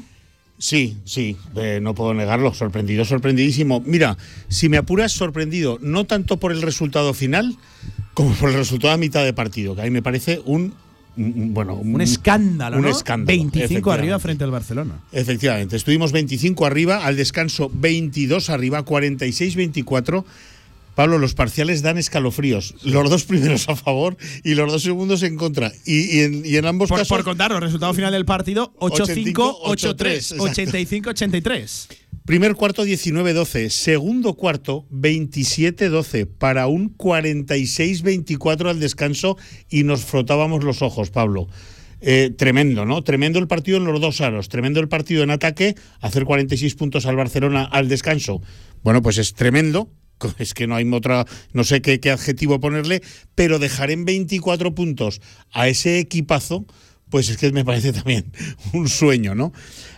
[0.58, 2.54] Sí, sí, eh, no puedo negarlo.
[2.54, 3.82] Sorprendido, sorprendidísimo.
[3.84, 4.16] Mira,
[4.48, 7.56] si me apuras, sorprendido, no tanto por el resultado final
[8.14, 10.72] como por el resultado a mitad de partido, que a mí me parece un
[11.16, 12.88] bueno, un, escándalo, un ¿no?
[12.90, 13.38] escándalo.
[13.38, 15.00] 25 arriba frente al Barcelona.
[15.12, 20.24] Efectivamente, estuvimos 25 arriba, al descanso 22 arriba, 46-24.
[20.96, 22.74] Pablo, los parciales dan escalofríos.
[22.82, 25.70] Los dos primeros a favor y los dos segundos en contra.
[25.84, 27.14] Y, en, ambos por, casos.
[27.14, 29.34] Por contaros, resultado final del partido: 8-5,
[29.66, 30.36] 8-3.
[30.38, 31.88] 85-83.
[32.24, 39.36] Primer cuarto 19-12, segundo cuarto 27-12 para un 46-24 al descanso
[39.68, 41.46] y nos frotábamos los ojos, Pablo.
[42.00, 43.02] Eh, tremendo, ¿no?
[43.04, 47.04] Tremendo el partido en los dos aros, tremendo el partido en ataque, hacer 46 puntos
[47.04, 48.40] al Barcelona al descanso.
[48.82, 49.90] Bueno, pues es tremendo,
[50.38, 53.02] es que no hay otra, no sé qué, adjetivo ponerle,
[53.34, 55.20] pero dejar en 24 puntos
[55.52, 56.66] a ese equipazo,
[57.10, 58.32] pues es que me parece también
[58.72, 59.52] un sueño, ¿no?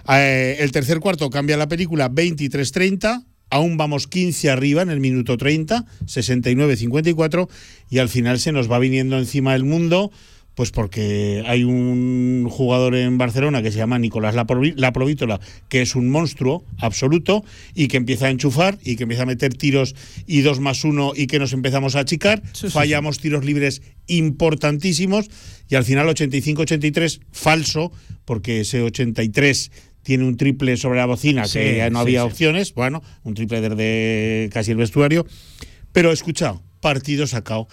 [0.09, 3.25] Eh, el tercer cuarto cambia la película 23-30.
[3.51, 7.49] Aún vamos 15 arriba en el minuto 30, 69-54,
[7.89, 10.12] y al final se nos va viniendo encima el mundo,
[10.59, 15.39] pues porque hay un jugador en Barcelona que se llama Nicolás Laprovítola,
[15.69, 17.45] que es un monstruo absoluto
[17.77, 19.95] y que empieza a enchufar y que empieza a meter tiros
[20.27, 22.43] y dos más uno y que nos empezamos a achicar.
[22.73, 25.31] Fallamos tiros libres importantísimos
[25.69, 27.93] y al final 85-83 falso,
[28.25, 29.71] porque ese 83
[30.03, 34.51] tiene un triple sobre la bocina, que ya no había opciones, bueno, un triple desde
[34.53, 35.25] casi el vestuario.
[35.93, 37.69] Pero escucha, partido sacado.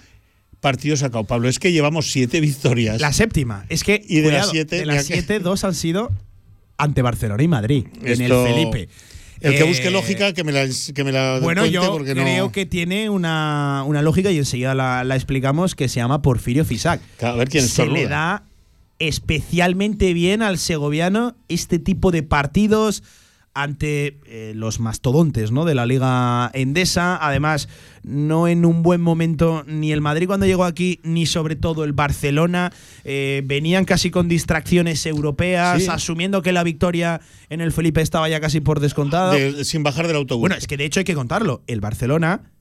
[0.66, 1.48] Partido sacado, Pablo.
[1.48, 3.00] Es que llevamos siete victorias.
[3.00, 3.64] La séptima.
[3.68, 6.10] Es que y de las siete, de las siete, dos han sido
[6.76, 8.88] ante Barcelona y Madrid, en el Felipe.
[9.42, 12.50] El que busque eh, lógica, que me la, que me la Bueno, yo porque creo
[12.50, 17.00] que tiene una, una, lógica y enseguida la, la, explicamos que se llama Porfirio Fisac.
[17.22, 18.42] A ver quién Se le da
[18.98, 23.04] especialmente bien al segoviano este tipo de partidos
[23.56, 25.64] ante eh, los mastodontes ¿no?
[25.64, 27.18] de la Liga Endesa.
[27.20, 27.70] Además,
[28.02, 31.94] no en un buen momento ni el Madrid cuando llegó aquí, ni sobre todo el
[31.94, 32.70] Barcelona.
[33.04, 38.40] Eh, venían casi con distracciones europeas, asumiendo que la victoria en el Felipe estaba ya
[38.40, 39.34] casi por descontado.
[39.64, 40.42] sin bajar del autobús.
[40.42, 41.62] Bueno, es que de hecho hay que contarlo.
[41.66, 42.52] El Barcelona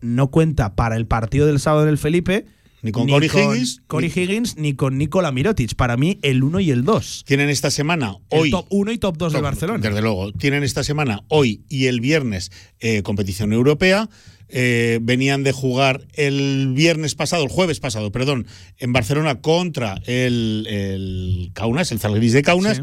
[0.00, 2.46] no cuenta para el partido del sábado en el Felipe
[2.82, 3.82] ni con Corey Higgins.
[3.86, 5.74] Corey Higgins, ni con Nikola Mirotic.
[5.74, 7.24] Para mí, el 1 y el 2.
[7.26, 8.50] Tienen esta semana, hoy.
[8.50, 9.78] top 1 y top 2 de Barcelona.
[9.78, 10.32] Desde luego.
[10.32, 14.08] Tienen esta semana, hoy y el viernes, eh, competición europea.
[14.48, 18.46] Eh, venían de jugar el viernes pasado, el jueves pasado, perdón,
[18.78, 22.80] en Barcelona contra el, el Kaunas, el Zalgiris de Kaunas.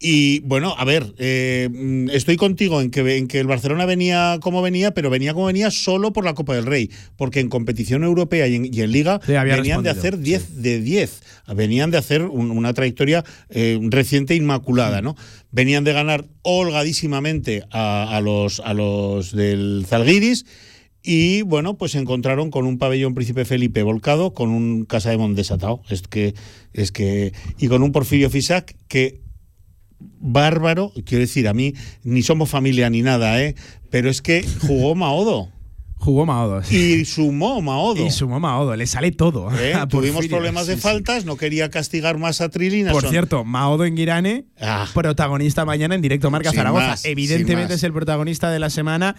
[0.00, 1.68] Y bueno, a ver, eh,
[2.12, 5.72] estoy contigo en que, en que el Barcelona venía como venía, pero venía como venía
[5.72, 9.90] solo por la Copa del Rey, porque en competición europea y en, Liga venían de
[9.90, 11.22] hacer 10 de 10,
[11.56, 15.16] venían de hacer una trayectoria eh, reciente inmaculada, ¿no?
[15.50, 20.46] Venían de ganar holgadísimamente a, los, a los del Zalgiris.
[21.02, 25.34] Y bueno, pues se encontraron con un pabellón Príncipe Felipe volcado, con un Casa de
[25.34, 25.80] desatado.
[25.88, 26.34] Es que,
[26.72, 29.20] es que, y con un Porfirio Fisac que
[29.98, 30.92] bárbaro.
[31.04, 31.74] Quiero decir, a mí
[32.04, 33.54] ni somos familia ni nada, ¿eh?
[33.90, 35.50] Pero es que jugó Maodo.
[35.98, 36.62] Jugó Maodo.
[36.70, 38.06] Y sumó Maodo.
[38.06, 39.50] Y sumó Maodo, le sale todo.
[39.58, 39.74] ¿Eh?
[39.88, 42.92] Tuvimos problemas de faltas, no quería castigar más a Trilina.
[42.92, 44.86] Por cierto, Maodo en Girane, ah.
[44.94, 46.96] protagonista mañana en directo Marca Zaragoza.
[47.02, 49.16] Evidentemente es el protagonista de la semana.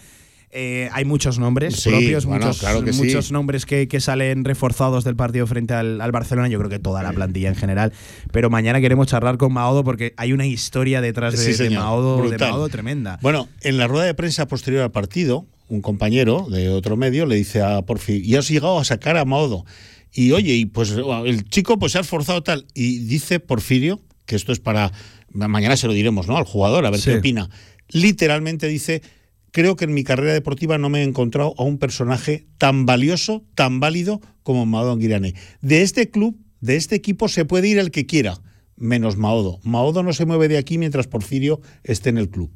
[0.52, 2.64] Eh, hay muchos nombres propios, muchos,
[2.96, 6.48] muchos nombres que, salen reforzados del partido frente al, Barcelona.
[6.48, 7.94] Yo creo que toda la plantilla en general.
[8.32, 13.20] Pero mañana queremos charlar con Maodo porque hay una historia detrás de, de, Maodo, tremenda.
[13.22, 17.36] Bueno, en la rueda de prensa posterior al partido, un compañero de otro medio le
[17.36, 19.66] dice a Porfi, y has llegado a sacar a Maodo.
[20.12, 22.66] Y oye, y pues el chico pues se ha esforzado tal.
[22.74, 24.92] Y dice Porfirio, que esto es para.
[25.32, 26.38] Mañana se lo diremos, ¿no?
[26.38, 27.52] Al jugador, a ver qué opina.
[27.90, 29.04] Literalmente dice
[29.52, 33.44] creo que en mi carrera deportiva no me he encontrado a un personaje tan valioso,
[33.56, 35.36] tan válido como Maodo Anguirane.
[35.62, 38.42] De este club, de este equipo, se puede ir el que quiera,
[38.76, 39.60] menos Maodo.
[39.64, 42.52] Maodo no se mueve de aquí mientras Porfirio esté en el club.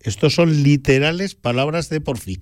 [0.00, 2.40] Estos son literales palabras de Porfi.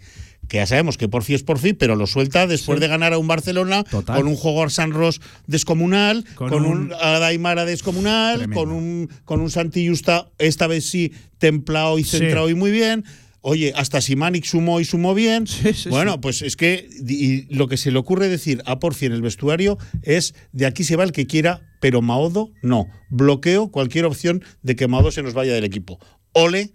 [0.48, 3.26] Que ya sabemos que Porfi es Porfi, pero lo suelta después de ganar a un
[3.26, 9.50] Barcelona con un jugador Sanros descomunal, con, un, un Adaimara descomunal, con un, con un
[9.50, 13.04] Santi Justa, esta vez sí, templado y centrado y muy bien
[13.46, 15.46] Oye, hasta Simanic sumó y sumó bien.
[15.46, 16.18] Sí, sí, bueno, sí.
[16.22, 19.76] pues es que y lo que se le ocurre decir a Porfi en el vestuario
[20.02, 22.86] es de aquí se va el que quiera, pero Maodo no.
[23.10, 25.98] Bloqueo cualquier opción de que Maodo se nos vaya del equipo.
[26.32, 26.72] Ole,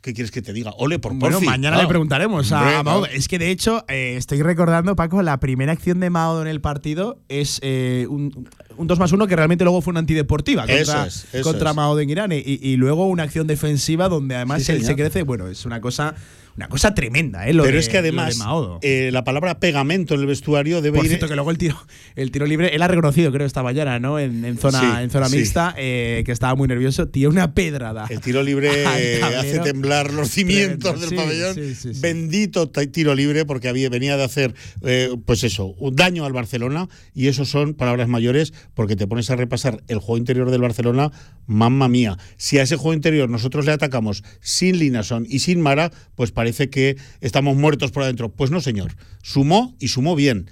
[0.00, 0.72] ¿qué quieres que te diga?
[0.78, 1.46] Ole por Bueno, Porfi.
[1.46, 1.82] mañana Claro.
[1.82, 3.00] le preguntaremos a, Hombre, a Mao.
[3.02, 3.14] claro.
[3.14, 6.62] Es que de hecho, eh, estoy recordando, Paco, la primera acción de Mao en el
[6.62, 8.48] partido es eh, un,
[8.78, 11.74] un 2 más 1 que realmente luego fue una antideportiva contra, Eso es, eso contra.
[11.74, 12.32] Mao de Irán.
[12.32, 15.22] Y, y luego una acción defensiva donde además Sí, él se crece.
[15.22, 16.14] Bueno, es una cosa,
[16.58, 17.52] una cosa tremenda, ¿eh?
[17.52, 18.36] Lo Pero de- es que además
[18.82, 21.76] eh, la palabra pegamento en el vestuario debe Por ir cierto, que luego el tiro,
[22.16, 24.18] el tiro libre, él ha reconocido, creo, esta mañana, ¿no?
[24.18, 25.36] En, en zona, Sí, en zona sí.
[25.36, 27.06] mixta, eh, que estaba muy nervioso.
[27.08, 28.06] Tiene una pedrada.
[28.10, 28.84] El tiro libre
[29.38, 31.56] hace temblar los cimientos del Sí, pabellón.
[32.00, 34.52] Bendito tiro libre porque había, venía de hacer,
[34.82, 39.30] eh, pues eso, un daño al Barcelona y eso son palabras mayores porque te pones
[39.30, 41.12] a repasar el juego interior del Barcelona,
[41.46, 42.18] mamma mía.
[42.36, 46.47] Si a ese juego interior nosotros le atacamos sin Linason y sin Mara, pues parece
[46.70, 48.30] que estamos muertos por adentro.
[48.30, 48.94] Pues no, señor.
[49.22, 50.50] Sumó y sumó bien.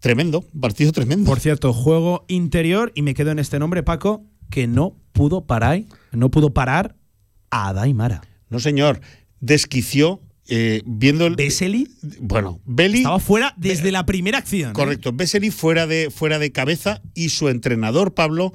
[0.00, 1.24] Tremendo, partido tremendo.
[1.26, 5.82] Por cierto, juego interior, y me quedo en este nombre, Paco, que no pudo parar,
[6.12, 6.96] no pudo parar
[7.50, 8.20] a Daimara.
[8.50, 9.00] No, señor.
[9.40, 11.36] Desquició eh, viendo el.
[11.36, 11.88] Beseli
[12.20, 12.98] Bueno, Belli.
[12.98, 14.70] estaba fuera desde la primera acción.
[14.70, 14.74] ¿eh?
[14.74, 15.12] Correcto.
[15.12, 18.52] Beseli fuera de, fuera de cabeza y su entrenador, Pablo,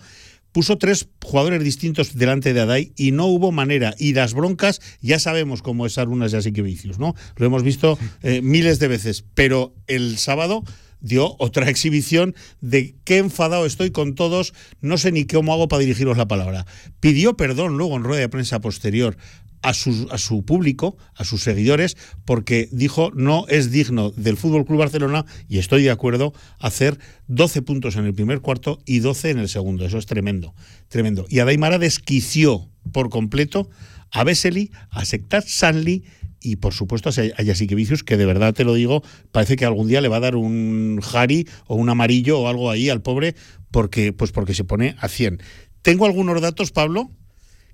[0.60, 3.96] puso tres jugadores distintos delante de Adai y no hubo manera.
[3.98, 7.16] Y las broncas, ya sabemos cómo es Arunas y así que vicios, ¿no?
[7.38, 9.24] Lo hemos visto eh, miles de veces.
[9.36, 10.66] Pero el sábado
[11.00, 15.80] dio otra exhibición de qué enfadado estoy con todos, no sé ni cómo hago para
[15.80, 16.66] dirigiros la palabra.
[17.00, 19.16] Pidió perdón luego en rueda de prensa posterior
[19.62, 24.66] a su, a su público, a sus seguidores, porque dijo no es digno del Fútbol
[24.66, 29.32] Club Barcelona, y estoy de acuerdo, hacer 12 puntos en el primer cuarto y 12
[29.32, 29.86] en el segundo.
[29.86, 30.54] Eso es tremendo,
[30.88, 31.26] tremendo.
[31.30, 33.70] Y Adaimara desquició por completo
[34.12, 36.04] a Vesely, a Sectar Sanli
[36.42, 40.02] y por supuesto a Yasikevicius, que de verdad te lo digo, parece que algún día
[40.02, 43.36] le va a dar un Jari o un amarillo o algo ahí al pobre,
[43.72, 45.42] porque, pues porque se pone a 100.
[45.82, 47.12] Tengo algunos datos, Pablo,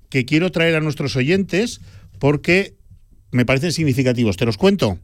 [0.08, 1.80] que quiero traer a nuestros oyentes
[2.18, 2.76] porque
[3.30, 4.36] me parecen significativos.
[4.36, 4.98] Te los cuento.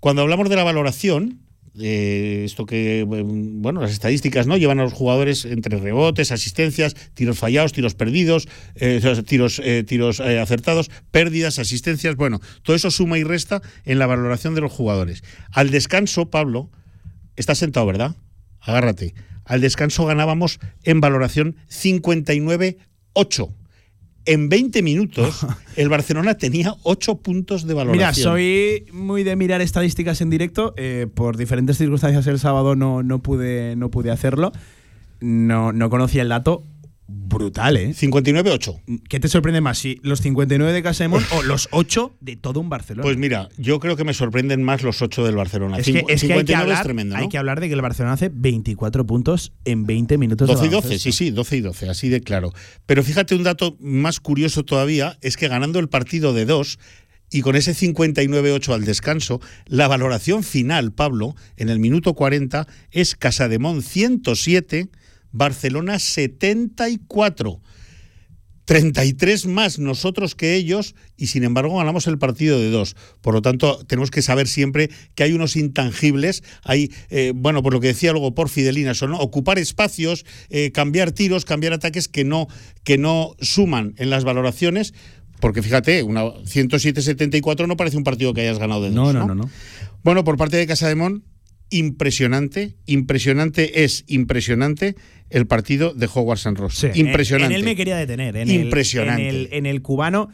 [0.00, 1.40] Cuando hablamos de la valoración,
[1.78, 4.56] eh, esto que, bueno, las estadísticas, ¿no?
[4.56, 10.20] Llevan a los jugadores entre rebotes, asistencias, tiros fallados, tiros perdidos, eh, tiros, eh, tiros
[10.20, 14.72] eh, acertados, pérdidas, asistencias, bueno, todo eso suma y resta en la valoración de los
[14.72, 15.22] jugadores.
[15.52, 16.70] Al descanso, Pablo,
[17.36, 18.16] estás sentado, ¿verdad?
[18.60, 19.14] Agárrate.
[19.44, 23.59] Al descanso ganábamos en valoración 59-8
[24.30, 25.44] en 20 minutos
[25.76, 27.98] el Barcelona tenía 8 puntos de valoración.
[27.98, 30.72] Mira, soy muy de mirar estadísticas en directo.
[30.76, 34.52] eh, por diferentes circunstancias el sábado no, no, pude, no pude hacerlo.
[35.20, 36.62] No, no conocía el dato.
[37.12, 37.90] Brutal, ¿eh?
[37.90, 39.02] 59-8.
[39.08, 39.78] ¿Qué te sorprende más?
[39.78, 43.02] Si los 59 de Casemón o los 8 de todo un Barcelona.
[43.02, 45.78] Pues mira, yo creo que me sorprenden más los 8 del Barcelona.
[45.78, 47.22] es que, es, que hay, que hablar, es tremendo, ¿no?
[47.22, 50.66] hay que hablar de que el Barcelona hace 24 puntos en 20 minutos 12 de
[50.66, 51.12] y 12, baloncesto.
[51.12, 52.52] sí, sí, 12 y 12, así de claro.
[52.86, 56.78] Pero fíjate, un dato más curioso todavía es que ganando el partido de 2
[57.30, 63.14] y con ese 59-8 al descanso, la valoración final, Pablo, en el minuto 40 es
[63.14, 64.88] Casademón 107,
[65.32, 67.60] Barcelona 74.
[68.70, 72.94] 33 más nosotros que ellos y sin embargo ganamos el partido de dos.
[73.20, 77.72] Por lo tanto, tenemos que saber siempre que hay unos intangibles, hay, eh, bueno, por
[77.72, 79.18] lo que decía luego por Fidelina, son ¿no?
[79.18, 82.46] ocupar espacios, eh, cambiar tiros, cambiar ataques que no,
[82.84, 84.94] que no suman en las valoraciones.
[85.40, 89.14] Porque fíjate, una 107-74 no parece un partido que hayas ganado de No, dos.
[89.14, 89.50] no, no, no.
[90.04, 91.24] Bueno, por parte de Casademón,
[91.70, 94.94] impresionante, impresionante es impresionante
[95.30, 96.74] el partido de Hogwarts and Ross.
[96.74, 97.54] Sí, impresionante.
[97.54, 98.36] En, él me quería detener.
[98.36, 99.28] En Impresionante.
[99.28, 100.28] El, en, el, en el cubano.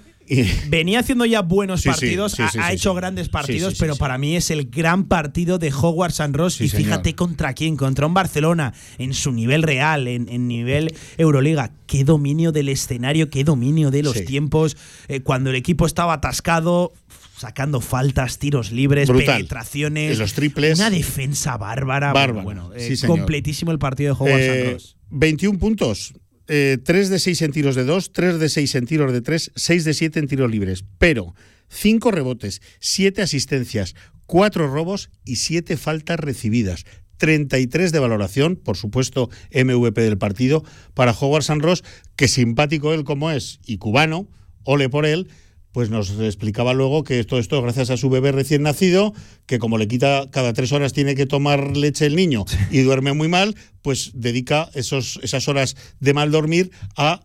[0.68, 3.96] Venía haciendo ya buenos Sí, partidos, sí, ha, sí, ha sí, hecho grandes partidos, pero
[3.96, 6.60] para mí es el gran partido de Hogwarts and Ross.
[6.60, 6.84] Y señor.
[6.84, 11.70] fíjate contra quién, contra un Barcelona, en su nivel real, en, en nivel Euroliga.
[11.86, 14.76] Qué dominio del escenario, qué dominio de los tiempos.
[15.06, 16.92] Eh, cuando el equipo estaba atascado,
[17.36, 19.36] sacando faltas, tiros libres, Brutal.
[19.36, 20.12] penetraciones.
[20.12, 20.78] En los triples.
[20.78, 22.12] Una defensa bárbara.
[22.12, 24.96] Bárbara, Bueno, eh, sí, completísimo el partido de Hogwarts Eh, Ross.
[25.10, 26.14] 21 puntos.
[26.48, 29.52] Eh, 3 de 6 en tiros de 2, 3 de 6 en tiros de 3,
[29.56, 30.84] 6 de 7 en tiros libres.
[30.98, 31.34] Pero
[31.68, 33.94] 5 rebotes, 7 asistencias,
[34.26, 36.84] 4 robos y 7 faltas recibidas.
[37.18, 40.64] 33 de valoración, por supuesto, MVP del partido
[40.94, 41.82] para Howard San Ross,
[42.14, 44.28] que simpático él como es y cubano,
[44.64, 45.28] ole por él,
[45.76, 49.12] pues nos explicaba luego que todo esto gracias a su bebé recién nacido,
[49.44, 53.12] que como le quita cada tres horas tiene que tomar leche el niño y duerme
[53.12, 57.20] muy mal, pues dedica esos, esas horas de mal dormir a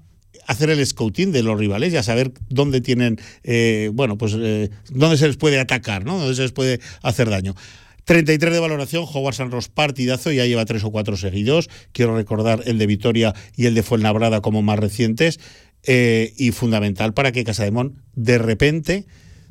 [0.47, 4.69] hacer el scouting de los rivales y a saber dónde tienen, eh, bueno, pues eh,
[4.89, 6.19] dónde se les puede atacar, ¿no?
[6.19, 7.55] Dónde se les puede hacer daño.
[8.03, 11.69] 33 de valoración, Howard Sanros partidazo, ya lleva tres o cuatro seguidos.
[11.93, 15.39] Quiero recordar el de Vitoria y el de Fuenlabrada como más recientes.
[15.83, 19.07] Eh, y fundamental para que Casademón de repente,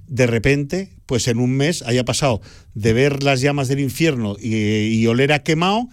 [0.07, 2.41] de repente, pues en un mes haya pasado
[2.75, 5.89] de ver las llamas del infierno y, y oler a quemado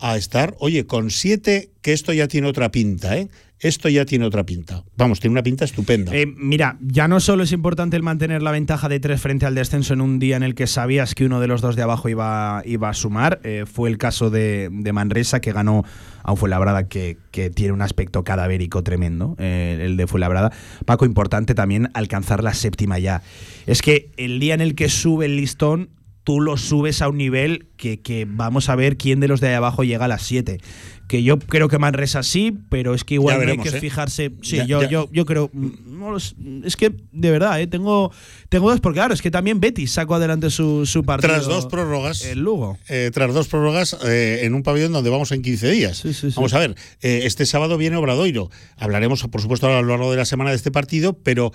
[0.00, 3.28] a estar, oye, con siete, que esto ya tiene otra pinta, ¿eh?
[3.64, 4.84] Esto ya tiene otra pinta.
[4.98, 6.14] Vamos, tiene una pinta estupenda.
[6.14, 9.54] Eh, mira, ya no solo es importante el mantener la ventaja de tres frente al
[9.54, 12.10] descenso en un día en el que sabías que uno de los dos de abajo
[12.10, 13.40] iba, iba a sumar.
[13.42, 15.82] eh, fue el caso de, de Manresa, que ganó
[16.22, 20.52] a Fuenlabrada que, que tiene un aspecto cadavérico tremendo, eh, el de Fuenlabrada.
[20.84, 23.22] Paco, importante también alcanzar la séptima ya.
[23.66, 25.88] Es que el día en el que sube el listón,
[26.24, 29.48] tú lo subes a un nivel que, que vamos a ver quién de los de
[29.48, 30.58] ahí abajo llega a las 7.
[31.06, 33.80] Que yo creo que Manresa sí, pero es que igual veremos, hay que ¿eh?
[33.80, 34.32] fijarse.
[34.40, 34.88] Sí, Ya- yo, ya.
[34.88, 35.50] yo, yo creo.
[35.52, 35.68] mm,
[35.98, 37.66] no es que, de verdad, ¿eh?
[37.66, 38.10] tengo,
[38.48, 41.34] tengo dos, porque claro, es que también Betis sacó adelante su, su partido.
[41.34, 42.24] Tras dos prórrogas.
[42.24, 42.78] El Lugo.
[42.88, 45.98] eh, tras dos prórrogas eh, en un pabellón donde vamos en 15 días.
[45.98, 46.36] Sí, sí, sí.
[46.36, 48.50] Vamos a ver, eh, este sábado viene Obradoiro.
[48.78, 51.52] Hablaremos, por supuesto, a lo largo de la semana de este partido, pero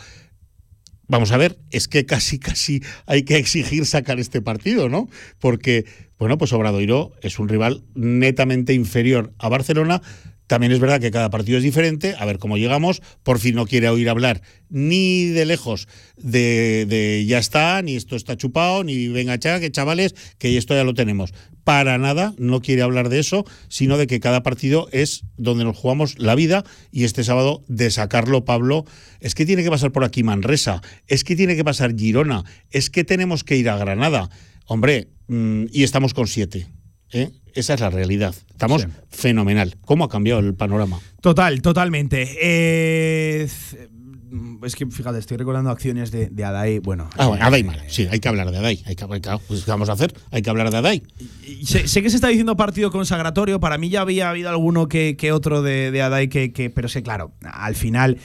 [1.10, 5.10] vamos a ver, es que casi, casi hay que exigir sacar este partido, ¿no?
[5.40, 5.84] Porque,
[6.18, 10.02] bueno, pues Obradoiro es un rival netamente inferior a Barcelona.
[10.50, 12.16] También es verdad que cada partido es diferente.
[12.18, 13.04] A ver cómo llegamos.
[13.22, 18.16] Por fin no quiere oír hablar ni de lejos de, de ya está, ni esto
[18.16, 21.36] está chupado, ni venga cha, que chavales, que esto ya lo tenemos.
[21.64, 25.78] Para nada no quiere hablar de eso, sino de que cada partido es donde nos
[25.78, 28.86] jugamos la vida y este sábado de sacarlo, Pablo,
[29.20, 32.90] es que tiene que pasar por aquí Manresa, es que tiene que pasar Girona, es
[32.90, 34.32] que tenemos que ir a Granada.
[34.66, 36.68] Hombre, mm, y estamos con siete.
[37.12, 37.32] ¿Eh?
[37.54, 38.36] Esa es la realidad.
[38.52, 38.88] Estamos Sí.
[39.10, 39.76] fenomenal.
[39.86, 41.00] ¿Cómo ha cambiado el panorama?
[41.22, 42.28] Total, totalmente.
[42.42, 43.48] Eh,
[44.64, 46.80] es que, fíjate, estoy recordando acciones de, de Adai.
[46.80, 47.82] Bueno, Ah, bueno, eh, Adai mal.
[47.88, 48.84] Sí, hay que hablar de Adai.
[48.86, 50.14] Hay que, hay que- pues, ¿qué vamos a hacer?
[50.32, 51.04] Hay que hablar de Adai.
[51.64, 53.60] Sé, sé que se está diciendo partido consagratorio.
[53.60, 56.88] Para mí ya había habido alguno que, que otro de, de Adai, que, que- pero
[56.90, 58.18] sí, claro, al final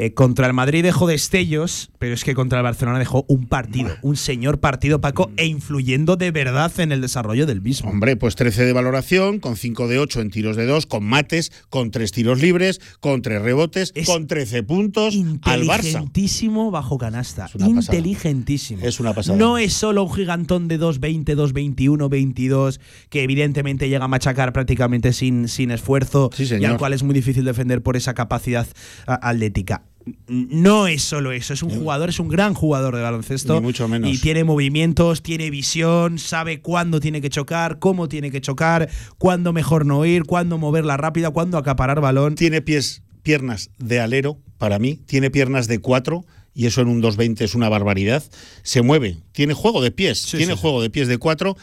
[0.00, 3.90] eh, contra el Madrid dejó destellos, pero es que contra el Barcelona dejó un partido,
[4.02, 7.90] un señor partido, Paco, e influyendo de verdad en el desarrollo del mismo.
[7.90, 11.50] Hombre, pues 13 de valoración, con 5 de 8 en tiros de 2, con mates,
[11.68, 15.78] con 3 tiros libres, con 3 rebotes, Es con 13 puntos al Barça.
[15.78, 17.46] Inteligentísimo bajo canasta.
[17.46, 17.98] Es una pasada.
[17.98, 18.86] Inteligentísimo.
[18.86, 19.36] Es una pasada.
[19.36, 25.12] No es solo un gigantón de 2.20, 2.21, 22, que evidentemente llega a machacar prácticamente
[25.12, 28.68] sin, sin esfuerzo Sí, y al cual es muy difícil defender por esa capacidad
[29.06, 29.87] atlética.
[30.26, 33.54] No es solo eso, es un jugador, es un gran jugador de baloncesto.
[33.54, 34.10] Ni mucho menos.
[34.10, 39.52] Y tiene movimientos, tiene visión, sabe cuándo tiene que chocar, cómo tiene que chocar, cuándo
[39.52, 42.34] mejor no ir, cuándo moverla rápida, cuándo acaparar balón.
[42.34, 46.24] Tiene pies, piernas de alero, para mí, tiene piernas de 4.
[46.54, 48.24] Y eso en un 2.20 es una barbaridad.
[48.64, 50.60] Se mueve, tiene juego de pies, Sí, tiene sí, sí.
[50.60, 51.56] juego de pies de 4.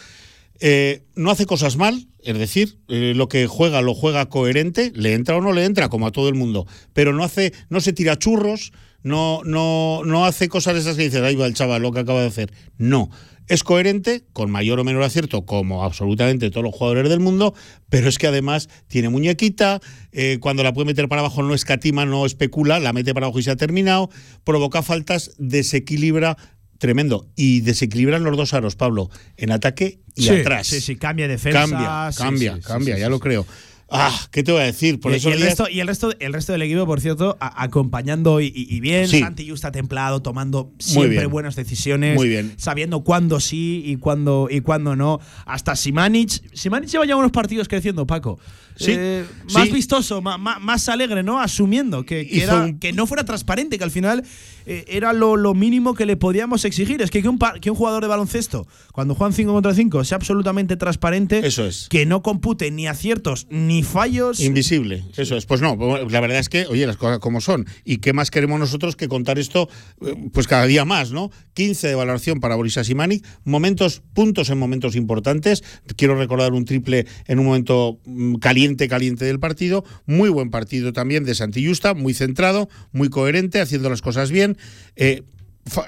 [0.59, 5.13] Eh, no hace cosas mal, es decir, eh, lo que juega lo juega coherente, le
[5.13, 7.93] entra o no le entra, como a todo el mundo, pero no hace, no se
[7.93, 8.71] tira churros,
[9.03, 12.21] no, no, no hace cosas esas que dices, ahí va el chaval, lo que acaba
[12.21, 12.51] de hacer.
[12.77, 13.09] No.
[13.47, 17.53] Es coherente, con mayor o menor acierto, como absolutamente todos los jugadores del mundo,
[17.89, 22.07] pero es que además tiene muñequita, eh, cuando la puede meter para abajo no escatima,
[22.07, 24.09] no especula, la mete para abajo y se ha terminado,
[24.43, 26.37] provoca faltas, desequilibra
[26.77, 27.27] tremendo.
[27.35, 30.67] Y desequilibran los dos aros, Pablo, en ataque y Sí, atrás.
[30.67, 31.61] Sí, sí, cambia defensa.
[31.61, 33.21] Cambia, sí, cambia, sí, sí, cambia, sí, ya sí, lo sí.
[33.23, 33.45] creo.
[33.89, 34.99] Ah, ¿qué te voy a decir?
[34.99, 37.01] Por y, eso y el días- resto, y el resto, el resto del equipo, por
[37.01, 39.07] cierto, a- acompañando y, y bien.
[39.07, 39.19] Sí.
[39.19, 42.15] Santi está templado, tomando siempre buenas decisiones.
[42.15, 42.53] Muy bien.
[42.57, 45.19] Sabiendo cuándo sí y cuándo y cuándo no.
[45.45, 46.41] Hasta Simanic.
[46.53, 48.39] Simanic lleva ya unos partidos creciendo, Paco.
[48.77, 51.39] Sí, Eh, más vistoso, ma- más, alegre, ¿no?
[51.39, 54.23] Asumiendo que, que Hizo era- un- que no fuera transparente, que al final
[54.65, 57.01] eh, era lo, lo mínimo que le podíamos exigir.
[57.01, 60.17] Es que, que, un, que un jugador de baloncesto, cuando juegan 5 contra 5, sea
[60.17, 61.45] absolutamente transparente.
[61.47, 61.87] Eso es.
[61.89, 64.39] Que no compute ni aciertos ni fallos.
[64.39, 65.45] Invisible, eso es.
[65.45, 67.65] Pues no, la verdad es que, oye, las cosas como son.
[67.83, 69.69] ¿Y qué más queremos nosotros que contar esto,
[70.05, 71.31] eh, pues cada día más, ¿no?
[71.53, 75.63] 15 de valoración para Boris Asimanic, momentos, puntos en momentos importantes.
[75.95, 79.83] Quiero recordar un triple en un momento mm, caliente, caliente del partido.
[80.05, 84.57] Muy buen partido también de Santillusta, muy centrado, muy coherente, haciendo las cosas bien.
[84.95, 85.23] eh,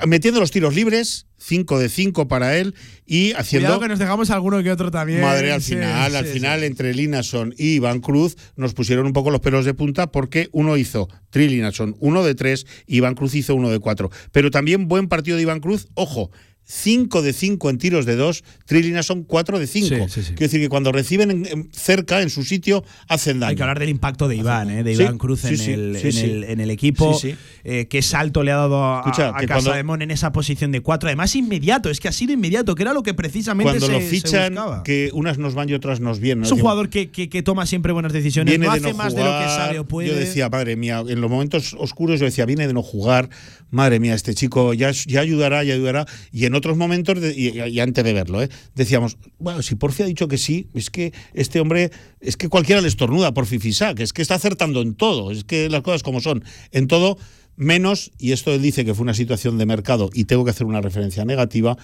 [0.07, 3.67] metiendo los tiros libres, 5 de 5 para él y haciendo.
[3.67, 5.21] Cuidado que nos dejamos alguno que otro también.
[5.21, 9.13] Madre, al Sí, final, al sí, final, entre Linason y Iván Cruz, nos pusieron un
[9.13, 13.15] poco los pelos de punta porque uno hizo, Tri Linason, uno de tres, y Iván
[13.15, 14.09] Cruz hizo uno de cuatro.
[14.31, 16.31] Pero también buen partido de Iván Cruz, ojo,
[16.69, 19.87] 5 de 5 en tiros de 2, Trilina son 4 de 5.
[19.87, 20.27] Sí, sí, sí.
[20.33, 23.51] Quiero decir que cuando reciben en- en- cerca, en su sitio, hacen daño.
[23.51, 24.83] Hay que hablar del impacto de Iván, ¿eh?
[24.83, 27.17] de Iván Cruz en, el, en, el, en el equipo.
[27.63, 31.07] Eh, qué salto le ha dado a, Escucha, a en esa posición de cuatro.
[31.07, 33.99] Además, inmediato, es que ha sido inmediato, que era lo que precisamente Cuando se, lo
[34.01, 36.43] fichan, que unas nos van y otras nos vienen.
[36.43, 38.97] Es un jugador que, que- que toma siempre buenas decisiones, viene no de hace no
[38.97, 39.25] más jugar.
[39.25, 40.09] de lo que sabe o puede.
[40.09, 43.29] Yo decía, madre mía, en los momentos oscuros yo decía, viene de no jugar,
[43.71, 46.05] madre mía, este chico ya, ya ayudará, ya ayudará.
[46.31, 48.49] Y en otros momentos, y antes de verlo, ¿eh?
[48.75, 52.81] decíamos, bueno, si Porfi ha dicho que sí, es que este hombre, es que cualquiera
[52.81, 56.21] le estornuda por Fifisac, es que está acertando en todo, es que las cosas como
[56.21, 57.17] son, en todo.
[57.59, 60.67] Menos, y esto él dice que fue una situación de mercado y tengo que hacer
[60.67, 61.75] una referencia negativa,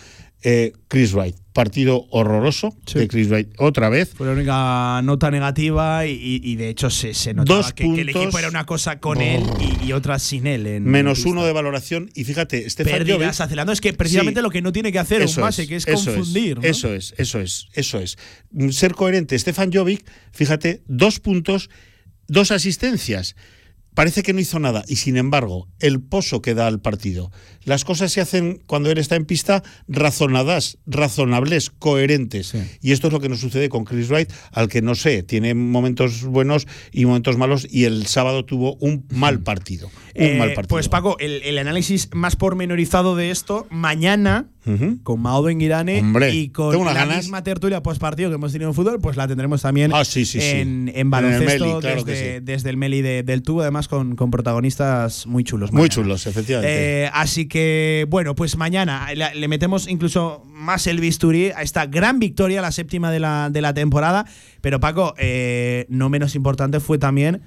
[0.43, 1.35] eh, Chris Wright.
[1.53, 4.09] Partido horroroso de Chris Wright otra vez.
[4.15, 8.09] Fue la única nota negativa y, de hecho se, se notaba Dos que, que el
[8.09, 10.65] equipo era una cosa con él y, y otra sin él.
[10.65, 12.09] En Menos uno de valoración.
[12.15, 13.71] Y fíjate, Stefan Pérdidas acelerando.
[13.71, 14.43] Es que precisamente Sí.
[14.43, 16.57] lo que no tiene que hacer un base, que es eso confundir.
[16.57, 16.63] ¿no?
[16.63, 18.17] Eso es, eso es, eso es.
[18.49, 19.37] Mm, Ser coherente.
[19.37, 21.69] Stefan Jovic, fíjate, dos puntos,
[22.27, 23.35] dos asistencias.
[23.93, 27.31] Parece que no hizo nada y sin embargo, el pozo que da al partido.
[27.63, 32.53] Las cosas se hacen cuando él está en pista razonadas, razonables, coherentes.
[32.81, 35.53] Y esto es lo que nos sucede con Chris Wright, al que no sé, tiene
[35.53, 39.87] momentos buenos y momentos malos y el sábado tuvo un mal partido.
[40.15, 40.69] Un Eh, mal partido.
[40.69, 44.49] Pues Paco, el, el análisis más pormenorizado de esto, mañana,
[45.03, 47.17] con Mao Benguirane Hombre, y con la ganas.
[47.17, 50.25] misma tertulia post partido que hemos tenido en fútbol, pues la tendremos también Ah, sí,
[50.25, 50.47] sí, sí.
[50.47, 52.43] en, en En el baloncesto Meli, claro que desde, sí.
[52.43, 55.71] desde el Meli de- del tubo, además con, con protagonistas muy chulos.
[55.71, 55.93] Muy mañana.
[55.93, 57.03] chulos, efectivamente.
[57.03, 61.85] Eh, así que, bueno, pues mañana le, le metemos incluso más el bisturí a esta
[61.85, 64.25] gran victoria, la séptima de la, de la temporada.
[64.61, 67.41] Pero Paco, eh, no menos importante fue también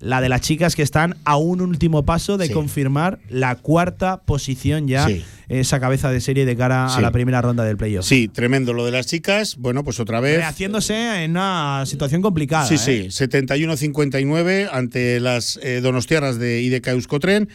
[0.00, 2.52] la de las chicas que están a un último paso de Sí.
[2.52, 5.22] confirmar la cuarta posición ya, Sí.
[5.48, 8.04] esa cabeza de serie de cara a la primera ronda del playoff.
[8.06, 9.56] Sí, tremendo lo de las chicas.
[9.58, 10.38] Bueno, pues otra vez.
[10.38, 12.66] Rehaciéndose en una situación complicada.
[12.66, 12.78] Sí, ¿eh?
[13.10, 17.48] sí, 71-59 ante las eh, donostiarras de IDK Euskotren.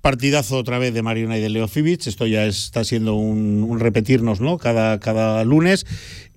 [0.00, 2.06] Partidazo otra vez de Mariona y de Leo Fibic.
[2.06, 4.58] Esto ya está siendo un, un repetirnos, ¿no?
[4.58, 5.86] Cada, cada lunes.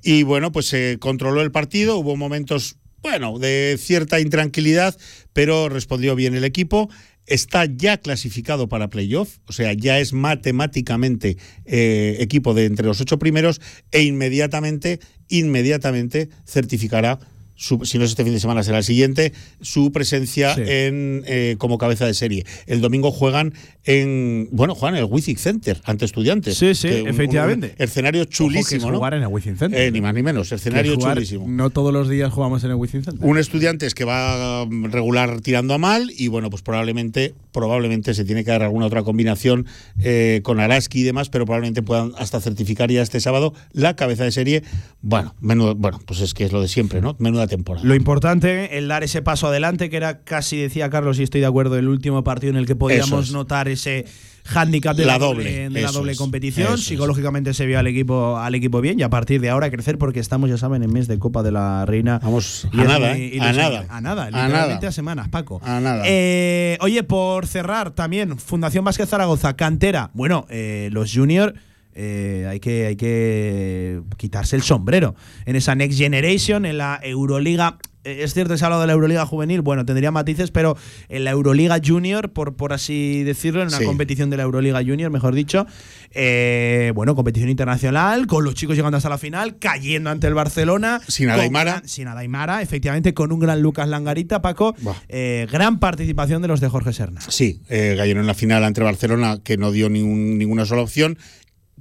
[0.02, 1.98] Y bueno, pues se controló el partido.
[1.98, 4.98] Hubo momentos, bueno, de cierta intranquilidad,
[5.34, 6.90] pero respondió bien el equipo.
[7.26, 13.02] Está ya clasificado para playoff, o sea, ya es matemáticamente eh, equipo de entre los
[13.02, 13.60] ocho primeros
[13.92, 17.20] e inmediatamente, inmediatamente certificará
[17.58, 20.62] su- si no es este fin de semana, será el siguiente, su presencia Sí.
[20.66, 22.46] en eh, como cabeza de serie.
[22.68, 23.54] El domingo juegan
[23.84, 26.58] en, bueno, juegan en el Wizzing Center ante estudiantes.
[26.58, 27.76] Sí, sí, un- efectivamente.
[27.78, 28.98] un escenario chulísimo, Ojo, que es ¿no?
[28.98, 29.80] jugar en el Wizzing Center.
[29.82, 31.46] Eh, ni más ni menos, escenario jugar- chulísimo.
[31.48, 33.28] No todos los días jugamos en el Wizzing Center.
[33.28, 38.24] Un estudiante que va mm, regular tirando a mal y bueno, pues probablemente, probablemente se
[38.24, 39.66] tiene que dar alguna otra combinación
[40.04, 44.24] eh, con Araski y demás, pero probablemente puedan hasta certificar ya este sábado la cabeza
[44.24, 44.64] de serie.
[45.02, 47.16] Bueno, menudo, bueno, pues es que es lo de siempre, ¿no?
[47.18, 47.84] Menuda temporada.
[47.84, 51.48] Lo importante, el dar ese paso adelante, que era casi, decía Carlos, y estoy de
[51.48, 53.32] acuerdo, el último partido en el que podíamos es.
[53.32, 54.06] notar ese
[54.48, 56.74] hándicap de La doble, de la doble es, competición.
[56.76, 56.84] es.
[56.86, 60.20] Psicológicamente se vio al equipo, al equipo bien y a partir de ahora crecer porque
[60.20, 62.20] estamos, ya saben, en mes de Copa de la Reina.
[62.24, 63.14] Vamos Y a nada, ¿eh?
[63.14, 63.58] A ilusionante.
[63.62, 63.86] nada.
[63.90, 64.80] A nada, A nada.
[64.88, 65.62] a semanas, Paco.
[65.64, 66.04] A nada.
[66.06, 70.12] Eh, oye, por cerrar también, Fundación Vázquez Zaragoza, cantera.
[70.14, 71.54] Bueno, eh, los juniors.
[72.00, 75.16] Eh, hay, que, hay que quitarse el sombrero
[75.46, 77.78] en esa Next Generation, en la Euroliga.
[78.04, 80.78] eh, Es cierto, se ha hablado de la Euroliga juvenil, bueno, tendría matices, pero
[81.10, 83.86] en la Euroliga Junior, por, por así decirlo, en una Sí.
[83.86, 85.66] competición de la Euroliga Junior, mejor dicho,
[86.12, 91.02] eh, bueno, competición internacional, con los chicos llegando hasta la final, cayendo ante el Barcelona.
[91.08, 91.82] Sin Adaimara.
[91.86, 94.76] sin Adaimara, efectivamente, con un gran Lucas Langarita, Paco.
[95.10, 97.22] Eh, gran participación de los de Jorge Serna.
[97.28, 101.18] Sí, eh, Gallero en la final ante Barcelona, que no dio ningún- ninguna sola opción.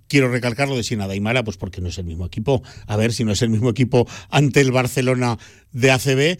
[0.09, 2.63] Quiero recalcar lo de Sin Adaimara, pues porque no es el mismo equipo.
[2.87, 5.39] A ver, si no es el mismo equipo ante el Barcelona
[5.73, 6.39] de ACB,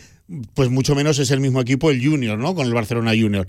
[0.55, 2.55] pues mucho menos es el mismo equipo el Junior, ¿no?
[2.55, 3.47] Con el Barcelona Junior.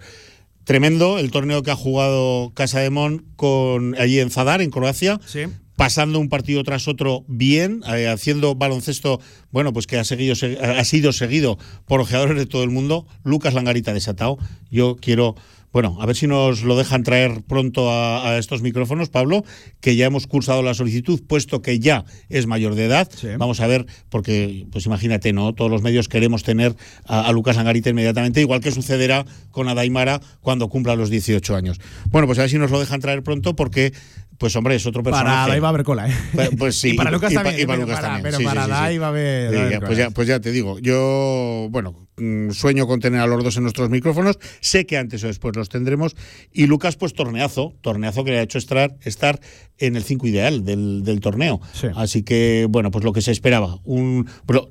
[0.63, 5.19] Tremendo el torneo que ha jugado Casa de Mon con allí en Zadar, en Croacia.
[5.25, 5.41] Sí.
[5.77, 9.21] pasando un partido tras otro bien, eh, haciendo baloncesto,
[9.51, 13.05] bueno, pues que ha seguido se- ha sido seguido por ojeadores de todo el mundo.
[13.23, 14.39] Lucas Langarita desatado.
[14.71, 15.35] Yo quiero,
[15.77, 19.43] bueno, a ver si nos lo dejan traer pronto a, a estos micrófonos, Pablo,
[19.79, 23.07] que ya hemos cursado la solicitud, puesto que ya es mayor de edad.
[23.15, 23.27] Sí.
[23.37, 25.53] Vamos a ver, porque, pues imagínate, ¿no?
[25.53, 26.75] Todos los medios queremos tener
[27.05, 31.79] a, a Lucas Langarita inmediatamente, igual que sucederá con Adaimara cuando cumpla los 18 años.
[32.09, 33.93] Bueno, pues a ver si nos lo dejan traer pronto, porque
[34.37, 35.35] Pues hombre, es otro personaje.
[35.35, 36.13] Para Dai va a haber cola, ¿eh?
[36.33, 36.89] Pues, pues sí.
[36.89, 37.59] Y para Lucas también.
[37.59, 38.23] y para Lucas para, también.
[38.23, 38.81] pero Sí, para sí, sí, sí.
[38.81, 39.55] Dai va a haber.
[39.55, 39.87] A haber ya, cola.
[39.87, 43.57] pues, ya, pues ya te digo, yo, bueno, mm, sueño con tener a los dos
[43.57, 46.15] en nuestros micrófonos, sé que antes o después los tendremos,
[46.51, 49.39] y Lucas, pues torneazo, torneazo que le ha hecho estar, estar
[49.79, 51.59] en el 5 ideal del, del torneo.
[51.73, 51.87] Sí.
[51.95, 54.29] Así que, bueno, pues lo que se esperaba, un,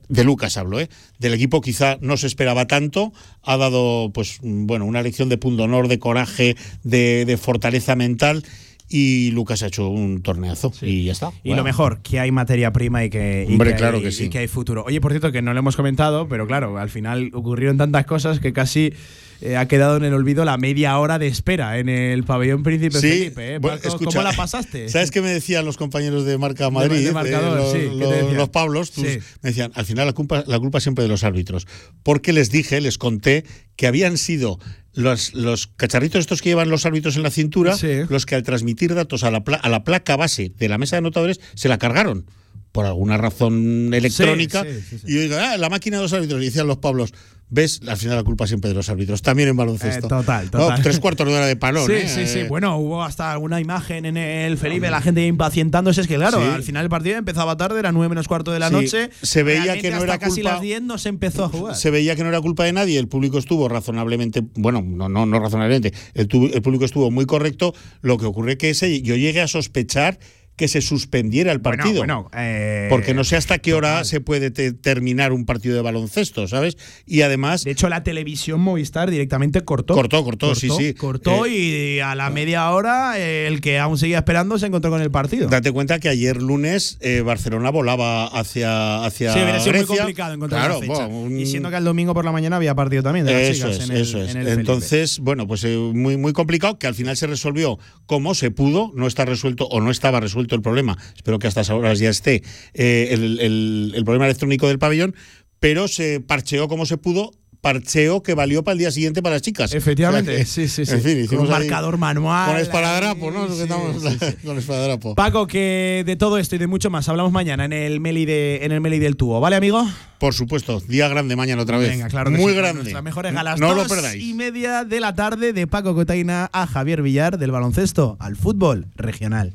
[0.09, 0.89] de Lucas hablo, ¿eh?
[1.19, 3.13] Del equipo quizá no se esperaba tanto,
[3.43, 7.97] ha dado, pues, mm, bueno, una lección de punto honor, de coraje, de, de fortaleza
[7.97, 8.45] mental.
[8.89, 11.31] Y Lucas ha hecho un torneazo y ya está.
[11.43, 11.63] Y Bueno.
[11.63, 14.25] lo mejor, que hay materia prima y que, y Hombre, que claro hay, que sí.
[14.25, 14.85] y que hay futuro.
[14.87, 18.39] Oye, por cierto, que no lo hemos comentado, pero claro, al final ocurrieron tantas cosas
[18.39, 18.93] que casi
[19.41, 22.99] eh, ha quedado en el olvido la media hora de espera en el pabellón Príncipe
[23.01, 23.55] Sí, Felipe.
[23.55, 23.59] ¿eh?
[23.59, 24.89] bueno, escucha, ¿Cómo la pasaste?
[24.89, 27.05] ¿Sabes qué me decían los compañeros de Marca Madrid?
[27.07, 29.19] de marcador, eh, los, sí, ¿qué te los- Pablos, tus- Sí.
[29.43, 31.67] me decían, al final la culpa, la culpa siempre de los árbitros.
[32.03, 33.45] Porque les dije, les conté
[33.77, 34.59] que habían sido
[34.95, 37.89] los, los cacharritos estos que llevan los árbitros en la cintura, Sí.
[38.09, 40.97] los que al transmitir datos a la, pla- a la placa base de la mesa
[40.97, 42.25] de anotadores se la cargaron.
[42.73, 44.63] Por alguna razón electrónica.
[44.65, 45.05] sí, sí, sí.
[45.07, 46.43] Y yo digo, ah, la máquina de los árbitros.
[46.43, 47.15] Y decían los Pablos,
[47.49, 47.81] ¿ves?
[47.87, 49.23] Al final la culpa siempre de los árbitros.
[49.23, 50.07] También en baloncesto.
[50.07, 50.83] Eh, total, No, total.
[50.83, 51.87] tres cuartos de hora de palón.
[51.87, 52.09] Sí, ¿eh?
[52.09, 52.43] sí, sí.
[52.49, 56.01] Bueno, hubo hasta alguna imagen en el Felipe, la gente impacientándose.
[56.01, 56.49] Es que, claro, Sí.
[56.49, 59.11] al final el partido empezaba tarde, era 9 menos cuarto de la Sí, noche.
[59.23, 61.49] se veía Realmente que no hasta era casi culpa- las 10 no se empezó a
[61.49, 61.75] jugar.
[61.77, 65.27] se veía que no era culpa de nadie, el público estuvo razonablemente, bueno, no, no,
[65.27, 69.15] no razonablemente, el, tu- el público estuvo muy correcto, lo que ocurre que ese, yo
[69.17, 70.19] llegué a sospechar
[70.57, 71.99] que se suspendiera el partido.
[71.99, 75.83] bueno, eh, porque no sé hasta qué hora se puede te- terminar un partido de
[75.83, 76.77] baloncesto, ¿sabes?
[77.05, 79.95] Y además, De hecho, la televisión Movistar directamente cortó.
[79.95, 80.95] Cortó, cortó, sí, sí.
[80.95, 84.91] Cortó Eh, y a la media hora eh, el que aún seguía esperando se encontró
[84.91, 85.49] con el partido.
[85.49, 90.33] date cuenta que ayer lunes eh, Barcelona volaba hacia, hacia Sí, hubiera sido muy complicado
[90.35, 91.07] encontrar Claro, esa fecha.
[91.07, 93.43] bueno, un- Y siendo que el domingo por la mañana había partido también de las
[93.43, 94.31] Eso es, en el, eso es.
[94.31, 94.61] en el Felipe.
[94.61, 99.07] Entonces, bueno, pues muy, muy complicado, que al final se resolvió como se pudo, no
[99.07, 100.97] está resuelto o no estaba resuelto el problema.
[101.17, 102.43] Espero que a estas horas ya esté
[102.75, 105.15] eh, el, el- el problema electrónico del pabellón,
[105.59, 107.33] pero se parcheó como se pudo.
[107.63, 109.75] Parcheo que valió para el día siguiente para las chicas.
[109.75, 110.93] Efectivamente, O sea que, sí, sí, sí.
[110.93, 112.49] En fin, Con un marcador manual.
[112.53, 113.49] Con esparadrapo, ¿no?
[113.49, 115.17] sí, sí, con esparadrapo.
[115.17, 118.61] Paco, que de todo esto y de mucho más hablamos mañana en el Meli, de,
[118.63, 119.85] en el Meli del Tubo, ¿vale, amigo?
[120.21, 121.89] Por supuesto, día grande mañana otra vez.
[121.91, 122.83] Venga, claro que Muy sí, grande.
[122.83, 123.59] Nuestras mejores galas.
[123.59, 124.23] No lo perdáis.
[124.23, 128.87] y media de la tarde de Paco Cotaina a Javier Villar del baloncesto al fútbol
[128.95, 129.55] regional.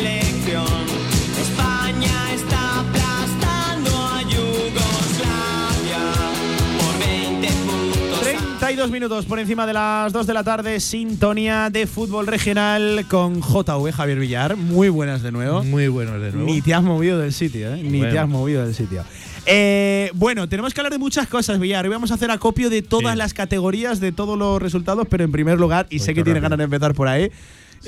[8.71, 13.41] 32 minutos por encima de las 2 de la tarde, sintonía de fútbol regional con
[13.41, 14.55] JV Javier Villar.
[14.55, 15.61] Muy buenas de nuevo.
[15.61, 16.45] Muy buenos de nuevo.
[16.49, 17.81] Ni te has movido del sitio, ¿eh?
[17.83, 18.13] Ni Bueno.
[18.13, 19.03] te has movido del sitio.
[19.45, 21.83] Eh, bueno, tenemos que hablar de muchas cosas, Villar.
[21.83, 23.17] Hoy vamos a hacer acopio de todas Sí.
[23.17, 26.39] las categorías, de todos los resultados, pero en primer lugar, y sé Voy que tiene
[26.39, 27.29] ganas de empezar por ahí,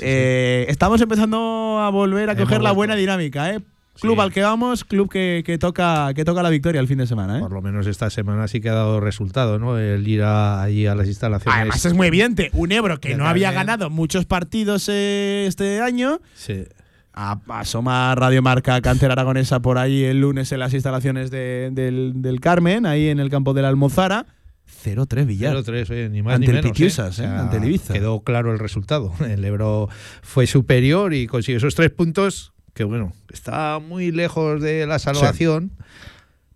[0.00, 3.60] eh, estamos empezando a volver a Hemos coger la buena dinámica, ¿eh?
[4.00, 4.20] Club Sí.
[4.22, 7.38] al que vamos, club que, que toca, que toca la victoria el fin de semana,
[7.38, 7.40] ¿eh?
[7.40, 9.78] Por lo menos esta semana sí que ha dado resultado, ¿no?
[9.78, 11.56] El ir a- allí a las instalaciones.
[11.56, 13.66] Además es muy evidente, un Ebro que no había Carmen.
[13.66, 16.64] ganado muchos partidos eh, este año, Sí.
[17.12, 22.14] a- asoma Radio Marca Cantera Aragonesa por ahí el lunes en las instalaciones de- del,
[22.16, 24.26] del Carmen, ahí en el campo de la Almozara.
[24.66, 25.54] 0-3 Villar.
[25.54, 26.72] 0-3, oye, ni más Ante ni el menos.
[26.72, 27.24] Pitiusas, ¿eh?
[27.24, 27.26] ¿eh?
[27.26, 27.92] Ante el Ibiza.
[27.94, 29.12] Quedó claro el resultado.
[29.20, 29.88] El Ebro
[30.22, 35.72] fue superior y consiguió esos tres puntos, que bueno, está muy lejos de la salvación.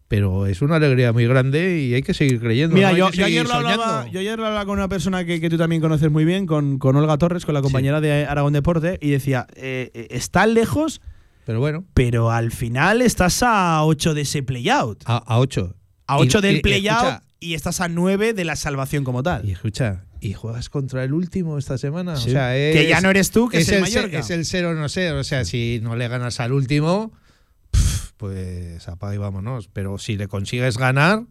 [0.08, 2.74] Pero es una alegría muy grande y hay que seguir creyendo.
[2.74, 5.50] Mira, yo, yo ayer lo hablaba, yo ayer lo hablaba con una persona que, que
[5.50, 8.98] tú también conoces muy bien, con, con Olga Torres, con la compañera de Aragón Deporte,
[9.02, 11.02] y decía, eh, eh, está lejos,
[11.44, 15.02] Pero bueno, pero al final estás a 8 de ese playout.
[15.04, 15.74] a, a 8.
[16.06, 19.04] A Y- 8 y- del y playout escucha, y estás a 9 de la salvación
[19.04, 19.46] como tal.
[19.46, 22.16] Y escucha, y juegas contra el último esta semana.
[22.16, 22.30] Sí.
[22.30, 24.18] O sea, Que es- ya no eres tú, que es el ce- Mallorca.
[24.18, 25.12] Es el cero no sé.
[25.12, 27.12] O sea, si no le ganas al último,
[28.16, 29.68] pues apaga y vámonos.
[29.72, 31.22] Pero si le consigues ganar,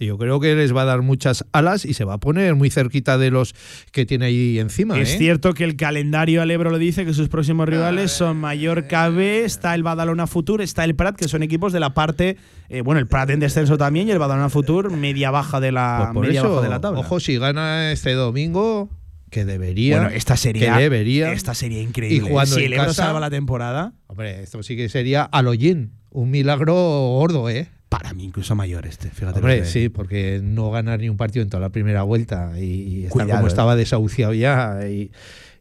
[0.00, 2.70] yo creo que les va a dar muchas alas y se va a poner muy
[2.70, 3.54] cerquita de los
[3.92, 4.98] que tiene ahí encima.
[4.98, 5.18] Es ¿eh?
[5.18, 9.44] cierto que el calendario al Ebro lo dice que sus próximos rivales son Mallorca B,
[9.44, 12.36] está el Badalona Futur, está el Prat, que son equipos de la parte,
[12.68, 15.96] eh, bueno, el Prat en descenso también y el Badalona Futur media baja de la
[15.98, 17.00] Pues por media eso, baja de la tabla.
[17.00, 18.90] ojo, si gana este domingo,
[19.30, 19.96] que debería.
[20.00, 21.32] bueno, esta sería que debería.
[21.32, 22.16] esta sería increíble.
[22.16, 25.22] Y jugando si en el Ebro casa- salva la temporada, Hombre, esto sí que sería
[25.24, 25.92] Aloyin.
[26.10, 27.68] Un milagro gordo, ¿eh?
[27.98, 29.38] Para mí incluso mayor este, fíjate.
[29.38, 32.64] Hombre, que- sí, porque no ganar ni un partido en toda la primera vuelta y,
[32.64, 33.48] y estar Cuidado, como eh.
[33.48, 35.10] estaba desahuciado ya y,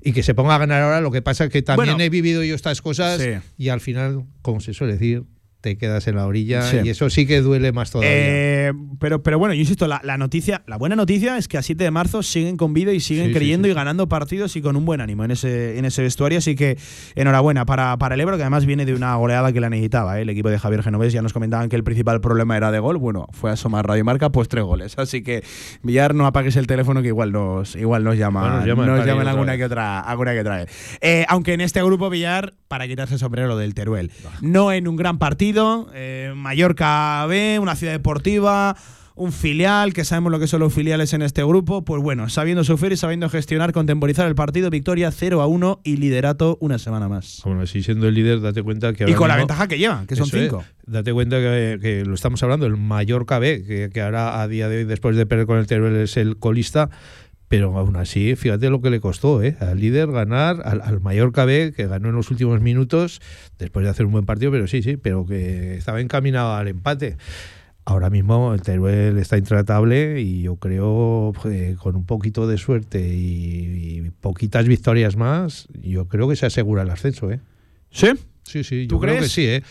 [0.02, 1.02] y que se ponga a ganar ahora.
[1.02, 2.04] Lo que pasa es que también Bueno.
[2.04, 3.30] he vivido yo estas cosas Sí.
[3.58, 5.24] y al final, como se suele decir,
[5.64, 6.77] te quedas en la orilla Sí.
[6.84, 8.11] y eso sí que duele más todavía.
[8.14, 11.61] Eh, pero, pero bueno, yo insisto, la, la noticia, la buena noticia es que a
[11.61, 14.61] 7 de marzo siguen con vida y siguen Sí, creyendo sí, y ganando partidos y
[14.61, 16.40] con un buen ánimo en ese, en ese vestuario.
[16.40, 16.77] Así que
[17.15, 20.19] enhorabuena para, para el Ebro, que además viene de una goleada que la necesitaba.
[20.19, 20.23] ¿eh?
[20.23, 22.98] El equipo de Javier Genovés ya nos comentaban que el principal problema era de gol.
[22.98, 24.95] Bueno, fue a asomar Radio Marca, pues tres goles.
[24.98, 25.44] Así que
[25.81, 29.27] Villar, no apagues el teléfono que igual nos, igual nos llama, Bueno, nos nos llaman
[29.30, 30.98] alguna que otra, alguna que otra vez.
[30.99, 34.11] Eh, aunque en este grupo Villar, para quitarse el sombrero del Teruel.
[34.41, 35.53] No en un gran partido.
[35.94, 38.76] Eh, Mallorca B, una ciudad deportiva,
[39.16, 41.84] un filial, que sabemos lo que son los filiales en este grupo.
[41.86, 45.98] Pues bueno, sabiendo sufrir y sabiendo gestionar, contemporizar el partido, victoria 0 a 1 y
[45.98, 47.42] liderato una semana más.
[47.46, 50.06] Aún así, siendo el líder, date cuenta que Y ahora con la ventaja que lleva,
[50.08, 50.44] que son Eso es.
[50.44, 50.64] 5.
[50.88, 54.68] Date cuenta que, que lo estamos hablando, el Mallorca B, que, que ahora a día
[54.68, 56.90] de hoy, después de perder con el Teruel, es el colista.
[57.54, 59.56] Pero aún así, fíjate lo que le costó ¿eh?
[59.60, 63.22] al líder ganar, al, al Mallorca B, que ganó en los últimos minutos,
[63.60, 67.16] después de hacer un buen partido, pero sí, sí, pero que estaba encaminado al empate.
[67.86, 73.08] Ahora mismo el Teruel está intratable y yo creo que con un poquito de suerte
[73.14, 77.30] y, y poquitas victorias más, yo creo que se asegura el ascenso.
[77.32, 77.40] ¿eh?
[77.92, 78.08] ¿Sí?
[78.44, 79.32] Sí, sí, ¿Tú yo creo que crees?
[79.32, 79.62] sí, ¿eh?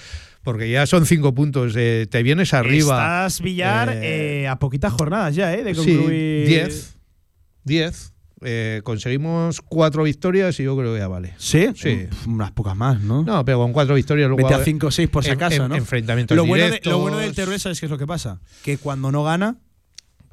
[0.45, 1.75] Porque ya son cinco puntos.
[1.77, 2.95] eh, te vienes arriba.
[3.27, 5.65] Estás, Villar, Eh, eh, a poquitas jornadas ya, ¿eh?
[5.65, 6.73] De sí, concluir.
[7.65, 7.91] 10.
[7.93, 8.13] 10.
[8.45, 11.33] Eh, conseguimos cuatro victorias y yo creo que ya vale.
[11.39, 11.69] ¿Sí?
[11.77, 12.09] Sí.
[12.11, 13.23] Uf, unas pocas más, ¿no?
[13.23, 15.37] No, pero con cuatro victorias luego Vete a va- 5 o 6 por si en-
[15.37, 15.77] acaso, en- ¿no?
[15.77, 18.41] Enfrentamientos lo bueno, de- lo bueno del Teruel, ¿sabes qué es lo que pasa?
[18.65, 19.59] Que cuando no gana,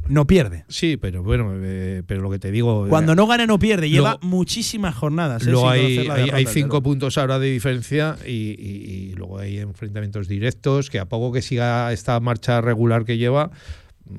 [0.07, 0.65] no pierde.
[0.69, 2.87] Sí, pero bueno, eh, pero lo que te digo.
[2.89, 3.91] Cuando no gana, no pierde.
[3.91, 5.43] Lleva Luego- muchísimas jornadas.
[5.45, 5.51] ¿eh?
[5.51, 10.27] Luego hay, la hay, cinco puntos ahora de diferencia y, y- y luego hay enfrentamientos
[10.27, 13.51] directos que a poco que siga esta marcha regular que lleva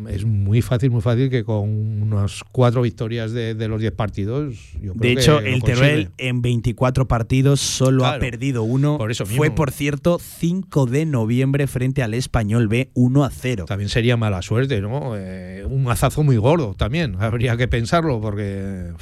[0.08, 1.68] es muy fácil, muy fácil que con
[2.02, 4.54] unas cuatro victorias de, de los diez partidos.
[4.80, 5.62] Yo creo De hecho, el.
[5.62, 8.20] Teruel en 24 partidos solo ha Claro.
[8.20, 8.98] perdido uno.
[8.98, 9.36] Por eso mismo.
[9.38, 13.64] Fue, por cierto, 5 de noviembre frente al Español B, 1 a 0.
[13.66, 15.12] También sería mala suerte, ¿no?
[15.16, 17.16] Eh, un mazazo muy gordo también.
[17.18, 18.92] Habría que pensarlo porque.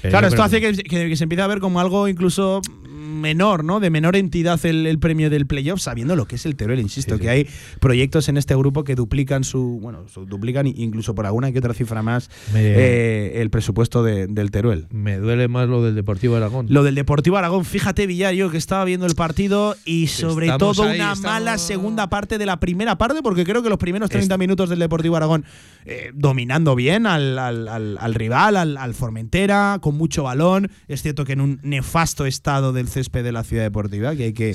[0.00, 2.60] Pero Claro, yo esto hace que, que- que se empiece a ver como algo incluso
[2.98, 3.80] menor, ¿no?
[3.80, 7.14] De menor entidad el, el premio del playoff, sabiendo lo que es el Teruel, insisto,
[7.14, 7.22] Sí, sí.
[7.22, 7.48] que hay
[7.80, 11.74] proyectos en este grupo que duplican su, bueno, su- duplican incluso por alguna que otra
[11.74, 14.86] cifra más Me- eh, el presupuesto de- del Teruel.
[14.90, 16.66] Me duele más lo del Deportivo Aragón.
[16.68, 20.76] Lo del Deportivo Aragón, fíjate Villar, yo que estaba viendo el partido y sobre Estamos
[20.76, 23.78] todo ahí, una estamos- mala segunda parte de la primera parte, porque creo que los
[23.78, 25.44] primeros 30 minutos del Deportivo Aragón
[25.84, 30.70] eh, dominando bien al, al- al- al rival, al, al Formentera, con mucho balón.
[30.88, 34.32] Es cierto que en un nefasto estado del césped de la ciudad deportiva, que hay
[34.32, 34.54] que,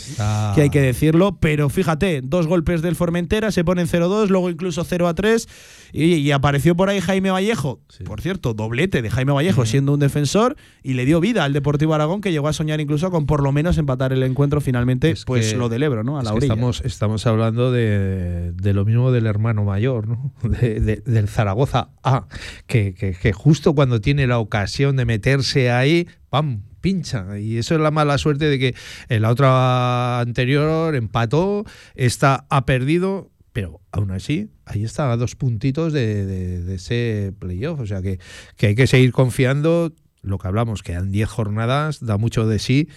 [0.55, 4.83] que, hay que decirlo, pero fíjate, dos golpes del Formentera, se ponen 0-2, luego incluso
[4.85, 5.47] 0-3,
[5.93, 8.03] y, y apareció por ahí Jaime Vallejo, Sí.
[8.03, 11.93] por cierto, doblete de Jaime Vallejo siendo un defensor, y le dio vida al Deportivo
[11.93, 15.25] Aragón, que llegó a soñar incluso con por lo menos empatar el encuentro finalmente, Es
[15.25, 16.17] pues que- lo del Ebro, ¿no?
[16.19, 16.53] A la orilla.
[16.53, 20.33] estamos, estamos hablando de, de lo mismo del hermano mayor, ¿no?
[20.43, 22.27] De- de- del Zaragoza A,
[22.67, 26.61] que, que- que justo cuando tiene la ocasión de meterse ahí, ¡pam!
[26.83, 27.39] Pincha.
[27.39, 28.75] Y eso es la mala suerte de que
[29.09, 31.65] en la otra anterior empató,
[31.95, 37.79] esta ha perdido, pero aún así, ahí está a dos puntitos de ese playoff.
[37.79, 38.19] O sea que,
[38.57, 39.93] que hay que seguir confiando.
[40.21, 42.89] Lo que hablamos, quedan 10 jornadas, da mucho de sí.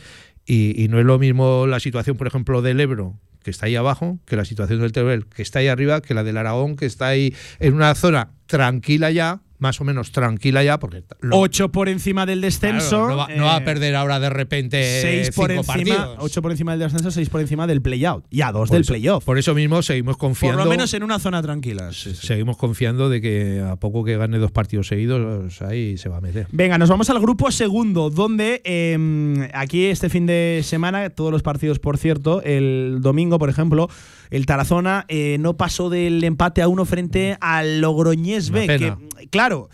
[0.44, 3.76] Y, y no es lo mismo la situación, por ejemplo, del Ebro, que está ahí
[3.76, 6.86] abajo, que la situación del Teruel, que está ahí arriba, que la del Aragón, que
[6.86, 11.70] está ahí en una zona tranquila ya, más o menos tranquila ya, porque lo- 8
[11.72, 13.06] por encima del descenso.
[13.06, 15.96] claro, no, va, no va a eh, perder ahora de repente 6 por cinco encima,
[15.96, 16.16] partidos.
[16.20, 18.24] 8 por encima del descenso, 6 por encima del playout.
[18.30, 19.24] Y a 2 Por del playoff.
[19.24, 20.64] Por eso mismo seguimos Por confiando.
[20.64, 21.92] lo menos en una zona tranquila.
[21.92, 22.26] sí, sí.
[22.26, 26.20] Seguimos confiando de que a poco que gane dos partidos seguidos, ahí se va a
[26.20, 26.46] meter.
[26.52, 31.42] Venga, nos vamos al grupo segundo, donde eh, aquí este fin de semana, todos los
[31.42, 33.88] partidos, por cierto, el domingo, por ejemplo,
[34.30, 38.66] el Tarazona eh, no pasó del empate a uno frente al Logroñés B.
[38.66, 39.68] Que, claro.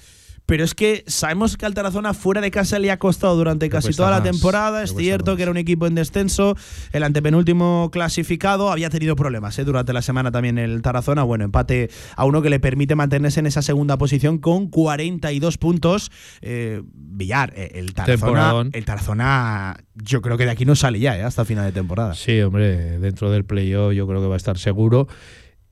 [0.53, 3.95] Pero es que sabemos que al Tarazona fuera de casa le ha costado durante casi
[3.95, 4.83] toda la temporada.
[4.83, 5.37] Es cierto más.
[5.39, 6.59] que era un equipo en descenso,
[6.93, 9.65] el antepenúltimo clasificado había tenido problemas ¿eh?
[9.65, 11.23] durante la semana también el Tarazona.
[11.23, 16.11] Bueno, empate a uno que le permite mantenerse en esa segunda posición con 42 puntos.
[16.43, 21.17] Eh, Villar, eh, el Tarazona, el Tarazona, yo creo que de aquí no sale ya
[21.17, 21.23] ¿eh?
[21.23, 22.13] hasta final de temporada.
[22.13, 25.09] Sí, hombre, dentro del playoff yo creo que va a estar seguro.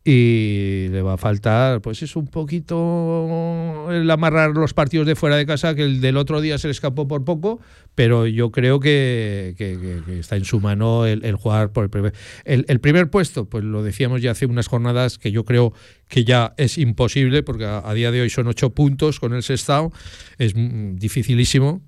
[0.03, 5.37] Y le va a faltar, pues es un poquito el amarrar los partidos de fuera
[5.37, 7.61] de casa, que el del otro día se le escapó por poco,
[7.95, 12.15] pero yo creo que, que- está en su mano el, jugar por el primer.
[12.47, 15.75] El, el primer puesto, pues lo decíamos ya hace unas jornadas, que yo creo
[16.09, 19.43] que ya es imposible, porque a, a día de hoy son ocho puntos con el
[19.43, 19.93] Sestao,
[20.39, 21.83] es mm, dificilísimo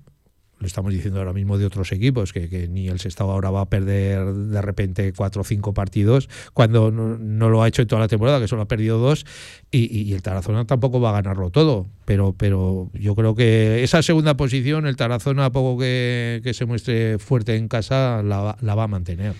[0.63, 3.61] lo estamos diciendo ahora mismo de otros equipos, que, que ni el Sestao ahora va
[3.61, 7.87] a perder de repente cuatro o cinco partidos, cuando no, no lo ha hecho en
[7.89, 9.25] toda la temporada, que solo ha perdido dos,
[9.71, 11.87] y, y el Tarazona tampoco va a ganarlo todo.
[12.05, 16.65] Pero, pero yo creo que esa segunda posición, el Tarazona, a poco que, que se
[16.65, 19.33] muestre fuerte en casa, la, la va a mantener.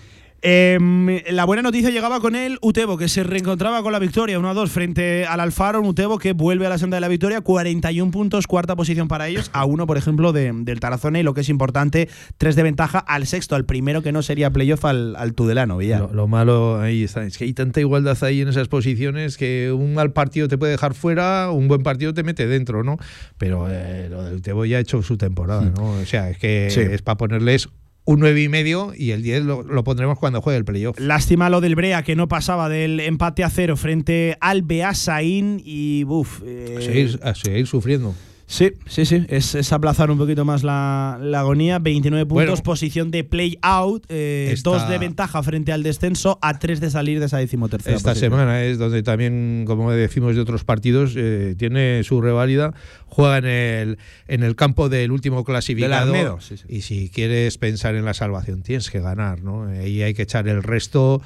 [0.46, 4.50] Em, la buena noticia llegaba con el Utebo, que se reencontraba con la victoria 1
[4.50, 5.80] a 2 frente al Alfaro.
[5.80, 9.26] Un Utebo que vuelve a la senda de la victoria, 41 puntos, cuarta posición para
[9.26, 11.18] ellos, a uno, por ejemplo, de- del Tarazona.
[11.18, 14.50] Y lo que es importante, tres de ventaja al sexto, al primero que no sería
[14.50, 16.00] playoff, al, al Tudelano, Villar.
[16.02, 19.72] Lo, lo malo ahí está, es que hay tanta igualdad ahí en esas posiciones que
[19.72, 22.98] un mal partido te puede dejar fuera, un buen partido te mete dentro, ¿no?
[23.38, 25.92] Pero eh, lo del Tebo ya ha hecho su temporada, ¿no?
[25.92, 26.80] O sea, es que Sí.
[26.80, 27.70] es para ponerles
[28.04, 30.98] un nueve y medio y el 10 lo, lo pondremos cuando juegue el playoff.
[30.98, 35.60] Lástima lo del Brea, que no pasaba del empate a cero frente al Beasaín.
[35.64, 36.04] Y.
[36.04, 38.14] A seguir, a seguir sufriendo.
[38.46, 39.24] Sí, sí, sí.
[39.28, 41.78] Es, es aplazar un poquito más la, la agonía.
[41.78, 42.62] 29 puntos, Bueno.
[42.62, 44.04] posición de play out.
[44.10, 47.96] eh, Esta- Dos de ventaja frente al descenso, a tres de salir de esa decimotercera.
[47.96, 48.32] Esta posición.
[48.32, 52.74] semana es donde también, como decimos de otros partidos, eh, tiene su reválida.
[53.06, 53.98] Juega en el,
[54.28, 56.12] en el campo del último clasificado.
[56.12, 56.64] Del sí, sí.
[56.68, 59.42] Y si quieres pensar en la salvación, tienes que ganar.
[59.42, 59.68] ¿no?
[59.68, 61.22] Ahí hay que echar el resto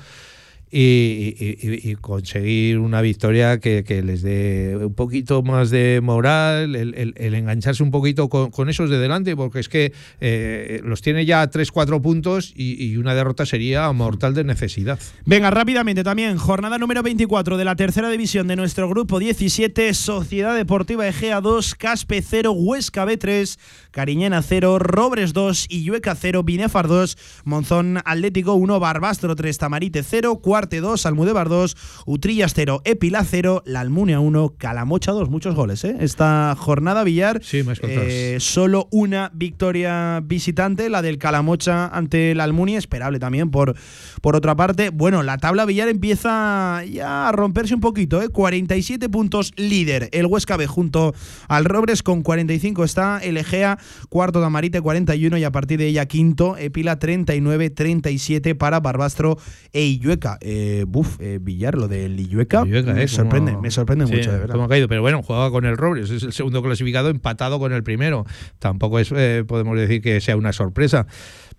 [0.71, 6.77] y, y- y- conseguir una victoria que, que les dé un poquito más de moral,
[6.77, 10.81] el, el- el engancharse un poquito con, con esos de delante, porque es que eh,
[10.85, 14.99] los tiene ya 3-4 puntos y, y una derrota sería mortal de necesidad.
[15.25, 20.55] Venga, rápidamente también, jornada número 24 de la tercera división de nuestro grupo 17, Sociedad
[20.55, 23.59] Deportiva Egea 2, Caspe 0, Huesca B3,
[23.91, 30.41] Cariñena 0, Robres 2, Illueca 0, Binefar 2, Monzón Atlético 1, Barbastro 3, Tamarite 0,
[30.59, 31.77] Cuarte 2, Almudévar 2,
[32.07, 35.95] Utrillas 0, Epila 0, La Almunia 1, Calamocha 2, muchos goles, ¿eh?
[36.01, 38.09] Esta jornada, Villar, Sí, más contados.
[38.09, 43.77] eh, solo una victoria visitante, la del Calamocha ante la Almunia, esperable también por,
[44.21, 44.91] por otra parte.
[44.91, 48.29] Bueno, la tabla Villar empieza ya a romperse un poquito, ¿eh?
[48.29, 51.15] 47 puntos líder el Huesca B junto
[51.47, 53.79] al Robres con 45 está el Egea,
[54.09, 59.39] cuarto Damarite 41 y a partir de ella quinto Epila 39, 37 para Barbastro
[59.73, 60.39] e Illueca.
[60.51, 63.09] Eh, buf, eh, Villar, lo del Illueca, Illueca, me ¿eh?
[63.09, 64.55] sorprende, Como- me sorprende Sí, mucho, de verdad.
[64.55, 64.89] cómo ha caído.
[64.89, 68.25] Pero bueno, jugaba con el Robles, es el segundo clasificado empatado con el primero.
[68.59, 71.07] Tampoco es, eh, podemos decir que sea una sorpresa.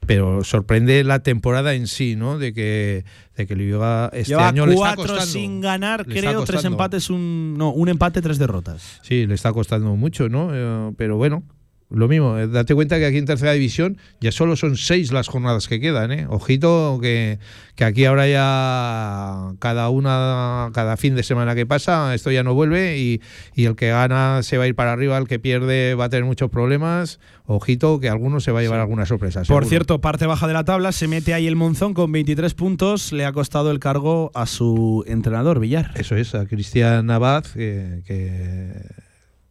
[0.07, 2.39] Pero sorprende la temporada en sí, ¿no?
[2.39, 3.03] De que,
[3.35, 5.25] de que el Illueca este Lleva año le está cuatro costando.
[5.33, 8.99] sin ganar, creo, tres empates, un no, un empate, tres derrotas.
[9.03, 10.49] Sí, le está costando mucho, ¿no?
[10.53, 11.43] Eh, pero bueno,
[11.89, 12.37] lo mismo.
[12.37, 15.79] eh, date cuenta que aquí en tercera división ya solo son seis las jornadas que
[15.79, 16.27] quedan, ¿eh?
[16.29, 17.39] Ojito que,
[17.75, 22.53] que aquí ahora ya cada una, cada fin de semana que pasa, esto ya no
[22.53, 23.21] vuelve y,
[23.55, 26.09] y el que gana se va a ir para arriba, el que pierde va a
[26.09, 27.19] tener muchos problemas.
[27.45, 29.41] Ojito que alguno se va a llevar alguna sorpresa.
[29.47, 33.11] Por cierto, parte baja de la tabla, se mete ahí el Monzón con 23 puntos,
[33.11, 35.91] le ha costado el cargo a su entrenador, Villar.
[35.95, 38.73] Eso es, a Cristian Abad, que, que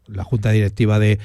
[0.08, 1.18] la Junta Directiva de,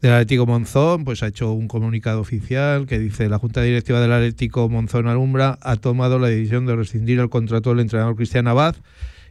[0.00, 4.12] del Atlético Monzón pues ha hecho un comunicado oficial que dice la Junta Directiva del
[4.12, 8.76] Atlético Monzón Alumbra ha tomado la decisión de rescindir el contrato del entrenador Cristian Abad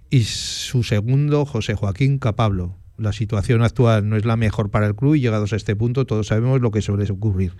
[0.10, 2.76] y su segundo José Joaquín Capablo.
[2.98, 6.06] La situación actual no es la mejor para el club y llegados a este punto
[6.06, 7.54] todos sabemos lo que suele ocurrir.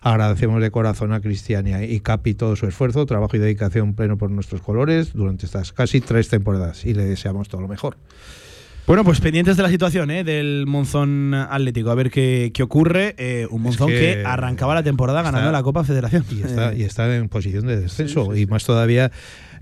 [0.00, 4.30] Agradecemos de corazón a Cristiania y Capi todo su esfuerzo, trabajo y dedicación pleno por
[4.30, 7.96] nuestros colores durante estas casi tres temporadas y le deseamos todo lo mejor.
[8.88, 10.24] Bueno, pues pendientes de la situación ¿eh?
[10.24, 13.14] del Monzón Atlético, a ver qué, qué ocurre.
[13.18, 16.24] Eh, un Monzón que, que arrancaba la temporada está- ganando la Copa Federación.
[16.30, 18.34] Y está, y está en posición de descenso.
[18.34, 19.12] Y más todavía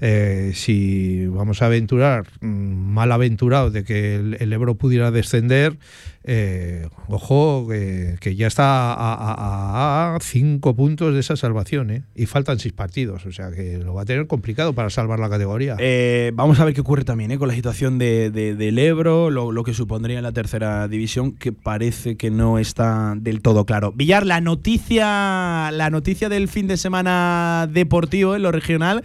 [0.00, 5.76] eh, si vamos a aventurar, mm, mal aventurado de que el, Ebro pudiera descender,
[6.24, 12.02] eh, ojo, que, ya está a, cinco puntos de esa salvación, ¿eh?
[12.14, 15.28] y faltan seis partidos, o sea que lo va a tener complicado para salvar la
[15.28, 15.76] categoría.
[15.78, 19.52] Eh, vamos a ver qué ocurre también con la situación de, de- del Ebro, lo,
[19.52, 23.92] lo que supondría la tercera división, que parece que no está del todo claro.
[23.92, 29.04] Villar, la noticia, la noticia del fin de semana deportivo en lo regional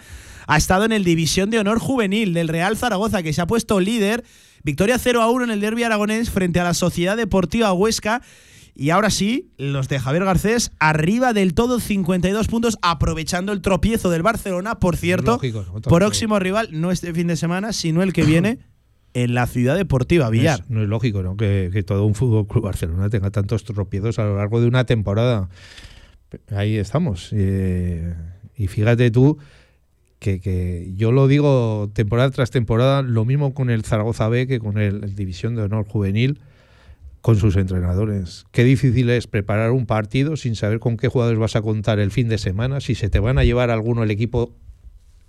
[0.52, 3.80] ha estado en el División de Honor Juvenil del Real Zaragoza, que se ha puesto
[3.80, 4.26] líder.
[4.64, 8.22] Victoria 0 a 1 en el derby aragonés frente a la Sociedad Deportiva Huesca.
[8.76, 14.10] Y ahora sí, los de Javier Garcés arriba del todo 52 puntos, aprovechando el tropiezo
[14.10, 14.78] del Barcelona.
[14.78, 18.60] Por cierto, Lógico, próximo rival no este fin de semana, sino el que viene
[19.14, 20.60] en la Ciudad Deportiva No Villar.
[20.60, 21.38] es, no es lógico ¿no?
[21.38, 24.84] Que, que todo un fútbol club Barcelona tenga tantos tropiezos a lo largo de una
[24.86, 25.48] temporada.
[26.49, 27.30] Ahí estamos.
[27.32, 28.14] eh,
[28.57, 29.38] y fíjate tú
[30.22, 34.60] que, que yo lo digo temporada tras temporada, lo mismo con el Zaragoza B que
[34.60, 36.39] con el, el División de Honor Juvenil,
[37.22, 38.45] con sus entrenadores.
[38.52, 42.11] Qué difícil es preparar un partido sin saber con qué jugadores vas a contar el
[42.11, 44.53] fin de semana, si se te van a llevar alguno el equipo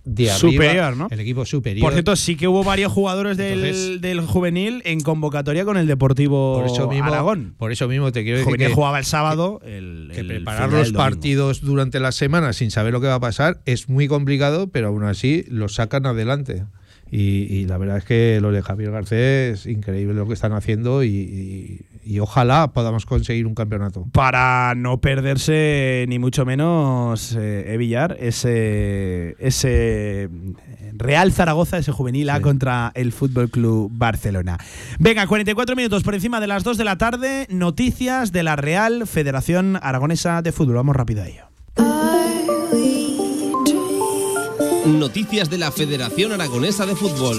[0.04, 1.08] de arriba, Superior, ¿no?
[1.10, 1.84] el equipo superior.
[1.84, 5.86] Por cierto, sí que hubo varios jugadores del, Entonces- del juvenil en convocatoria con el
[5.86, 7.54] Deportivo por eso mismo, Aragón.
[7.56, 9.60] Por eso mismo te quiero decir juvenil que, jugaba el sábado.
[9.64, 13.20] el, que el preparar los partidos durante la semana sin saber lo que va a
[13.20, 16.64] pasar es muy complicado, pero aún así los sacan adelante.
[17.14, 21.04] Y, y la verdad es que lo de Javier Garcés, increíble lo que están haciendo
[21.04, 24.06] y, y- y ojalá podamos conseguir un campeonato.
[24.12, 30.28] Para no perderse ni mucho menos, eh, Villar, ese, ese
[30.94, 32.42] Real Zaragoza, ese juvenil A Sí.
[32.42, 34.58] contra el Fútbol Club Barcelona.
[34.98, 37.46] Venga, 44 minutos por encima de las 2 de la tarde.
[37.50, 40.74] Noticias de la Real Federación Aragonesa de Fútbol.
[40.76, 41.44] Vamos rápido a ello.
[44.98, 47.38] Noticias de la Federación Aragonesa de Fútbol.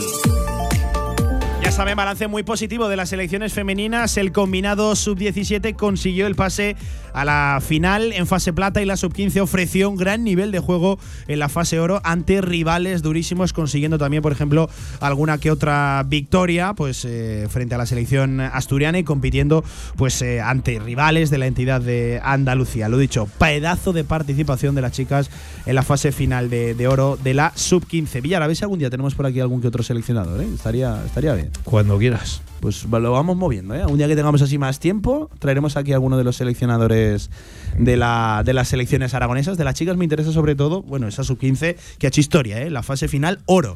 [1.63, 4.17] Ya saben, balance muy positivo de las selecciones femeninas.
[4.17, 6.75] El combinado sub-17 consiguió el pase
[7.13, 10.99] a la final en fase plata y la sub-15 ofreció un gran nivel de juego
[11.29, 14.69] en la fase oro ante rivales durísimos, consiguiendo también, por ejemplo,
[14.99, 19.63] alguna que otra victoria pues eh, frente a la selección asturiana y compitiendo
[19.95, 22.89] pues eh, ante rivales de la entidad de Andalucía.
[22.89, 25.29] Lo dicho, pedazo de participación de las chicas
[25.65, 28.21] en la fase final de, de oro de la sub-15.
[28.21, 30.47] Villar, a ver algún día tenemos por aquí algún que otro seleccionador, ¿eh?
[30.53, 31.52] Estaría, estaría bien.
[31.63, 32.41] Cuando quieras.
[32.59, 33.85] Pues lo vamos moviendo, ¿eh?
[33.85, 37.29] Un día que tengamos así más tiempo, traeremos aquí a alguno de los seleccionadores
[37.77, 39.57] de, la, de las selecciones aragonesas.
[39.57, 42.69] De las chicas me interesa sobre todo, bueno, esa sub-15 que ha hecho historia, ¿eh?
[42.69, 43.75] La fase final, oro.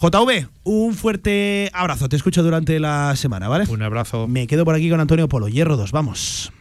[0.00, 2.08] JV, un fuerte abrazo.
[2.08, 3.66] Te escucho durante la semana, ¿vale?
[3.68, 4.26] Un abrazo.
[4.26, 5.46] Me quedo por aquí con Antonio Polo.
[5.48, 6.52] Hierro 2, vamos.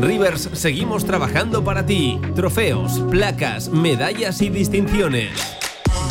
[0.00, 2.18] Rivers seguimos trabajando para ti.
[2.34, 5.30] Trofeos, placas, medallas y distinciones.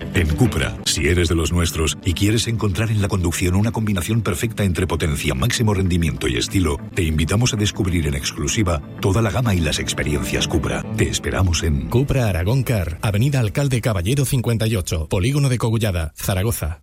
[0.00, 4.22] En Cupra, si eres de los nuestros y quieres encontrar en la conducción una combinación
[4.22, 9.30] perfecta entre potencia, máximo rendimiento y estilo, te invitamos a descubrir en exclusiva toda la
[9.30, 10.84] gama y las experiencias Cupra.
[10.96, 16.82] Te esperamos en Cupra Aragón Car, Avenida Alcalde Caballero 58, Polígono de Cogullada, Zaragoza.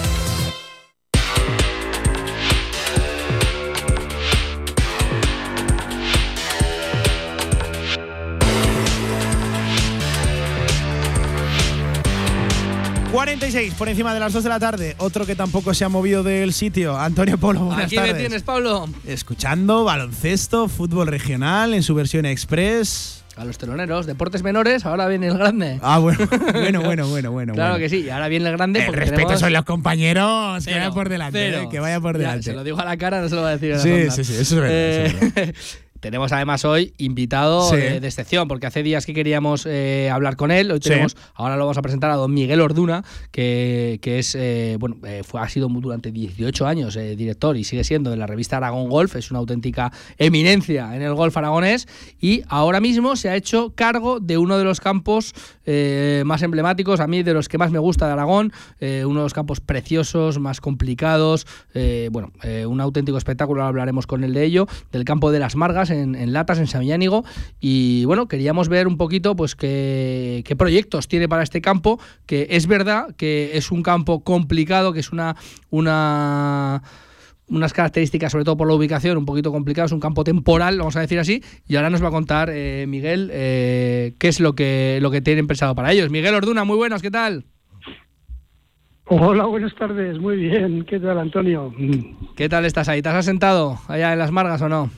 [13.51, 14.95] Cu- 46 por encima de las 2 de la tarde.
[14.97, 16.97] Otro que tampoco se ha movido del sitio.
[16.97, 18.13] Antonio Polo, buenas Aquí tardes.
[18.13, 18.87] me tienes, Pablo.
[19.05, 23.23] Escuchando baloncesto, fútbol regional en su versión express.
[23.37, 25.79] A los teloneros, deportes menores, ahora viene el grande.
[25.81, 26.19] Ah, bueno,
[26.53, 27.53] bueno, bueno, bueno, bueno.
[27.53, 27.83] claro bueno.
[27.83, 28.85] que sí, y ahora viene el grande.
[28.85, 30.65] El respeto tenemos son los compañeros.
[30.65, 32.43] que vaya por delante, eh, que vaya por Ya, delante.
[32.43, 34.11] se lo digo a la cara, no se lo va a decir a la Sí,
[34.11, 35.53] sí, sí, eso es verdad, eso es Eh,
[36.01, 37.75] Tenemos además hoy invitado Sí.
[37.77, 40.71] de, de excepción, porque hace días que queríamos eh, hablar con él.
[40.71, 40.89] Hoy Sí.
[40.89, 44.97] tenemos, ahora lo vamos a presentar a don Miguel Orduna, que, que es, eh, bueno,
[45.05, 48.89] eh, fue, ha sido durante 18 años director y sigue siendo de la revista Aragón
[48.89, 49.15] Golf.
[49.15, 51.87] Es una auténtica eminencia en el golf aragonés
[52.19, 55.33] y ahora mismo se ha hecho cargo de uno de los campos
[56.25, 58.51] más emblemáticos, a mí de los que más me gusta de Aragón,
[58.81, 61.45] uno de los campos preciosos, más complicados,
[62.11, 62.31] bueno,
[62.67, 66.15] un auténtico espectáculo, ahora hablaremos con él de ello, del campo de las Margas en,
[66.15, 67.23] en Latas, en Samillánigo.
[67.59, 72.47] Y bueno, queríamos ver un poquito pues qué, qué proyectos tiene para este campo, que
[72.51, 75.35] es verdad que es un campo complicado, que es una,
[75.69, 76.81] una
[77.51, 80.95] unas características, sobre todo por la ubicación, un poquito complicado, es un campo temporal, vamos
[80.95, 84.55] a decir así, y ahora nos va a contar eh, Miguel eh, qué es lo
[84.55, 86.09] que, lo que tienen pensado para ellos.
[86.09, 87.45] Miguel Orduna, muy buenos, ¿qué tal?
[89.05, 91.73] Hola, buenas tardes, muy bien, ¿qué tal Antonio?
[92.37, 93.01] ¿Qué tal estás ahí?
[93.01, 94.89] ¿Te has asentado allá en las Margas o no?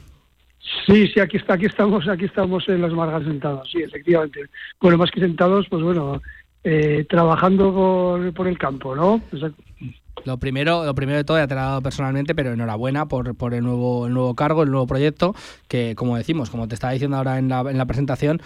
[0.85, 4.41] Sí, sí, aquí está, aquí estamos, aquí estamos en las Margas sentados, sí, efectivamente.
[4.79, 6.21] Bueno, más que sentados, pues bueno,
[6.63, 9.21] eh, trabajando por, por el campo, ¿no?
[9.31, 9.63] Exacto.
[10.25, 13.35] Lo primero, lo primero de todo, ya te lo he dado personalmente, pero enhorabuena por,
[13.35, 15.35] por el, nuevo, el nuevo cargo, el nuevo proyecto,
[15.67, 18.41] que como decimos, como te estaba diciendo ahora en la, en la presentación,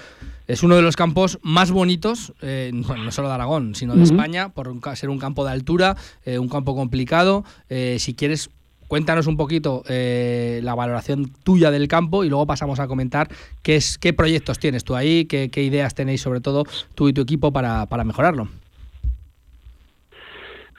[0.47, 4.03] es uno de los campos más bonitos, eh, bueno, no solo de Aragón, sino de.
[4.03, 7.43] España, por un ser un campo de altura, eh, un campo complicado.
[7.69, 8.49] Eh, si quieres,
[8.87, 13.27] cuéntanos un poquito eh, la valoración tuya del campo y luego pasamos a comentar
[13.63, 16.63] qué, es, qué proyectos tienes tú ahí, qué, qué ideas tenéis sobre todo
[16.95, 18.47] tú y tu equipo para, para mejorarlo.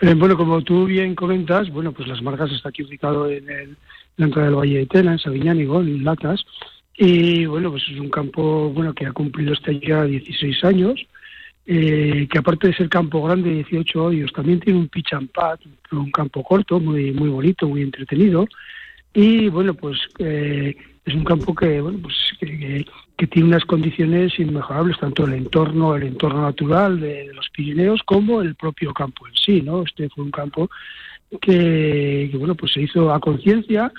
[0.01, 3.77] Eh, bueno, como tú bien comentas, bueno, pues Las Margas está aquí ubicado en el,
[4.17, 6.45] del Valle de Tena, en Sabiñánigo, en Latas,
[6.97, 11.05] y bueno, pues es un campo, bueno, que ha cumplido este año ya 16 años,
[11.71, 15.59] eh, que aparte de ser campo grande, 18 hoyos, también tiene un pitch and pad,
[15.93, 18.47] un campo corto, muy, muy bonito, muy entretenido,
[19.13, 20.75] y bueno, pues eh,
[21.05, 22.87] es un campo que, bueno, pues que,
[23.27, 28.41] tiene unas condiciones inmejorables, tanto el entorno, el entorno natural de, de los Pirineos, como
[28.41, 29.83] el propio campo en sí, ¿no?
[29.83, 30.71] Este fue un campo
[31.39, 33.93] que, que, bueno, pues se hizo a conciencia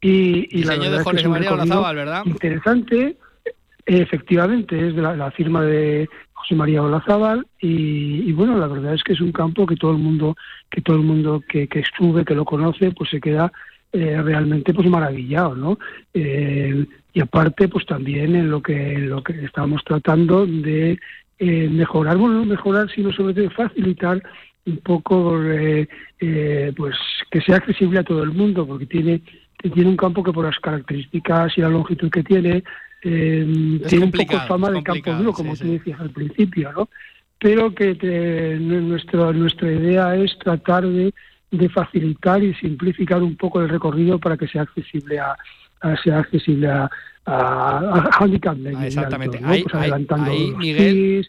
[0.00, 2.22] y, y la verdad de es que Jorge es un María Olazábal, ¿verdad?
[2.26, 3.16] Interesante,
[3.86, 6.08] efectivamente, es de la, la firma de
[6.42, 9.92] José María Olazábal y, y, bueno, la verdad es que es un campo que todo
[9.92, 10.36] el mundo,
[10.70, 13.52] que todo el mundo que, que estuve, que lo conoce, pues se queda
[13.92, 15.78] eh, realmente pues maravillado, ¿no?
[16.12, 20.98] Eh, y aparte, pues también en lo que en lo que estamos tratando de
[21.38, 24.20] eh, mejorar, bueno, no mejorar, sino sobre todo facilitar
[24.64, 25.86] un poco, eh,
[26.76, 26.96] pues
[27.30, 29.22] que sea accesible a todo el mundo, porque tiene
[29.58, 32.64] tiene un campo que por las características y la longitud que tiene
[33.02, 35.62] eh, tiene un poco fama de campo duro, como sí.
[35.64, 36.88] tú decías al principio, ¿no?
[37.38, 41.12] Pero que te- nuestro, nuestra idea es tratar de,
[41.50, 45.36] de facilitar y simplificar un poco el recorrido para que sea accesible a,
[45.80, 46.88] a- sea accesible a,
[47.26, 49.38] a, a handicap Ah, exactamente.
[49.38, 49.52] alto, ¿no?
[49.52, 51.26] Ahí- Pues ahí- adelantando ahí, los Miguel,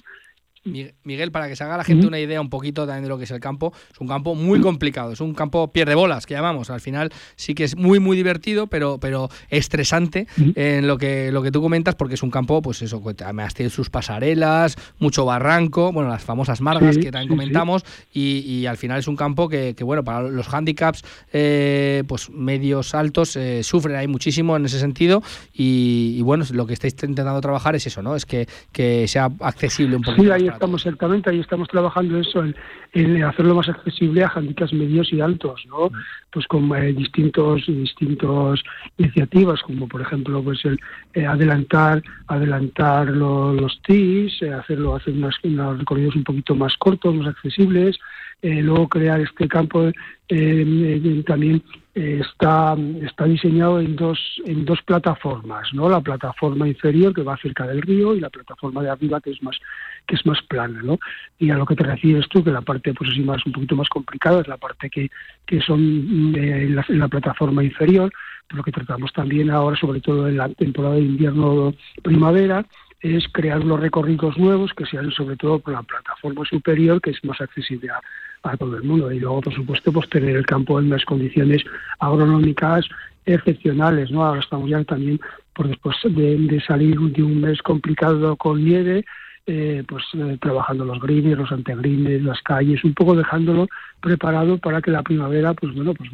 [0.65, 3.25] Miguel, para que se haga la gente una idea un poquito también de lo que
[3.25, 6.69] es el campo, es un campo muy complicado, es un campo pierde bolas, que llamamos.
[6.69, 11.41] Al final sí que es muy, muy divertido, pero, pero estresante en lo que, lo
[11.43, 15.91] que tú comentas, porque es un campo, pues eso, además tiene sus pasarelas, mucho barranco,
[15.91, 17.37] bueno, las famosas margas Sí, que también sí, sí.
[17.37, 22.03] comentamos, y, y al final es un campo que, que, bueno, para los handicaps, eh,
[22.07, 25.23] pues medios, altos, eh, sufren ahí muchísimo en ese sentido,
[25.53, 28.15] y, y bueno, lo que estáis intentando trabajar es eso, ¿no?
[28.15, 30.23] Es que, que sea accesible un poquito.
[30.53, 32.55] Estamos exactamente, ahí estamos trabajando eso, en,
[32.93, 35.89] en hacerlo más accesible a handicaps medios y altos, ¿no?
[36.31, 38.63] Pues con eh, distintos distintos
[38.97, 40.79] iniciativas, como por ejemplo, pues el
[41.13, 46.75] eh, adelantar adelantar lo- los TIS, eh, hacerlo hacer unas, unos recorridos un poquito más
[46.77, 47.97] cortos, más accesibles,
[48.41, 49.93] eh, luego crear este campo eh,
[50.29, 51.61] eh, también
[51.95, 57.67] está está diseñado en dos en dos plataformas no la plataforma inferior que va cerca
[57.67, 59.59] del río y la plataforma de arriba que es más
[60.07, 60.97] que es más plana no
[61.37, 63.75] y a lo que te refieres tú que la parte pues así más un poquito
[63.75, 65.11] más complicada es la parte que
[65.45, 68.11] que son eh, en, la, en la plataforma inferior
[68.49, 72.65] lo que tratamos también ahora sobre todo en la temporada de invierno primavera
[73.01, 77.23] es crear unos recorridos nuevos que sean sobre todo por la plataforma superior que es
[77.23, 78.01] más accesible a,
[78.43, 79.11] a todo el mundo.
[79.11, 81.63] Y luego por supuesto pues tener el campo en unas condiciones
[81.99, 82.85] agronómicas
[83.25, 85.19] excepcionales no ahora estamos ya también
[85.53, 89.05] por después de, salir de un mes complicado con nieve
[89.45, 93.67] eh, pues eh, trabajando los greens, los antegrines, las calles, un poco dejándolo
[93.99, 96.09] preparado para que la primavera, pues bueno, pues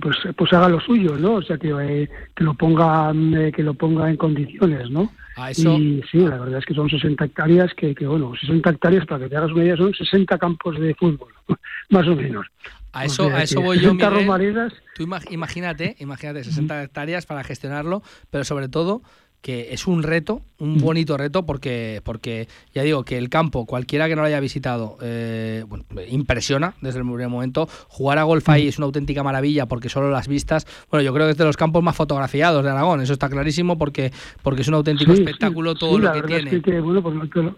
[0.00, 1.34] pues, pues haga lo suyo, ¿no?
[1.34, 5.10] O sea que, eh, que lo ponga eh, que lo ponga en condiciones, ¿no?
[5.36, 8.70] A eso- Y sí, la verdad es que son 60 hectáreas que, que bueno, 60
[8.70, 11.32] hectáreas para que te hagas una idea son 60 campos de fútbol,
[11.90, 12.46] más o menos.
[12.92, 14.26] A eso, O sea a eso voy yo, 60 Miguel.
[14.94, 19.02] Tú ima- imagínate, imagínate 60 hectáreas para gestionarlo, pero sobre todo
[19.40, 24.08] que es un reto, un bonito reto, porque, porque ya digo que el campo, cualquiera
[24.08, 27.68] que no lo haya visitado, eh, bueno, impresiona desde el primer momento.
[27.88, 31.26] Jugar a golf ahí es una auténtica maravilla porque solo las vistas, bueno, yo creo
[31.26, 34.10] que es de los campos más fotografiados de Aragón, eso está clarísimo porque,
[34.42, 36.56] porque es un auténtico Sí, espectáculo sí, todo sí, lo la que tiene.
[36.56, 37.54] Es que, bueno, pues lo que-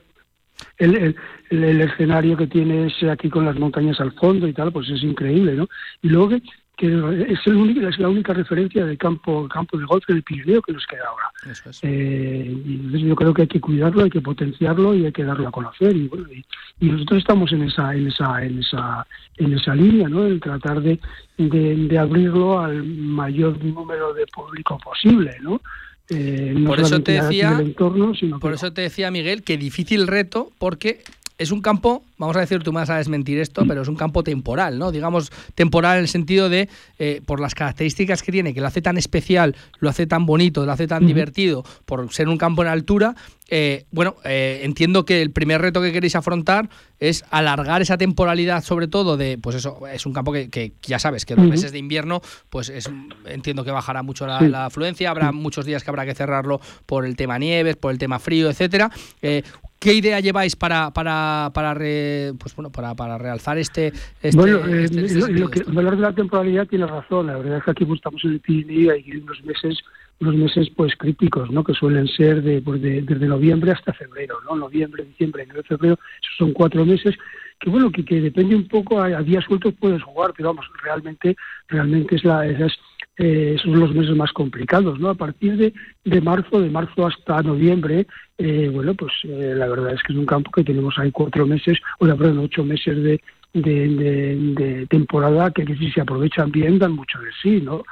[0.76, 1.16] el, el,
[1.50, 5.02] el- el escenario que tienes aquí con las montañas al fondo y tal, pues es
[5.02, 5.66] increíble, ¿no?
[6.02, 6.42] Y luego que,
[6.80, 6.86] que
[7.32, 10.72] es, el único- es la única referencia de campo campo de golf del Pirineo que
[10.72, 11.26] nos queda ahora.
[11.52, 11.78] Eso es.
[11.82, 15.24] Eh, y entonces yo creo que hay que cuidarlo, hay que potenciarlo y hay que
[15.24, 15.94] darlo a conocer.
[15.94, 16.42] Y, bueno, y,
[16.80, 20.26] y nosotros estamos en esa, en esa, en esa, en esa línea, ¿no?
[20.26, 20.98] En tratar de,
[21.36, 25.60] de, de abrirlo al mayor número de público posible, ¿no?
[26.08, 30.06] Eh, no Por eso te decía- entorno, sino Por eso te decía, Miguel, que difícil
[30.08, 31.02] reto, porque
[31.40, 33.96] es un campo, vamos a decir, tú me vas a desmentir esto, pero es un
[33.96, 34.92] campo temporal, ¿no?
[34.92, 36.68] Digamos, temporal en el sentido de,
[36.98, 40.66] eh, por las características que tiene, que lo hace tan especial, lo hace tan bonito,
[40.66, 43.14] lo hace tan divertido, por ser un campo en altura.
[43.48, 46.68] eh, bueno, eh, entiendo que el primer reto que queréis afrontar
[47.00, 50.98] es alargar esa temporalidad, sobre todo de, pues eso, es un campo que, que ya
[50.98, 52.90] sabes, que en los meses de invierno, pues es,
[53.24, 57.06] entiendo que bajará mucho la, la afluencia, habrá muchos días que habrá que cerrarlo por
[57.06, 58.90] el tema nieves, por el tema frío, etcétera.
[59.80, 64.58] ¿Qué idea lleváis para para para re- pues bueno para, para realzar este, este, bueno,
[64.68, 67.28] eh, este- este lo- que, hablar de la temporalidad tiene razón.
[67.28, 69.78] La verdad es que aquí pues, estamos en el y hay unos meses,
[70.20, 71.64] unos meses pues críticos, ¿no?
[71.64, 74.54] Que suelen ser de, pues, de- desde noviembre hasta febrero, ¿no?
[74.54, 75.94] Noviembre, diciembre, enero, febrero.
[76.22, 77.14] Esos son cuatro meses
[77.60, 80.66] que bueno que, que depende un poco a, a días sueltos puedes jugar, pero vamos
[80.82, 81.36] realmente
[81.68, 82.72] realmente es la esas
[83.22, 85.10] eh, son los meses más complicados, ¿no?
[85.10, 85.74] A partir de,
[86.04, 88.06] de marzo, de marzo hasta noviembre,
[88.38, 91.46] eh, bueno, pues eh, la verdad es que es un campo que tenemos ahí cuatro
[91.46, 93.20] meses, o sea, perdón, ocho meses de,
[93.52, 97.82] de, temporada que, si se aprovechan bien dan mucho de sí, ¿no?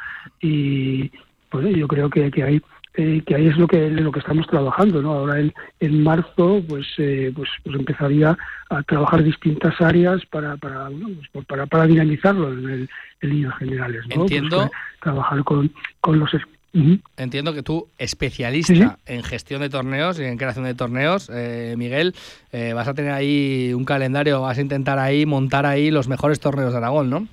[0.41, 1.11] Y
[1.51, 2.63] pues yo creo que, que hay
[2.99, 5.13] eh, que ahí es lo que lo que estamos trabajando, ¿no?
[5.13, 8.37] Ahora en, en marzo, pues, eh, pues pues empezaría
[8.71, 12.89] a trabajar distintas áreas para para bueno, pues, para, para dinamizarlo en, el-
[13.23, 14.15] en líneas generales, ¿no?
[14.17, 14.65] Pues, Entiendo.
[14.67, 14.71] eh,
[15.01, 15.71] trabajar con,
[16.01, 16.31] con los
[16.75, 16.99] Ujú.
[17.17, 22.15] Entiendo que tú, especialista en gestión de torneos y en creación de torneos, eh, Miguel,
[22.53, 26.41] eh, vas a tener ahí un calendario, vas a intentar ahí montar ahí los mejores
[26.41, 27.27] torneos de Aragón, ¿no?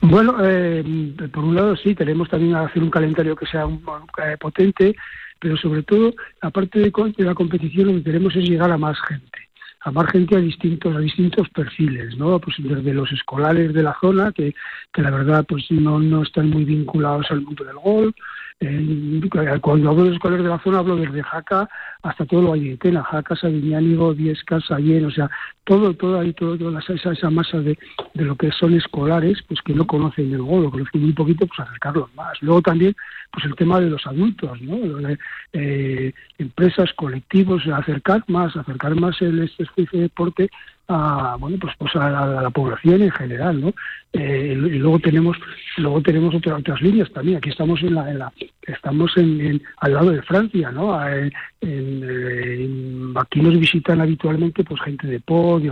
[0.00, 0.84] Bueno, eh,
[1.32, 3.82] por un lado sí, tenemos también a hacer un calendario que sea un-
[4.24, 4.94] eh, potente,
[5.40, 8.98] pero sobre todo, aparte de, de la competición, lo que queremos es llegar a más
[9.08, 9.38] gente,
[9.80, 12.38] a más gente a distintos, a distintos perfiles, ¿no?
[12.38, 14.54] Pues desde los escolares de la zona, que,
[14.92, 18.14] que la verdad pues no, no están muy vinculados al mundo del golf.
[18.60, 19.20] Eh,
[19.60, 21.68] cuando hablo de escolares de la zona hablo desde Jaca
[22.02, 25.28] hasta todo lo Valle de Tena, Jaca, Sabiñánigo, Viesca, Sallén, o sea,
[25.64, 27.76] todo, todo ahí, todo, toda esa, esa masa de,
[28.14, 31.60] de lo que son escolares, pues que no conocen el gol, conocen muy poquito, pues
[31.60, 32.40] acercarlos más.
[32.42, 32.94] Luego también,
[33.32, 34.76] pues el tema de los adultos, ¿no?
[34.76, 35.18] De,
[35.52, 40.48] eh, empresas, colectivos, acercar más, acercar más el este este deporte
[40.88, 43.72] a bueno pues pues a la, población en general no
[44.16, 45.36] Eh, y luego tenemos
[45.78, 47.38] luego tenemos otras otras líneas también.
[47.38, 48.32] Aquí estamos en la, en la
[48.62, 51.32] estamos en, al lado de Francia no en-
[51.62, 55.70] en- aquí nos visitan habitualmente pues gente de Po de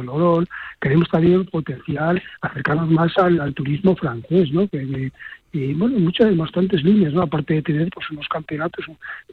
[0.81, 5.13] queremos también potenciar acercarnos más al, al turismo francés no que, que-
[5.55, 8.85] y bueno muchas bastantes líneas no aparte de tener pues unos campeonatos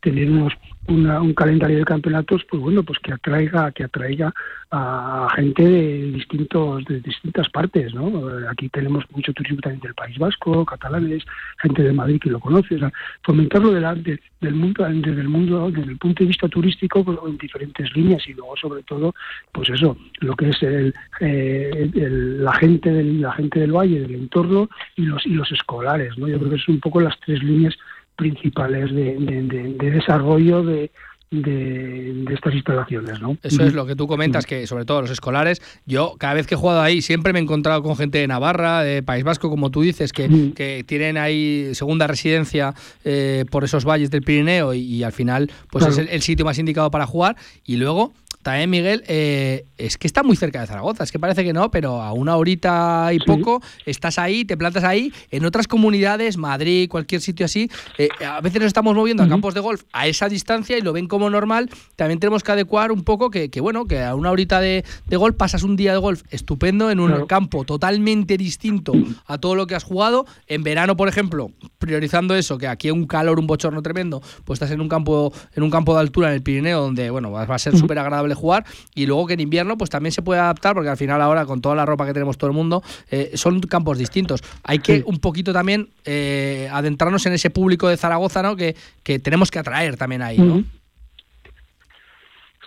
[0.01, 0.53] tener unos
[0.89, 4.33] una- un calendario de campeonatos pues bueno pues que atraiga que atraiga
[4.71, 9.93] a gente de distintos de distintas partes no Eh, aquí tenemos mucho turismo también del
[9.93, 11.23] País Vasco catalanes
[11.61, 12.91] gente de Madrid que lo conoce o sea,
[13.23, 17.37] fomentarlo delante del mundo desde el mundo desde el punto de vista turístico pues, en
[17.37, 19.13] diferentes líneas y luego sobre todo
[19.51, 23.99] pues eso lo que es el, eh, el- la gente del la gente del valle
[24.01, 27.19] del entorno y los y los escolares no yo creo que son un poco las
[27.21, 27.75] tres líneas
[28.19, 30.91] principales de, de- de- de desarrollo de,
[31.31, 35.11] de, de estas instalaciones no Eso es lo que tú comentas, que sobre todo los
[35.11, 38.27] escolares, yo cada vez que he jugado ahí siempre me he encontrado con gente de
[38.27, 42.73] Navarra, de País Vasco, como tú dices, que, que tienen ahí segunda residencia
[43.05, 45.93] eh, por esos valles del Pirineo y, y al final pues Claro.
[45.93, 47.35] es el, el sitio más indicado para jugar.
[47.63, 48.11] Y luego
[48.49, 51.69] también, Miguel, eh, es que está muy cerca de Zaragoza, es que parece que no,
[51.69, 55.13] pero a una horita y poco estás ahí, te plantas ahí.
[55.29, 57.69] En otras comunidades, Madrid, cualquier sitio así,
[57.99, 60.93] eh, a veces nos estamos moviendo a campos de golf a esa distancia y lo
[60.93, 61.69] ven como normal.
[61.95, 65.15] También tenemos que adecuar un poco que, que, bueno, que a una horita de, de
[65.17, 67.27] golf pasas un día de golf estupendo en un Claro.
[67.27, 68.93] campo totalmente distinto
[69.27, 70.25] a todo lo que has jugado.
[70.47, 74.57] En verano, por ejemplo, priorizando eso, que aquí hay un calor, un bochorno tremendo, pues
[74.57, 77.45] estás en un campo, en un campo de altura en el Pirineo donde, bueno, va
[77.45, 78.65] va a ser súper agradable jugar.
[78.95, 81.61] Y luego que en invierno, pues también se puede adaptar, porque al final ahora con
[81.61, 84.41] toda la ropa que tenemos todo el mundo, eh, son campos distintos.
[84.63, 85.03] Hay que Sí.
[85.05, 88.55] un poquito también eh, adentrarnos en ese público de Zaragoza, ¿no?
[88.55, 90.63] Que, que tenemos que atraer también ahí, ¿no?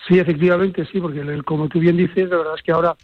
[0.09, 2.97] Sí, efectivamente, sí, porque el- como tú bien dices, la verdad es que ahora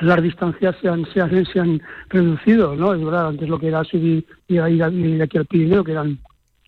[0.00, 2.94] las distancias se han, se han, se han reducido, ¿no?
[2.94, 6.18] Es verdad, antes lo que era subir y ir, ir aquí al Pirineo, que eran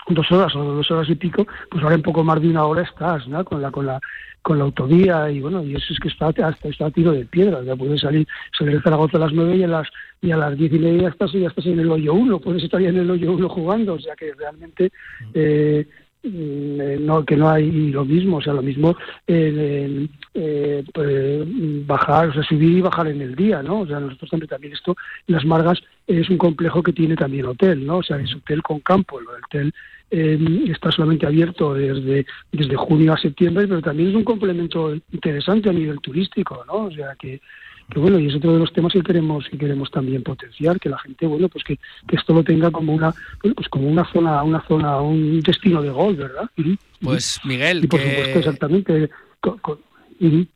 [0.09, 2.83] dos horas o dos horas y pico, pues ahora en poco más de una hora
[2.83, 3.43] estás, ¿no?
[3.45, 3.99] Con la, con la,
[4.45, 7.25] con la autovía y bueno, y eso es que está, hasta está a tiro de
[7.25, 9.89] piedra, ya puedes salir, salir de Zaragoza a las nueve y a las,
[10.21, 12.79] y a las diez y media estás, ya estás en el hoyo uno, puedes estar
[12.79, 14.91] ya en el hoyo uno jugando, o sea que realmente, eh,
[15.23, 15.87] mm, eh,
[16.25, 18.97] no que no hay lo mismo o sea lo mismo
[19.27, 24.01] eh, eh, pues, bajar o sea subir y bajar en el día no o sea
[24.01, 24.97] nosotros también también esto
[25.27, 28.81] las Margas es un complejo que tiene también hotel no o sea es hotel con
[28.81, 29.75] campo el hotel
[30.11, 30.39] eh,
[30.69, 35.73] está solamente abierto desde desde junio a septiembre pero también es un complemento interesante a
[35.75, 37.41] nivel turístico no o sea que
[37.91, 40.89] que bueno y es otro de los temas que queremos que queremos también potenciar que
[40.89, 41.77] la gente bueno pues que,
[42.09, 45.83] que esto lo tenga como una bueno, pues como una zona una zona un destino
[45.83, 46.49] de gol verdad.
[47.01, 49.11] Pues Miguel, y por que- supuesto exactamente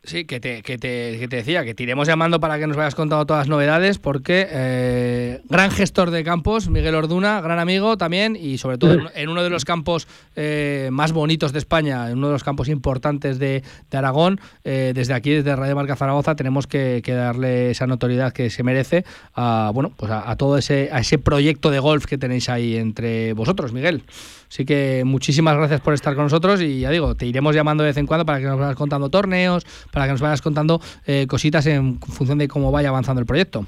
[0.03, 2.75] Sí, que te, que, te, que te decía, que te iremos llamando para que nos
[2.75, 7.97] vayas contando todas las novedades, porque eh, gran gestor de campos, Miguel Orduna, gran amigo
[7.97, 12.09] también, y sobre todo en, en uno de los campos eh, más bonitos de España,
[12.09, 15.95] en uno de los campos importantes de, de Aragón, eh, desde aquí, desde Radio Marca
[15.95, 19.05] Zaragoza, tenemos que, que darle esa notoriedad que se merece
[19.35, 22.75] a, bueno, pues a, a todo ese, a ese proyecto de golf que tenéis ahí
[22.75, 24.03] entre vosotros, Miguel.
[24.49, 27.89] Así que muchísimas gracias por estar con nosotros y ya digo, te iremos llamando de
[27.89, 31.27] vez en cuando para que nos vayas contando torneos, para que nos vayas contando eh,
[31.27, 33.65] cositas en función de cómo vaya avanzando el proyecto.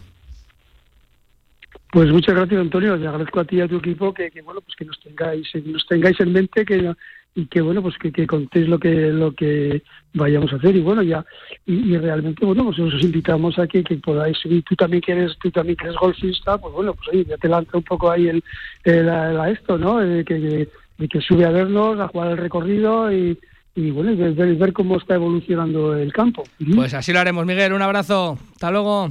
[1.92, 4.62] Pues muchas gracias Antonio, te agradezco a ti y a tu equipo que, que, bueno
[4.62, 6.94] pues que nos tengáis nos tengáis en mente que
[7.34, 9.84] y que bueno pues que, que contéis lo que lo que
[10.14, 11.26] vayamos a hacer y bueno ya
[11.66, 15.38] y, y realmente bueno pues os invitamos a que, que podáis y tú también quieres
[15.42, 18.28] tú también que eres golfista pues bueno pues oye ya te lanza un poco ahí
[18.28, 18.44] el,
[18.84, 22.38] el, a esto no Eh, que, que, de que sube a vernos a jugar el
[22.38, 23.40] recorrido y
[23.74, 26.44] y bueno y ver- ver cómo está evolucionando el campo
[26.76, 27.72] Pues así lo haremos, Miguel.
[27.72, 28.38] Un abrazo.
[28.52, 29.10] Hasta luego.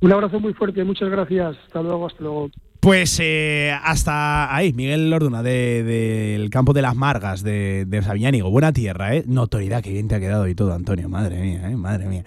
[0.00, 2.50] un abrazo muy fuerte muchas gracias hasta luego hasta luego
[2.80, 8.50] Pues eh, hasta ahí, Miguel Lorduna, de- del campo de las Margas, de, de Sabiñánigo.
[8.52, 9.24] Buena tierra, ¿eh?
[9.26, 11.08] Notoriedad, que bien te ha quedado y todo, Antonio.
[11.08, 11.76] Madre mía, ¿eh?
[11.76, 12.22] Madre mía.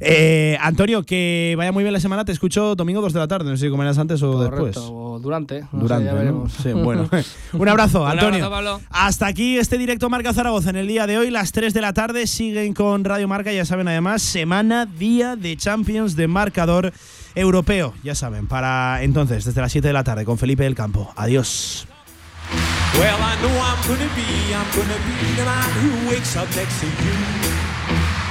[0.00, 2.24] Eh, Antonio, que vaya muy bien la semana.
[2.26, 3.50] Te escucho domingo 2 de la tarde.
[3.50, 4.76] No sé si comerás antes o Correcto, después.
[4.90, 5.62] o durante.
[5.62, 6.18] no sé, Durante, ya ¿no?
[6.18, 6.52] veremos.
[6.62, 7.08] Sí, bueno.
[7.54, 8.44] Un abrazo, Un Antonio.
[8.44, 8.80] abrazo, Pablo.
[8.90, 11.94] Hasta aquí este directo Marca Zaragoza en el día de hoy, las 3 de la
[11.94, 12.26] tarde.
[12.26, 16.92] Siguen con Radio Marca, ya saben, además, semana, día de Champions de marcador
[17.34, 17.94] europeo.
[18.02, 21.12] Ya saben, para entonces, desde las 7 de la tarde, con Felipe del Campo.
[21.16, 21.86] Adiós.
[22.94, 26.80] Well, I know I'm gonna be, I'm gonna be the man who wakes up next
[26.80, 27.14] to you.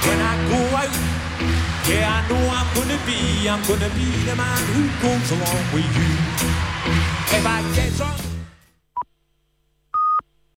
[0.08, 0.88] When I go out,
[1.86, 5.84] yeah, I know I'm gonna be, I'm gonna be the man who goes along with
[5.96, 6.10] you.
[7.36, 8.33] If I get drunk.